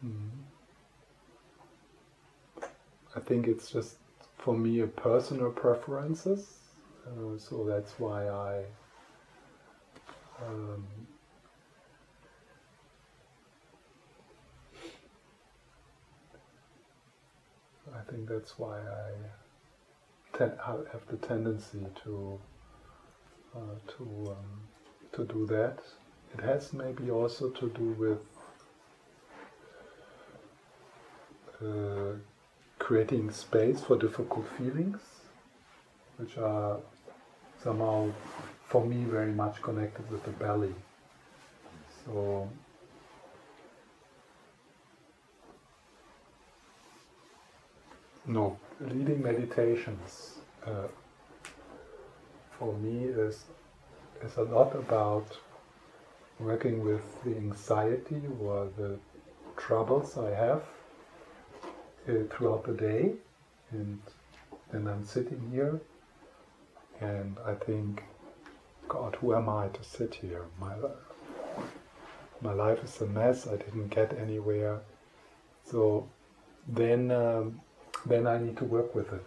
Hmm. 0.00 0.28
I 3.14 3.20
think 3.20 3.46
it's 3.46 3.70
just 3.70 3.96
for 4.38 4.56
me 4.56 4.80
a 4.80 4.86
personal 4.86 5.50
preferences, 5.50 6.58
uh, 7.06 7.38
so 7.38 7.64
that's 7.64 7.98
why 7.98 8.28
I 8.28 8.64
um, 10.48 10.86
I 17.94 18.10
think 18.10 18.28
that's 18.28 18.58
why 18.58 18.78
I 18.78 19.10
have 20.38 21.06
the 21.08 21.16
tendency 21.16 21.86
to 22.04 22.38
uh, 23.54 23.58
to 23.96 24.04
um, 24.30 24.60
to 25.12 25.24
do 25.24 25.46
that. 25.46 25.78
It 26.34 26.42
has 26.42 26.72
maybe 26.72 27.10
also 27.10 27.50
to 27.50 27.68
do 27.68 27.94
with 27.98 28.26
uh, 31.62 32.16
creating 32.78 33.30
space 33.30 33.80
for 33.82 33.96
difficult 33.96 34.46
feelings, 34.58 35.00
which 36.16 36.36
are 36.38 36.78
somehow, 37.62 38.10
for 38.72 38.84
me, 38.84 39.04
very 39.04 39.32
much 39.32 39.62
connected 39.62 40.10
with 40.10 40.24
the 40.24 40.34
belly. 40.42 40.74
So 42.04 42.48
No, 48.24 48.56
leading 48.80 49.20
meditations 49.20 50.36
uh, 50.64 50.86
for 52.56 52.72
me 52.74 53.06
is 53.06 53.44
is 54.24 54.36
a 54.36 54.42
lot 54.42 54.76
about 54.76 55.26
working 56.38 56.84
with 56.84 57.02
the 57.24 57.36
anxiety 57.36 58.22
or 58.40 58.68
the 58.76 58.96
troubles 59.56 60.16
I 60.16 60.30
have 60.30 60.62
uh, 62.08 62.12
throughout 62.30 62.64
the 62.64 62.74
day, 62.74 63.14
and 63.72 64.00
then 64.70 64.86
I'm 64.86 65.04
sitting 65.04 65.50
here, 65.50 65.80
and 67.00 67.36
I 67.44 67.54
think, 67.54 68.04
God, 68.92 69.16
who 69.22 69.34
am 69.34 69.48
I 69.48 69.68
to 69.68 69.82
sit 69.82 70.16
here? 70.16 70.44
My 70.60 70.74
my 72.42 72.52
life 72.52 72.84
is 72.84 73.00
a 73.00 73.06
mess. 73.06 73.46
I 73.46 73.56
didn't 73.56 73.88
get 73.88 74.12
anywhere. 74.18 74.80
So 75.64 76.10
then, 76.68 77.10
um, 77.10 77.62
then 78.04 78.26
I 78.26 78.36
need 78.36 78.58
to 78.58 78.66
work 78.66 78.94
with 78.94 79.10
it. 79.10 79.26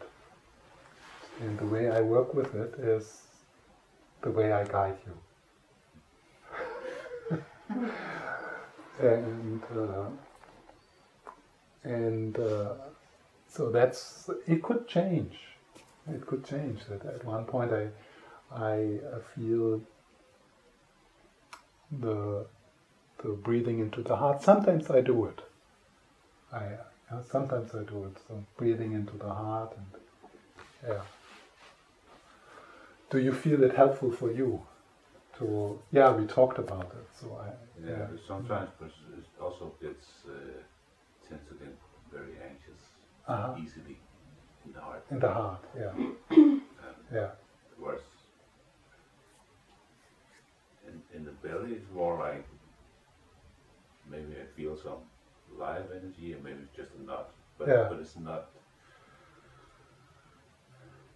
And 1.42 1.58
the 1.58 1.66
way 1.66 1.90
I 1.90 2.02
work 2.02 2.36
with 2.36 2.54
it 2.54 2.76
is 2.78 3.24
the 4.22 4.30
way 4.30 4.52
I 4.52 4.66
guide 4.66 4.98
you. 5.08 5.18
and 9.00 9.64
uh, 9.76 10.10
and 11.84 12.38
uh, 12.38 12.74
so 13.48 13.72
that's 13.72 14.30
it 14.46 14.62
could 14.62 14.88
change. 14.88 15.40
It 16.08 16.28
could 16.28 16.46
change. 16.46 16.86
That 16.88 17.04
at 17.04 17.26
one 17.26 17.46
point 17.46 17.74
I 17.74 17.88
I 18.52 19.00
feel 19.36 19.82
the 21.92 22.46
the 23.24 23.30
breathing 23.30 23.80
into 23.80 24.02
the 24.02 24.16
heart. 24.16 24.42
Sometimes 24.42 24.90
I 24.90 25.02
do 25.02 25.26
it. 25.26 25.42
I 26.52 26.64
yeah, 27.12 27.22
sometimes 27.32 27.74
I 27.74 27.84
do 27.84 28.06
it. 28.06 28.18
So 28.28 28.44
breathing 28.58 28.94
into 28.94 29.18
the 29.18 29.30
heart 29.30 29.74
and 29.78 30.02
yeah. 30.88 31.02
Do 33.10 33.20
you 33.20 33.32
feel 33.32 33.64
it 33.64 33.76
helpful 33.76 34.12
for 34.12 34.32
you? 34.32 34.62
To 35.38 35.80
yeah, 35.92 36.12
we 36.12 36.26
talked 36.26 36.60
about 36.60 36.92
it. 37.00 37.08
So 37.20 37.38
I 37.42 37.48
yeah. 37.84 37.98
yeah. 37.98 38.38
But 38.48 38.70
it 38.82 39.26
also 39.42 39.74
gets 39.82 40.08
uh, 40.28 40.32
tends 41.28 41.44
to 41.50 41.56
get 41.56 41.76
very 42.12 42.36
anxious 42.50 42.82
uh-huh. 43.28 43.56
easily 43.62 43.98
in 44.66 44.74
the 44.74 44.80
heart. 44.80 45.06
In 45.12 45.20
the 45.20 45.34
heart, 45.34 45.64
yeah. 45.78 45.94
yeah. 47.14 47.30
In, 51.16 51.26
the 51.26 51.32
belly, 51.32 51.74
it's 51.74 51.92
more 51.94 52.20
like 52.20 52.46
maybe 54.10 54.34
I 54.42 54.46
feel 54.56 54.78
some 54.78 55.00
live 55.58 55.86
energy, 55.92 56.34
and 56.34 56.44
maybe 56.44 56.60
it's 56.64 56.76
just 56.76 56.92
a 57.00 57.04
knot, 57.06 57.30
but 57.58 57.68
yeah. 57.68 57.88
but 57.90 58.00
it's 58.00 58.18
not 58.18 58.50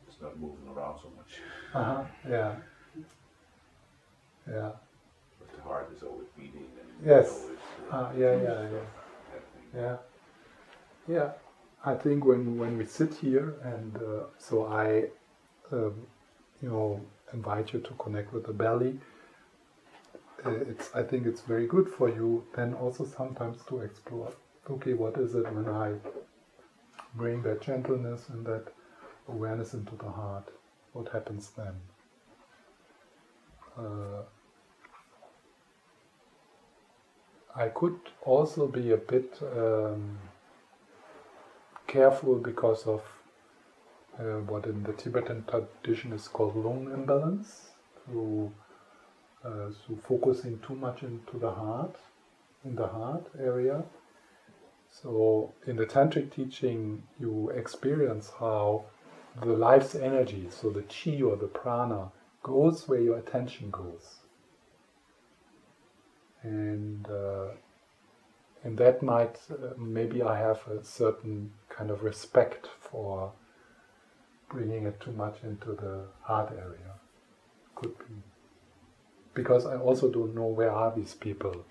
it's 0.07 0.21
not 0.21 0.39
moving 0.39 0.67
around 0.75 0.99
so 1.01 1.11
much. 1.15 1.39
Uh 1.73 1.83
huh. 1.83 2.03
Yeah. 2.27 2.55
Yeah. 4.47 4.71
But 5.39 5.55
the 5.55 5.61
heart 5.61 5.91
is 5.95 6.03
always 6.03 6.27
beating. 6.37 6.67
And 6.79 7.07
yes. 7.07 7.41
Always, 7.41 7.57
uh, 7.91 7.95
uh, 7.95 8.11
yeah, 8.17 8.35
yeah, 8.41 8.69
yeah. 8.71 9.81
Yeah. 9.81 9.97
Yeah. 11.07 11.31
I 11.85 11.95
think 11.95 12.25
when 12.25 12.57
when 12.57 12.77
we 12.77 12.85
sit 12.85 13.13
here, 13.13 13.55
and 13.63 13.95
uh, 13.97 14.23
so 14.37 14.65
I, 14.67 15.05
um, 15.71 16.07
you 16.61 16.69
know, 16.69 17.01
invite 17.33 17.73
you 17.73 17.79
to 17.79 17.93
connect 17.93 18.33
with 18.33 18.45
the 18.45 18.53
belly 18.53 18.99
it's 20.45 20.93
I 20.95 21.03
think 21.03 21.25
it's 21.25 21.41
very 21.41 21.67
good 21.67 21.89
for 21.89 22.09
you 22.09 22.45
then 22.55 22.73
also 22.73 23.05
sometimes 23.05 23.63
to 23.65 23.79
explore 23.79 24.31
okay 24.69 24.93
what 24.93 25.17
is 25.17 25.35
it 25.35 25.51
when 25.53 25.67
I 25.67 25.95
bring 27.15 27.41
that 27.43 27.61
gentleness 27.61 28.29
and 28.29 28.45
that 28.45 28.67
awareness 29.27 29.73
into 29.73 29.95
the 29.95 30.09
heart? 30.09 30.49
What 30.93 31.09
happens 31.09 31.51
then? 31.55 31.75
Uh, 33.77 34.23
I 37.55 37.67
could 37.69 37.99
also 38.21 38.67
be 38.67 38.91
a 38.91 38.97
bit 38.97 39.39
um, 39.41 40.17
careful 41.87 42.35
because 42.35 42.85
of 42.85 43.01
uh, 44.19 44.39
what 44.47 44.65
in 44.65 44.83
the 44.83 44.93
Tibetan 44.93 45.45
tradition 45.47 46.13
is 46.13 46.27
called 46.27 46.55
lung 46.55 46.91
imbalance 46.93 47.69
uh, 49.43 49.69
so 49.69 49.97
focusing 50.07 50.59
too 50.59 50.75
much 50.75 51.03
into 51.03 51.39
the 51.39 51.51
heart, 51.51 51.95
in 52.65 52.75
the 52.75 52.87
heart 52.87 53.25
area. 53.39 53.83
So 54.91 55.53
in 55.67 55.75
the 55.75 55.85
tantric 55.85 56.33
teaching, 56.33 57.03
you 57.19 57.49
experience 57.49 58.31
how 58.39 58.85
the 59.39 59.53
life's 59.53 59.95
energy, 59.95 60.47
so 60.49 60.69
the 60.69 60.81
chi 60.83 61.21
or 61.21 61.35
the 61.37 61.47
prana, 61.47 62.11
goes 62.41 62.87
where 62.87 62.99
your 63.01 63.17
attention 63.17 63.69
goes, 63.69 64.17
and 66.41 67.07
uh, 67.07 67.49
and 68.63 68.77
that 68.77 69.03
might 69.03 69.37
uh, 69.51 69.73
maybe 69.77 70.21
I 70.21 70.37
have 70.37 70.67
a 70.67 70.83
certain 70.83 71.51
kind 71.69 71.91
of 71.91 72.03
respect 72.03 72.67
for 72.79 73.31
bringing 74.49 74.85
it 74.85 74.99
too 74.99 75.11
much 75.11 75.43
into 75.43 75.73
the 75.73 76.05
heart 76.21 76.51
area. 76.51 76.95
Could 77.75 77.97
be 77.99 78.15
because 79.39 79.65
I 79.65 79.77
also 79.77 80.09
don't 80.11 80.35
know 80.35 80.47
where 80.47 80.71
are 80.71 80.93
these 80.93 81.13
people, 81.13 81.65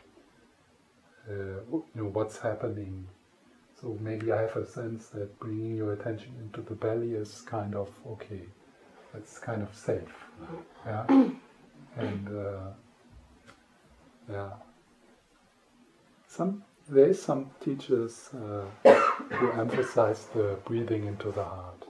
uh, 1.28 1.60
you 1.70 1.84
know, 1.94 2.10
what's 2.18 2.38
happening. 2.38 3.06
So 3.78 3.98
maybe 4.00 4.32
I 4.32 4.40
have 4.40 4.56
a 4.56 4.66
sense 4.66 5.08
that 5.08 5.38
bringing 5.38 5.76
your 5.76 5.92
attention 5.92 6.32
into 6.42 6.62
the 6.62 6.74
belly 6.74 7.12
is 7.12 7.42
kind 7.42 7.74
of 7.74 7.90
okay, 8.14 8.44
it's 9.14 9.38
kind 9.38 9.62
of 9.62 9.74
safe, 9.74 10.14
yeah, 10.86 11.04
and 11.96 12.28
uh, 12.46 12.70
yeah. 14.32 14.50
Some 16.26 16.64
there 16.88 17.10
is 17.10 17.20
some 17.20 17.50
teachers 17.60 18.30
uh, 18.34 18.64
who 19.36 19.52
emphasize 19.52 20.26
the 20.34 20.56
breathing 20.64 21.04
into 21.04 21.30
the 21.30 21.44
heart, 21.44 21.84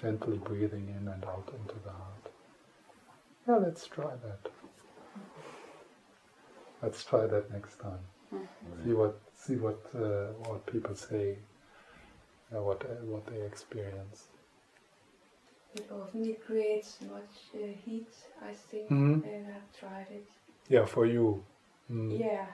gently 0.00 0.36
breathing 0.36 0.94
in 1.00 1.08
and 1.08 1.24
out 1.24 1.48
into 1.58 1.76
the 1.84 1.90
heart. 1.90 2.24
Yeah, 3.48 3.56
let's 3.56 3.86
try 3.86 4.12
that. 4.26 4.50
Let's 6.82 7.04
try 7.04 7.26
that 7.26 7.50
next 7.50 7.80
time. 7.80 8.04
Mm-hmm. 8.32 8.84
See 8.84 8.94
what 8.94 9.18
see 9.34 9.56
what 9.56 9.80
uh, 9.94 10.32
what 10.48 10.66
people 10.66 10.94
say, 10.94 11.38
uh, 12.54 12.60
what 12.60 12.82
uh, 12.84 13.04
what 13.04 13.26
they 13.26 13.40
experience. 13.40 14.24
It 15.74 15.88
often 15.90 16.24
it 16.24 16.44
creates 16.46 16.98
much 17.02 17.34
uh, 17.54 17.66
heat. 17.84 18.08
I 18.42 18.52
think, 18.52 18.90
mm-hmm. 18.90 19.28
and 19.28 19.46
I've 19.54 19.78
tried 19.78 20.08
it. 20.10 20.26
Yeah, 20.68 20.84
for 20.84 21.06
you. 21.06 21.42
Mm. 21.90 22.18
Yeah. 22.18 22.46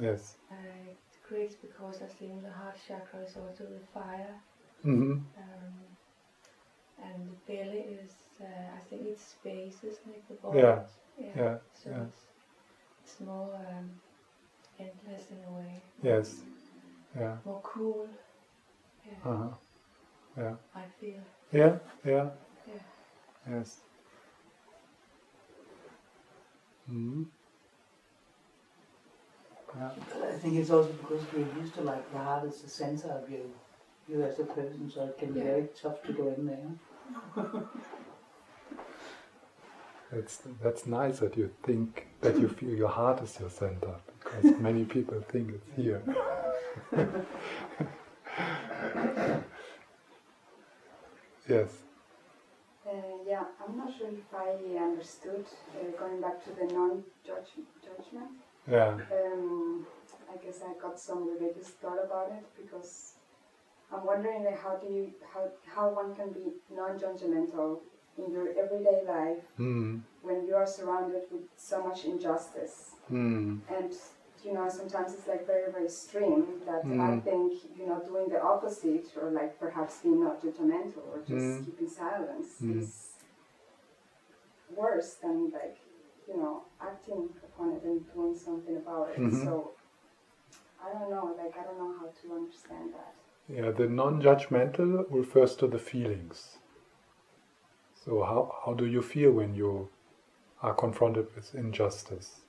Yes. 0.00 0.36
it 0.50 0.96
creates 1.26 1.56
because 1.56 2.02
I 2.02 2.06
think 2.06 2.42
the 2.42 2.50
heart 2.50 2.76
chakra 2.86 3.20
is 3.20 3.36
also 3.36 3.64
the 3.64 3.84
fire. 3.94 4.34
Mm-hmm. 4.84 5.12
Um, 5.12 5.74
and 7.02 7.28
the 7.28 7.52
belly 7.52 7.84
is, 8.02 8.12
uh, 8.40 8.44
I 8.44 8.80
think 8.88 9.02
it's 9.06 9.22
space, 9.22 9.78
isn't 9.82 10.14
it? 10.14 10.22
The 10.28 10.34
body. 10.34 10.58
Yeah. 10.58 10.80
Yeah. 11.18 11.32
yeah. 11.36 11.56
So 11.72 11.90
yeah 11.90 12.04
it's 13.10 13.20
more 13.20 13.54
um, 13.54 13.90
endless 14.78 15.30
in 15.30 15.38
a 15.48 15.56
way. 15.56 15.82
Yes. 16.02 16.42
Yeah. 17.16 17.36
More 17.44 17.60
cool. 17.62 18.06
Yeah. 19.06 19.30
Uh-huh. 19.30 19.48
Yeah. 20.36 20.54
I 20.74 20.82
feel. 21.00 21.20
Yeah. 21.52 21.76
Yeah. 22.04 22.28
Yeah. 22.66 22.74
Yes. 23.50 23.80
Hmm. 26.86 27.22
Yeah. 29.76 29.90
I 30.24 30.32
think 30.32 30.56
it's 30.56 30.70
also 30.70 30.92
because 30.92 31.22
we're 31.32 31.60
used 31.60 31.74
to 31.74 31.82
like 31.82 32.10
the 32.12 32.18
heart 32.18 32.44
is 32.44 32.60
the 32.62 32.68
center 32.68 33.08
of 33.08 33.30
you, 33.30 33.50
you 34.08 34.22
as 34.22 34.38
a 34.40 34.44
person, 34.44 34.90
so 34.90 35.04
it 35.04 35.18
can 35.18 35.32
be 35.32 35.40
very 35.40 35.68
tough 35.80 36.02
to 36.04 36.12
go 36.12 36.28
in 36.28 36.46
there. 36.46 37.54
It's, 40.12 40.42
that's 40.62 40.86
nice 40.86 41.18
that 41.20 41.36
you 41.36 41.50
think 41.62 42.08
that 42.20 42.36
you 42.38 42.48
feel 42.48 42.74
your 42.74 42.88
heart 42.88 43.22
is 43.22 43.38
your 43.38 43.50
center 43.50 43.94
because 44.18 44.44
many 44.60 44.84
people 44.84 45.20
think 45.30 45.52
it's 45.52 45.66
here. 45.76 46.02
yes. 51.48 51.68
Uh, 52.88 52.92
yeah, 53.24 53.44
I'm 53.64 53.76
not 53.76 53.96
sure 53.96 54.08
if 54.08 54.34
I 54.34 54.56
understood. 54.82 55.44
Uh, 55.76 55.90
going 55.96 56.20
back 56.20 56.42
to 56.44 56.50
the 56.50 56.64
non-judgment. 56.74 57.68
Yeah. 58.68 58.98
Um, 59.12 59.86
I 60.32 60.36
guess 60.44 60.60
I 60.62 60.72
got 60.80 60.98
some 60.98 61.28
religious 61.28 61.68
thought 61.68 62.04
about 62.04 62.32
it 62.32 62.44
because 62.60 63.14
I'm 63.92 64.04
wondering 64.04 64.44
like 64.44 64.60
how 64.60 64.76
do 64.76 64.86
you 64.86 65.12
how 65.32 65.48
how 65.66 65.88
one 65.90 66.14
can 66.14 66.32
be 66.32 66.52
non-judgmental 66.74 67.80
in 68.24 68.32
your 68.32 68.48
everyday 68.58 69.02
life 69.06 69.44
mm. 69.58 70.00
when 70.22 70.46
you 70.46 70.54
are 70.54 70.66
surrounded 70.66 71.22
with 71.30 71.42
so 71.56 71.82
much 71.86 72.04
injustice. 72.04 72.90
Mm. 73.10 73.60
And 73.68 73.92
you 74.44 74.54
know, 74.54 74.68
sometimes 74.68 75.12
it's 75.14 75.26
like 75.26 75.46
very, 75.46 75.70
very 75.70 75.84
extreme 75.84 76.46
that 76.66 76.84
mm. 76.84 77.00
I 77.00 77.20
think, 77.20 77.52
you 77.78 77.86
know, 77.86 78.02
doing 78.06 78.28
the 78.28 78.40
opposite 78.42 79.06
or 79.20 79.30
like 79.30 79.58
perhaps 79.60 79.98
being 80.02 80.24
not 80.24 80.42
judgmental 80.42 81.04
or 81.12 81.18
just 81.18 81.32
mm. 81.32 81.64
keeping 81.64 81.88
silence 81.88 82.48
mm. 82.62 82.80
is 82.80 83.10
worse 84.74 85.14
than 85.22 85.50
like, 85.52 85.76
you 86.26 86.36
know, 86.36 86.62
acting 86.80 87.28
upon 87.44 87.72
it 87.72 87.82
and 87.84 88.00
doing 88.14 88.34
something 88.34 88.76
about 88.76 89.10
it. 89.10 89.20
Mm-hmm. 89.20 89.44
So 89.44 89.72
I 90.82 90.98
don't 90.98 91.10
know, 91.10 91.36
like 91.36 91.54
I 91.58 91.64
don't 91.64 91.78
know 91.78 91.94
how 92.00 92.06
to 92.06 92.34
understand 92.34 92.94
that. 92.94 93.14
Yeah, 93.48 93.72
the 93.72 93.88
non 93.88 94.22
judgmental 94.22 95.04
refers 95.10 95.56
to 95.56 95.66
the 95.66 95.78
feelings. 95.78 96.58
So, 98.04 98.22
how, 98.22 98.54
how 98.64 98.74
do 98.74 98.86
you 98.86 99.02
feel 99.02 99.32
when 99.32 99.54
you 99.54 99.88
are 100.62 100.74
confronted 100.74 101.26
with 101.34 101.54
injustice? 101.54 102.40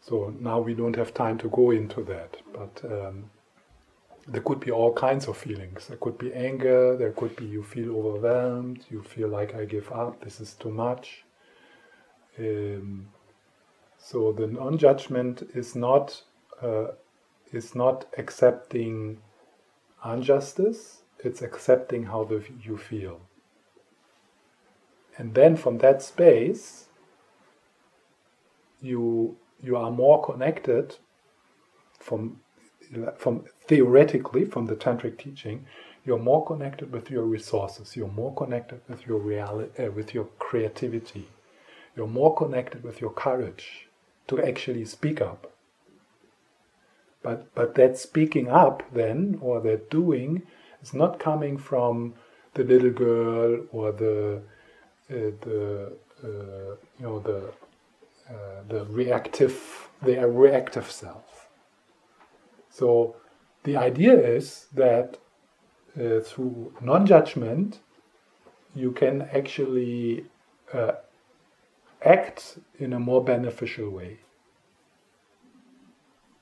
So 0.00 0.34
now 0.40 0.58
we 0.58 0.74
don't 0.74 0.96
have 0.96 1.14
time 1.14 1.38
to 1.38 1.48
go 1.48 1.70
into 1.70 2.02
that, 2.04 2.36
but 2.52 2.82
um, 2.84 3.30
there 4.26 4.42
could 4.42 4.58
be 4.58 4.72
all 4.72 4.92
kinds 4.92 5.28
of 5.28 5.36
feelings. 5.36 5.86
There 5.86 5.96
could 5.96 6.18
be 6.18 6.32
anger, 6.34 6.96
there 6.96 7.12
could 7.12 7.36
be 7.36 7.44
you 7.44 7.62
feel 7.62 7.96
overwhelmed, 7.96 8.84
you 8.90 9.02
feel 9.02 9.28
like 9.28 9.54
I 9.54 9.64
give 9.64 9.92
up, 9.92 10.24
this 10.24 10.40
is 10.40 10.54
too 10.54 10.70
much. 10.72 11.24
Um, 12.36 13.08
so 13.96 14.32
the 14.32 14.48
non-judgment 14.48 15.42
is 15.54 15.76
not 15.76 16.22
uh, 16.60 16.88
is 17.52 17.74
not 17.76 18.06
accepting 18.18 19.18
injustice; 20.04 21.01
it's 21.24 21.42
accepting 21.42 22.04
how 22.04 22.24
the, 22.24 22.44
you 22.62 22.76
feel. 22.76 23.20
And 25.18 25.34
then 25.34 25.56
from 25.56 25.78
that 25.78 26.02
space, 26.02 26.86
you 28.82 29.36
you 29.62 29.76
are 29.76 29.90
more 29.90 30.22
connected 30.24 30.96
from 31.98 32.40
from 33.16 33.44
theoretically 33.66 34.44
from 34.44 34.66
the 34.66 34.76
tantric 34.76 35.16
teaching 35.18 35.64
you're 36.04 36.18
more 36.18 36.44
connected 36.44 36.92
with 36.92 37.10
your 37.10 37.24
resources 37.24 37.96
you're 37.96 38.08
more 38.08 38.34
connected 38.34 38.80
with 38.88 39.06
your 39.06 39.18
reality 39.18 39.84
uh, 39.84 39.90
with 39.92 40.12
your 40.12 40.24
creativity 40.38 41.28
you're 41.96 42.08
more 42.08 42.34
connected 42.34 42.82
with 42.82 43.00
your 43.00 43.12
courage 43.12 43.88
to 44.26 44.42
actually 44.42 44.84
speak 44.84 45.20
up 45.20 45.52
but 47.22 47.54
but 47.54 47.76
that 47.76 47.96
speaking 47.96 48.48
up 48.48 48.82
then 48.92 49.38
or 49.40 49.60
that 49.60 49.88
doing 49.88 50.42
is 50.82 50.92
not 50.94 51.18
coming 51.18 51.56
from 51.58 52.14
the 52.54 52.64
little 52.64 52.90
girl 52.90 53.64
or 53.72 53.92
the 53.92 54.42
uh, 55.10 55.14
the 55.40 55.92
uh, 56.24 56.76
you 56.98 57.06
know 57.06 57.18
the 57.20 57.52
uh, 58.28 58.62
the 58.68 58.84
reactive 58.86 59.88
the 60.02 60.26
reactive 60.28 60.90
self 60.90 61.48
so 62.70 63.16
the 63.64 63.76
idea 63.76 64.14
is 64.14 64.66
that 64.74 65.18
uh, 65.94 66.20
through 66.20 66.72
non-judgment, 66.80 67.80
you 68.74 68.92
can 68.92 69.22
actually 69.22 70.24
uh, 70.72 70.92
act 72.02 72.58
in 72.78 72.94
a 72.94 72.98
more 72.98 73.22
beneficial 73.22 73.90
way. 73.90 74.18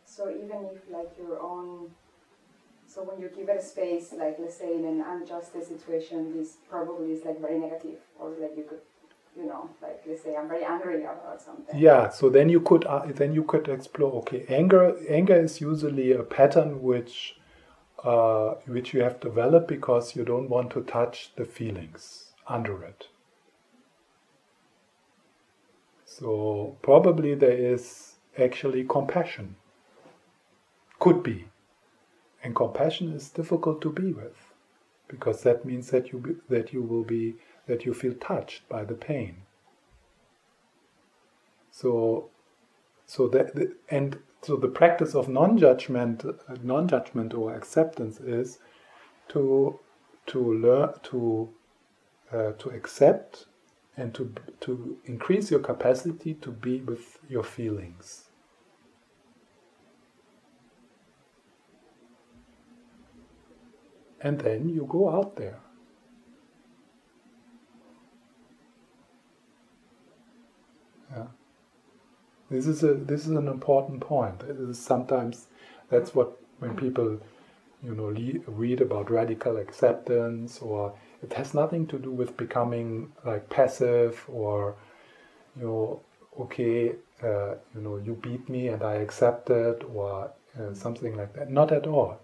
So 0.05 0.31
even 0.31 0.69
if 0.73 0.89
like 0.89 1.11
your 1.19 1.41
own, 1.41 1.91
so 2.93 3.03
when 3.05 3.21
you 3.21 3.29
give 3.29 3.49
it 3.49 3.57
a 3.57 3.63
space, 3.63 4.13
like 4.13 4.37
let's 4.39 4.57
say 4.57 4.75
in 4.75 4.85
an 4.85 5.01
unjust 5.07 5.53
situation, 5.53 6.37
this 6.37 6.57
probably 6.69 7.13
is 7.13 7.25
like 7.25 7.41
very 7.41 7.59
negative, 7.59 7.99
or 8.19 8.31
like 8.31 8.57
you 8.57 8.65
could 8.69 8.81
you 9.37 9.47
know, 9.47 9.71
like 9.81 10.03
let's 10.07 10.23
say 10.25 10.35
I'm 10.37 10.49
very 10.49 10.65
angry 10.65 11.05
about 11.05 11.41
something. 11.41 11.79
Yeah, 11.79 12.09
so 12.09 12.29
then 12.29 12.49
you 12.49 12.61
could 12.61 12.85
uh, 12.85 13.05
then 13.07 13.33
you 13.33 13.45
could 13.45 13.69
explore. 13.69 14.13
Okay, 14.23 14.45
anger 14.49 14.97
anger 15.09 15.37
is 15.37 15.61
usually 15.61 16.13
a 16.13 16.25
pattern 16.25 16.83
which 16.83 17.37
uh, 18.03 18.55
which 18.67 18.93
you 18.93 19.03
have 19.03 19.21
developed 19.21 19.69
because 19.69 20.17
you 20.17 20.25
don't 20.25 20.49
want 20.49 20.71
to 20.73 20.83
touch 20.83 21.33
the 21.37 21.45
feelings 21.45 22.33
under 22.49 22.83
it. 22.83 23.07
So 26.05 26.77
probably 26.83 27.35
there 27.35 27.57
is 27.57 28.17
actually 28.37 28.85
compassion. 28.85 29.57
Could 31.01 31.23
be, 31.23 31.47
and 32.43 32.55
compassion 32.57 33.13
is 33.13 33.29
difficult 33.29 33.81
to 33.83 33.93
be 33.93 34.13
with 34.13 34.53
because 35.09 35.43
that 35.43 35.65
means 35.65 35.91
that 35.91 36.13
you 36.13 36.19
be, 36.19 36.35
that 36.49 36.73
you 36.73 36.83
will 36.83 37.05
be 37.05 37.37
that 37.67 37.85
you 37.85 37.95
feel 37.95 38.15
touched 38.15 38.69
by 38.69 38.85
the 38.85 38.95
pain. 38.95 39.37
So, 41.71 42.31
so 43.07 43.29
that 43.29 43.75
and 43.91 44.19
so 44.43 44.57
the 44.57 44.69
practice 44.69 45.15
of 45.15 45.29
non-judgment, 45.29 46.25
non-judgment 46.63 47.35
or 47.35 47.55
acceptance 47.55 48.21
is 48.21 48.59
to 49.29 49.79
to 50.27 50.55
learn 50.55 50.95
to 51.05 51.49
uh, 52.33 52.53
to 52.53 52.71
accept 52.71 53.47
and 53.97 54.15
to 54.15 54.33
to 54.61 54.99
increase 55.05 55.51
your 55.51 55.61
capacity 55.61 56.35
to 56.35 56.51
be 56.51 56.81
with 56.81 57.19
your 57.29 57.45
feelings. 57.45 58.30
And 64.21 64.41
then 64.41 64.69
you 64.69 64.87
go 64.89 65.09
out 65.11 65.37
there 65.37 65.59
Yeah. 71.15 71.27
This 72.51 72.67
is 72.67 72.83
a 72.83 72.95
this 72.95 73.27
is 73.27 73.31
an 73.33 73.49
important 73.49 74.01
point. 74.01 74.43
sometimes 74.77 75.47
that's 75.89 76.15
what 76.15 76.37
when 76.59 76.77
people 76.77 77.19
you 77.83 77.95
know 77.95 78.11
read 78.47 78.81
about 78.81 79.11
radical 79.11 79.57
acceptance 79.57 80.61
or 80.61 80.93
it 81.23 81.33
has 81.33 81.55
nothing 81.55 81.87
to 81.89 81.99
do 81.99 82.11
with 82.11 82.37
becoming 82.37 83.13
like 83.25 83.49
passive 83.49 84.25
or 84.29 84.75
you 85.57 85.67
know 85.67 86.01
okay 86.39 86.95
uh, 87.23 87.55
you 87.75 87.81
know 87.81 87.97
you 87.97 88.15
beat 88.15 88.49
me 88.49 88.69
and 88.69 88.83
I 88.83 88.95
accept 88.95 89.51
it 89.51 89.85
or 89.95 90.31
uh, 90.59 90.75
something 90.75 91.17
like 91.17 91.33
that. 91.35 91.51
Not 91.51 91.73
at 91.73 91.87
all. 91.87 92.21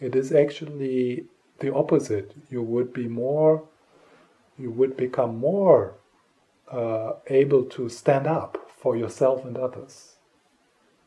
It 0.00 0.16
is 0.16 0.32
actually 0.32 1.26
the 1.58 1.72
opposite. 1.74 2.34
You 2.50 2.62
would 2.62 2.92
be 2.92 3.06
more 3.06 3.64
you 4.60 4.70
would 4.70 4.96
become 4.96 5.36
more 5.36 5.94
uh, 6.70 7.12
able 7.28 7.64
to 7.64 7.88
stand 7.88 8.26
up 8.26 8.70
for 8.76 8.96
yourself 8.96 9.44
and 9.44 9.56
others. 9.56 10.16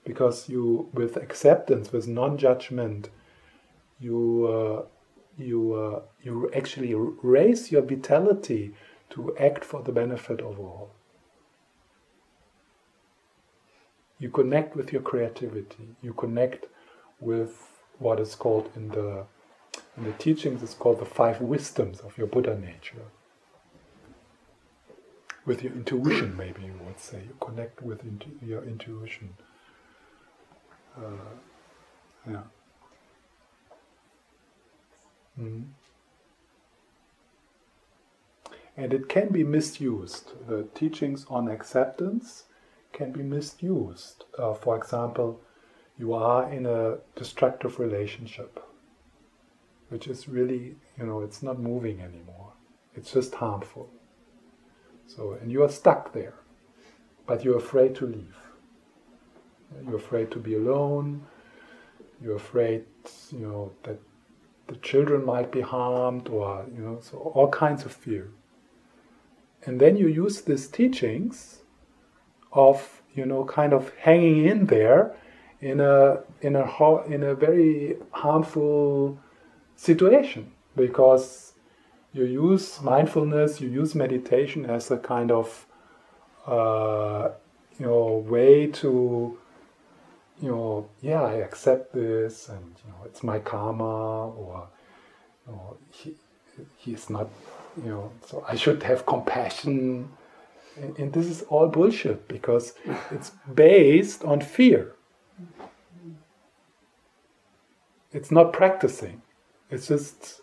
Because 0.03 0.49
you, 0.49 0.89
with 0.93 1.15
acceptance, 1.15 1.91
with 1.93 2.07
non-judgment, 2.07 3.09
you 3.99 4.47
uh, 4.47 4.85
you 5.37 5.73
uh, 5.73 6.01
you 6.21 6.51
actually 6.53 6.93
raise 6.93 7.71
your 7.71 7.83
vitality 7.83 8.73
to 9.11 9.35
act 9.37 9.63
for 9.63 9.81
the 9.81 9.91
benefit 9.91 10.41
of 10.41 10.59
all. 10.59 10.91
You 14.19 14.29
connect 14.29 14.75
with 14.75 14.91
your 14.91 15.01
creativity. 15.01 15.95
You 16.01 16.13
connect 16.13 16.65
with 17.19 17.72
what 17.99 18.19
is 18.19 18.35
called 18.35 18.69
in 18.75 18.89
the 18.89 19.25
in 19.97 20.03
the 20.03 20.13
teachings 20.13 20.63
is 20.63 20.73
called 20.73 20.99
the 20.99 21.05
five 21.05 21.39
wisdoms 21.41 21.99
of 21.99 22.17
your 22.17 22.27
Buddha 22.27 22.57
nature 22.57 23.05
with 25.45 25.63
your 25.63 25.73
intuition, 25.73 26.35
maybe 26.37 26.63
you 26.63 26.79
would 26.85 26.99
say. 26.99 27.23
You 27.25 27.35
connect 27.39 27.81
with 27.81 28.03
intu 28.05 28.29
your 28.41 28.63
intuition. 28.63 29.35
Uh, 30.97 31.35
yeah. 32.29 32.43
Mm. 35.39 35.65
And 38.77 38.93
it 38.93 39.09
can 39.09 39.29
be 39.29 39.43
misused. 39.43 40.31
The 40.47 40.67
teachings 40.73 41.25
on 41.29 41.47
acceptance 41.47 42.43
can 42.91 43.11
be 43.11 43.21
misused. 43.21 44.25
Uh, 44.37 44.53
for 44.53 44.77
example, 44.77 45.41
you 45.97 46.13
are 46.13 46.51
in 46.51 46.65
a 46.65 46.97
destructive 47.15 47.79
relationship, 47.79 48.63
which 49.89 50.07
is 50.07 50.27
really, 50.27 50.75
you 50.97 51.05
know, 51.05 51.21
it's 51.21 51.43
not 51.43 51.59
moving 51.59 52.01
anymore. 52.01 52.53
It's 52.95 53.11
just 53.13 53.35
harmful. 53.35 53.89
So, 55.07 55.33
and 55.33 55.51
you 55.51 55.63
are 55.63 55.69
stuck 55.69 56.13
there, 56.13 56.35
but 57.27 57.43
you're 57.43 57.57
afraid 57.57 57.95
to 57.95 58.05
leave. 58.05 58.37
You're 59.85 59.97
afraid 59.97 60.31
to 60.31 60.39
be 60.39 60.55
alone. 60.55 61.25
You're 62.21 62.35
afraid, 62.35 62.85
you 63.31 63.39
know, 63.39 63.71
that 63.83 63.99
the 64.67 64.75
children 64.77 65.25
might 65.25 65.51
be 65.51 65.61
harmed, 65.61 66.29
or 66.29 66.65
you 66.73 66.81
know, 66.81 66.99
so 67.01 67.17
all 67.17 67.49
kinds 67.49 67.83
of 67.85 67.91
fear. 67.91 68.31
And 69.65 69.79
then 69.79 69.97
you 69.97 70.07
use 70.07 70.41
these 70.41 70.67
teachings 70.67 71.59
of, 72.51 73.01
you 73.13 73.25
know, 73.25 73.45
kind 73.45 73.73
of 73.73 73.91
hanging 73.99 74.45
in 74.45 74.67
there 74.67 75.15
in 75.63 75.79
a 75.79 76.19
in 76.41 76.55
a 76.55 76.65
in 77.05 77.23
a 77.23 77.33
very 77.33 77.95
harmful 78.11 79.17
situation 79.75 80.51
because 80.75 81.53
you 82.11 82.25
use 82.25 82.81
mindfulness, 82.81 83.61
you 83.61 83.69
use 83.69 83.95
meditation 83.95 84.65
as 84.65 84.91
a 84.91 84.97
kind 84.97 85.31
of 85.31 85.65
uh, 86.45 87.29
you 87.79 87.85
know 87.85 88.25
way 88.27 88.67
to 88.67 89.37
you 90.41 90.49
know 90.49 90.89
yeah 91.01 91.21
I 91.21 91.35
accept 91.35 91.93
this 91.93 92.49
and 92.49 92.75
you 92.83 92.91
know 92.91 92.99
it's 93.05 93.23
my 93.23 93.39
karma 93.39 94.27
or 94.29 94.67
you 95.47 95.53
know 95.53 95.77
he 95.91 96.13
he's 96.77 97.09
not 97.09 97.29
you 97.83 97.89
know 97.89 98.11
so 98.27 98.43
I 98.47 98.55
should 98.55 98.83
have 98.83 99.05
compassion 99.05 100.09
and, 100.75 100.97
and 100.99 101.13
this 101.13 101.27
is 101.27 101.43
all 101.43 101.67
bullshit 101.67 102.27
because 102.27 102.73
it's 103.11 103.31
based 103.53 104.23
on 104.23 104.41
fear. 104.41 104.95
It's 108.11 108.31
not 108.31 108.53
practicing. 108.53 109.21
It's 109.69 109.87
just 109.87 110.41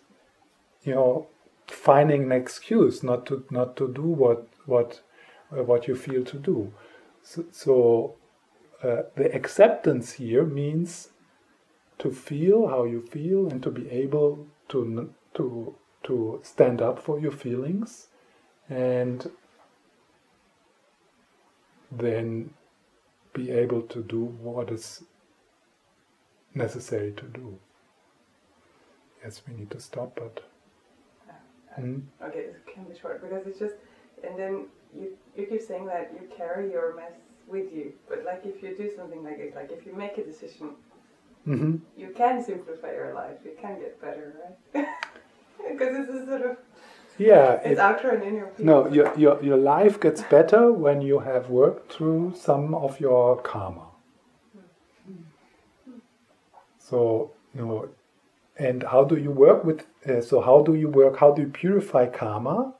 you 0.82 0.94
know 0.94 1.28
finding 1.68 2.24
an 2.24 2.32
excuse 2.32 3.02
not 3.02 3.26
to 3.26 3.44
not 3.50 3.76
to 3.76 3.92
do 3.92 4.02
what 4.02 4.48
what 4.66 5.00
uh, 5.52 5.62
what 5.62 5.86
you 5.86 5.94
feel 5.94 6.24
to 6.24 6.38
do. 6.38 6.72
So, 7.22 7.44
so 7.52 8.14
uh, 8.82 9.02
the 9.14 9.34
acceptance 9.34 10.12
here 10.12 10.44
means 10.44 11.10
to 11.98 12.10
feel 12.10 12.68
how 12.68 12.84
you 12.84 13.02
feel 13.02 13.48
and 13.48 13.62
to 13.62 13.70
be 13.70 13.88
able 13.90 14.46
to 14.68 15.14
to 15.34 15.74
to 16.02 16.40
stand 16.42 16.80
up 16.80 16.98
for 16.98 17.20
your 17.20 17.30
feelings 17.30 18.06
and 18.68 19.30
then 21.92 22.54
be 23.40 23.50
able 23.50 23.82
to 23.82 24.02
do 24.02 24.24
what 24.48 24.70
is 24.70 25.04
necessary 26.54 27.12
to 27.12 27.26
do. 27.40 27.58
Yes, 29.22 29.42
we 29.46 29.54
need 29.54 29.70
to 29.70 29.80
stop, 29.80 30.14
but. 30.16 30.44
Hmm? 31.76 32.00
Okay, 32.22 32.40
it 32.40 32.62
can 32.72 32.84
be 32.84 32.98
short 32.98 33.22
because 33.22 33.46
it's 33.46 33.58
just, 33.58 33.74
and 34.24 34.38
then 34.38 34.66
you 34.98 35.16
you 35.36 35.46
keep 35.46 35.62
saying 35.62 35.86
that 35.86 36.12
you 36.14 36.28
carry 36.36 36.70
your 36.70 36.96
mess 36.96 37.12
with 37.46 37.72
you, 37.72 37.92
but 38.08 38.24
like 38.24 38.42
if 38.44 38.62
you 38.62 38.76
do 38.76 38.90
something 38.96 39.22
like 39.22 39.38
it, 39.38 39.54
like 39.54 39.70
if 39.70 39.86
you 39.86 39.94
make 39.94 40.18
a 40.18 40.24
decision, 40.24 40.70
mm-hmm. 41.46 41.76
you 41.96 42.12
can 42.16 42.42
simplify 42.42 42.92
your 42.92 43.14
life. 43.14 43.38
You 43.44 43.52
can 43.60 43.78
get 43.78 44.00
better, 44.00 44.34
right? 44.74 44.86
because 45.70 45.96
this 45.96 46.08
is 46.16 46.28
sort 46.28 46.42
of 46.42 46.56
yeah 47.20 47.52
it's 47.56 47.72
it, 47.72 47.78
outer 47.78 48.10
and 48.10 48.22
inner 48.24 48.46
peace. 48.46 48.64
no 48.64 48.88
your, 48.88 49.12
your 49.18 49.42
your 49.42 49.56
life 49.56 50.00
gets 50.00 50.22
better 50.22 50.72
when 50.72 51.02
you 51.02 51.18
have 51.18 51.50
worked 51.50 51.92
through 51.92 52.32
some 52.34 52.74
of 52.74 52.98
your 52.98 53.36
karma. 53.42 53.86
So 56.78 57.30
you 57.54 57.66
know 57.66 57.88
and 58.56 58.82
how 58.82 59.04
do 59.04 59.16
you 59.16 59.30
work 59.30 59.64
with 59.64 59.86
uh, 60.08 60.20
so 60.20 60.40
how 60.40 60.62
do 60.62 60.74
you 60.74 60.88
work 60.88 61.18
how 61.18 61.32
do 61.32 61.42
you 61.42 61.48
purify 61.48 62.06
karma? 62.06 62.74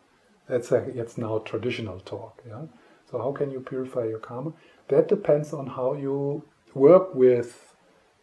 That's 0.49 0.73
a, 0.73 0.79
it's 0.99 1.17
now 1.19 1.39
traditional 1.39 2.01
talk 2.01 2.43
yeah? 2.47 2.63
So 3.11 3.19
how 3.19 3.33
can 3.33 3.51
you 3.51 3.61
purify 3.61 4.05
your 4.07 4.19
karma? 4.19 4.53
That 4.89 5.09
depends 5.09 5.53
on 5.53 5.67
how 5.67 5.95
you 5.95 6.45
work 6.75 7.15
with 7.15 7.75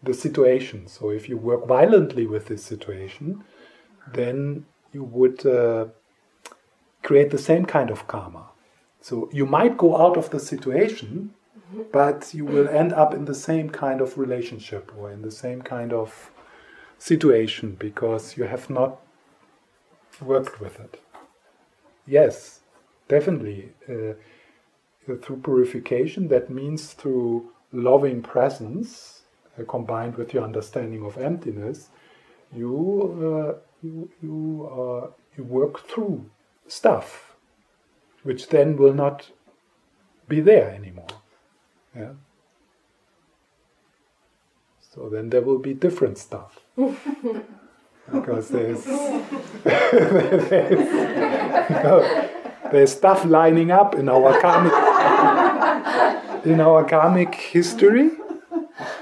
the 0.03 0.14
situation. 0.14 0.88
So 0.88 1.10
if 1.10 1.27
you 1.30 1.38
work 1.38 1.68
violently 1.68 2.26
with 2.27 2.48
this 2.48 2.64
situation 2.64 3.44
then 4.14 4.65
you 4.94 5.03
would 5.03 5.45
uh, 5.45 5.85
create 7.03 7.32
the 7.32 7.38
same 7.38 7.65
kind 7.65 7.90
of 7.90 8.07
karma. 8.07 8.45
So 9.02 9.30
you 9.32 9.45
might 9.45 9.78
go 9.78 9.98
out 9.98 10.18
of 10.18 10.30
the 10.30 10.40
situation, 10.40 11.34
but 11.91 12.34
you 12.34 12.45
will 12.45 12.68
end 12.68 12.94
up 12.94 13.14
in 13.14 13.26
the 13.26 13.36
same 13.36 13.69
kind 13.69 14.02
of 14.02 14.18
relationship 14.18 14.91
or 14.98 15.11
in 15.11 15.22
the 15.22 15.32
same 15.32 15.61
kind 15.61 15.94
of 15.94 16.32
situation 16.98 17.76
because 17.80 18.38
you 18.38 18.45
have 18.45 18.69
not 18.69 18.99
worked 20.22 20.60
with 20.60 20.80
it. 20.80 21.02
Yes, 22.06 22.61
definitely. 23.07 23.74
Uh, 23.88 24.14
through 25.22 25.41
purification, 25.44 26.28
that 26.30 26.49
means 26.49 26.94
through 26.94 27.52
loving 27.72 28.22
presence 28.22 29.22
uh, 29.57 29.64
combined 29.64 30.15
with 30.15 30.34
your 30.34 30.44
understanding 30.44 31.06
of 31.06 31.18
emptiness, 31.18 31.90
you 32.56 32.72
uh, 33.28 33.60
you 33.82 34.10
you, 34.22 34.69
uh, 34.72 35.07
you 35.38 35.44
work 35.44 35.88
through 35.88 36.30
stuff, 36.68 37.35
which 38.23 38.49
then 38.49 38.77
will 38.77 38.94
not 38.94 39.31
be 40.27 40.41
there 40.41 40.69
anymore. 40.69 41.07
Yeah. 41.95 42.14
So 44.80 45.10
then 45.10 45.30
there 45.30 45.41
will 45.41 45.60
be 45.60 45.73
different 45.73 46.18
stuff. 46.18 46.60
because 48.11 48.49
there's, 48.49 48.84
there's, 49.64 50.49
there's 52.72 52.91
stuff 52.91 53.26
lining 53.26 53.72
up 53.72 53.95
in 53.95 54.10
our 54.10 54.39
karmic 54.39 54.73
in 56.45 56.61
our 56.61 56.85
karmic 56.85 57.35
history. 57.35 58.11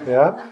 Yeah 0.08 0.48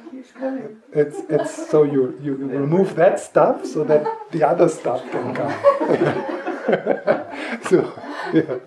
it's 0.93 1.19
it's 1.29 1.69
so 1.69 1.83
you 1.83 2.17
you 2.21 2.35
remove 2.35 2.95
that 2.95 3.19
stuff 3.19 3.65
so 3.65 3.83
that 3.83 4.05
the 4.31 4.43
other 4.43 4.69
stuff 4.69 5.01
can 5.11 5.33
come. 5.33 6.39
so 7.69 8.01
yeah, 8.33 8.59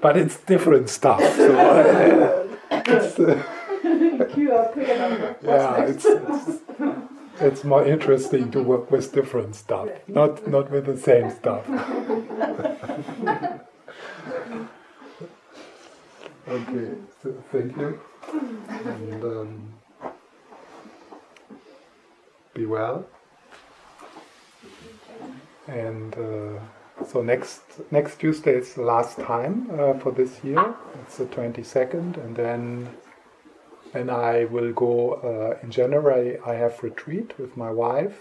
but 0.00 0.16
it's 0.16 0.38
different 0.40 0.88
stuff. 0.88 1.20
So 1.36 2.48
it's, 2.70 3.18
uh, 3.18 3.42
yeah, 5.42 5.82
it's, 5.82 6.04
it's 6.04 6.62
it's 7.40 7.64
more 7.64 7.84
interesting 7.84 8.50
to 8.52 8.62
work 8.62 8.90
with 8.90 9.12
different 9.12 9.54
stuff, 9.54 9.88
not 10.06 10.46
not 10.46 10.70
with 10.70 10.86
the 10.86 10.96
same 10.96 11.30
stuff. 11.30 11.68
okay, 16.48 16.94
so 17.22 17.34
thank 17.52 17.76
you. 17.76 18.00
And, 18.84 19.24
um, 19.24 19.72
be 22.54 22.66
well. 22.66 23.06
And 25.66 26.14
uh, 26.14 26.60
so 27.06 27.22
next 27.22 27.62
next 27.90 28.18
Tuesday 28.18 28.56
is 28.56 28.74
the 28.74 28.82
last 28.82 29.18
time 29.18 29.68
uh, 29.72 29.94
for 29.98 30.12
this 30.12 30.42
year. 30.42 30.74
It's 31.02 31.18
the 31.18 31.26
twenty 31.26 31.62
second, 31.62 32.16
and 32.16 32.36
then 32.36 32.88
and 33.94 34.10
I 34.10 34.44
will 34.44 34.72
go 34.72 35.14
uh, 35.14 35.58
in 35.62 35.70
January. 35.70 36.38
I 36.44 36.54
have 36.54 36.82
retreat 36.82 37.38
with 37.38 37.56
my 37.56 37.70
wife, 37.70 38.20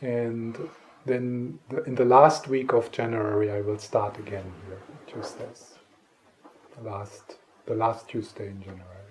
and 0.00 0.56
then 1.04 1.58
the, 1.68 1.82
in 1.84 1.94
the 1.94 2.04
last 2.04 2.48
week 2.48 2.72
of 2.72 2.90
January 2.90 3.50
I 3.50 3.60
will 3.60 3.78
start 3.78 4.18
again 4.18 4.52
here 4.66 4.80
Tuesdays. 5.06 5.74
The 6.76 6.88
last 6.90 7.36
the 7.66 7.74
last 7.74 8.08
Tuesday 8.08 8.48
in 8.48 8.60
January. 8.60 9.06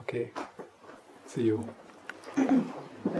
Okay. 0.00 0.30
See 1.26 1.42
you. 1.42 2.72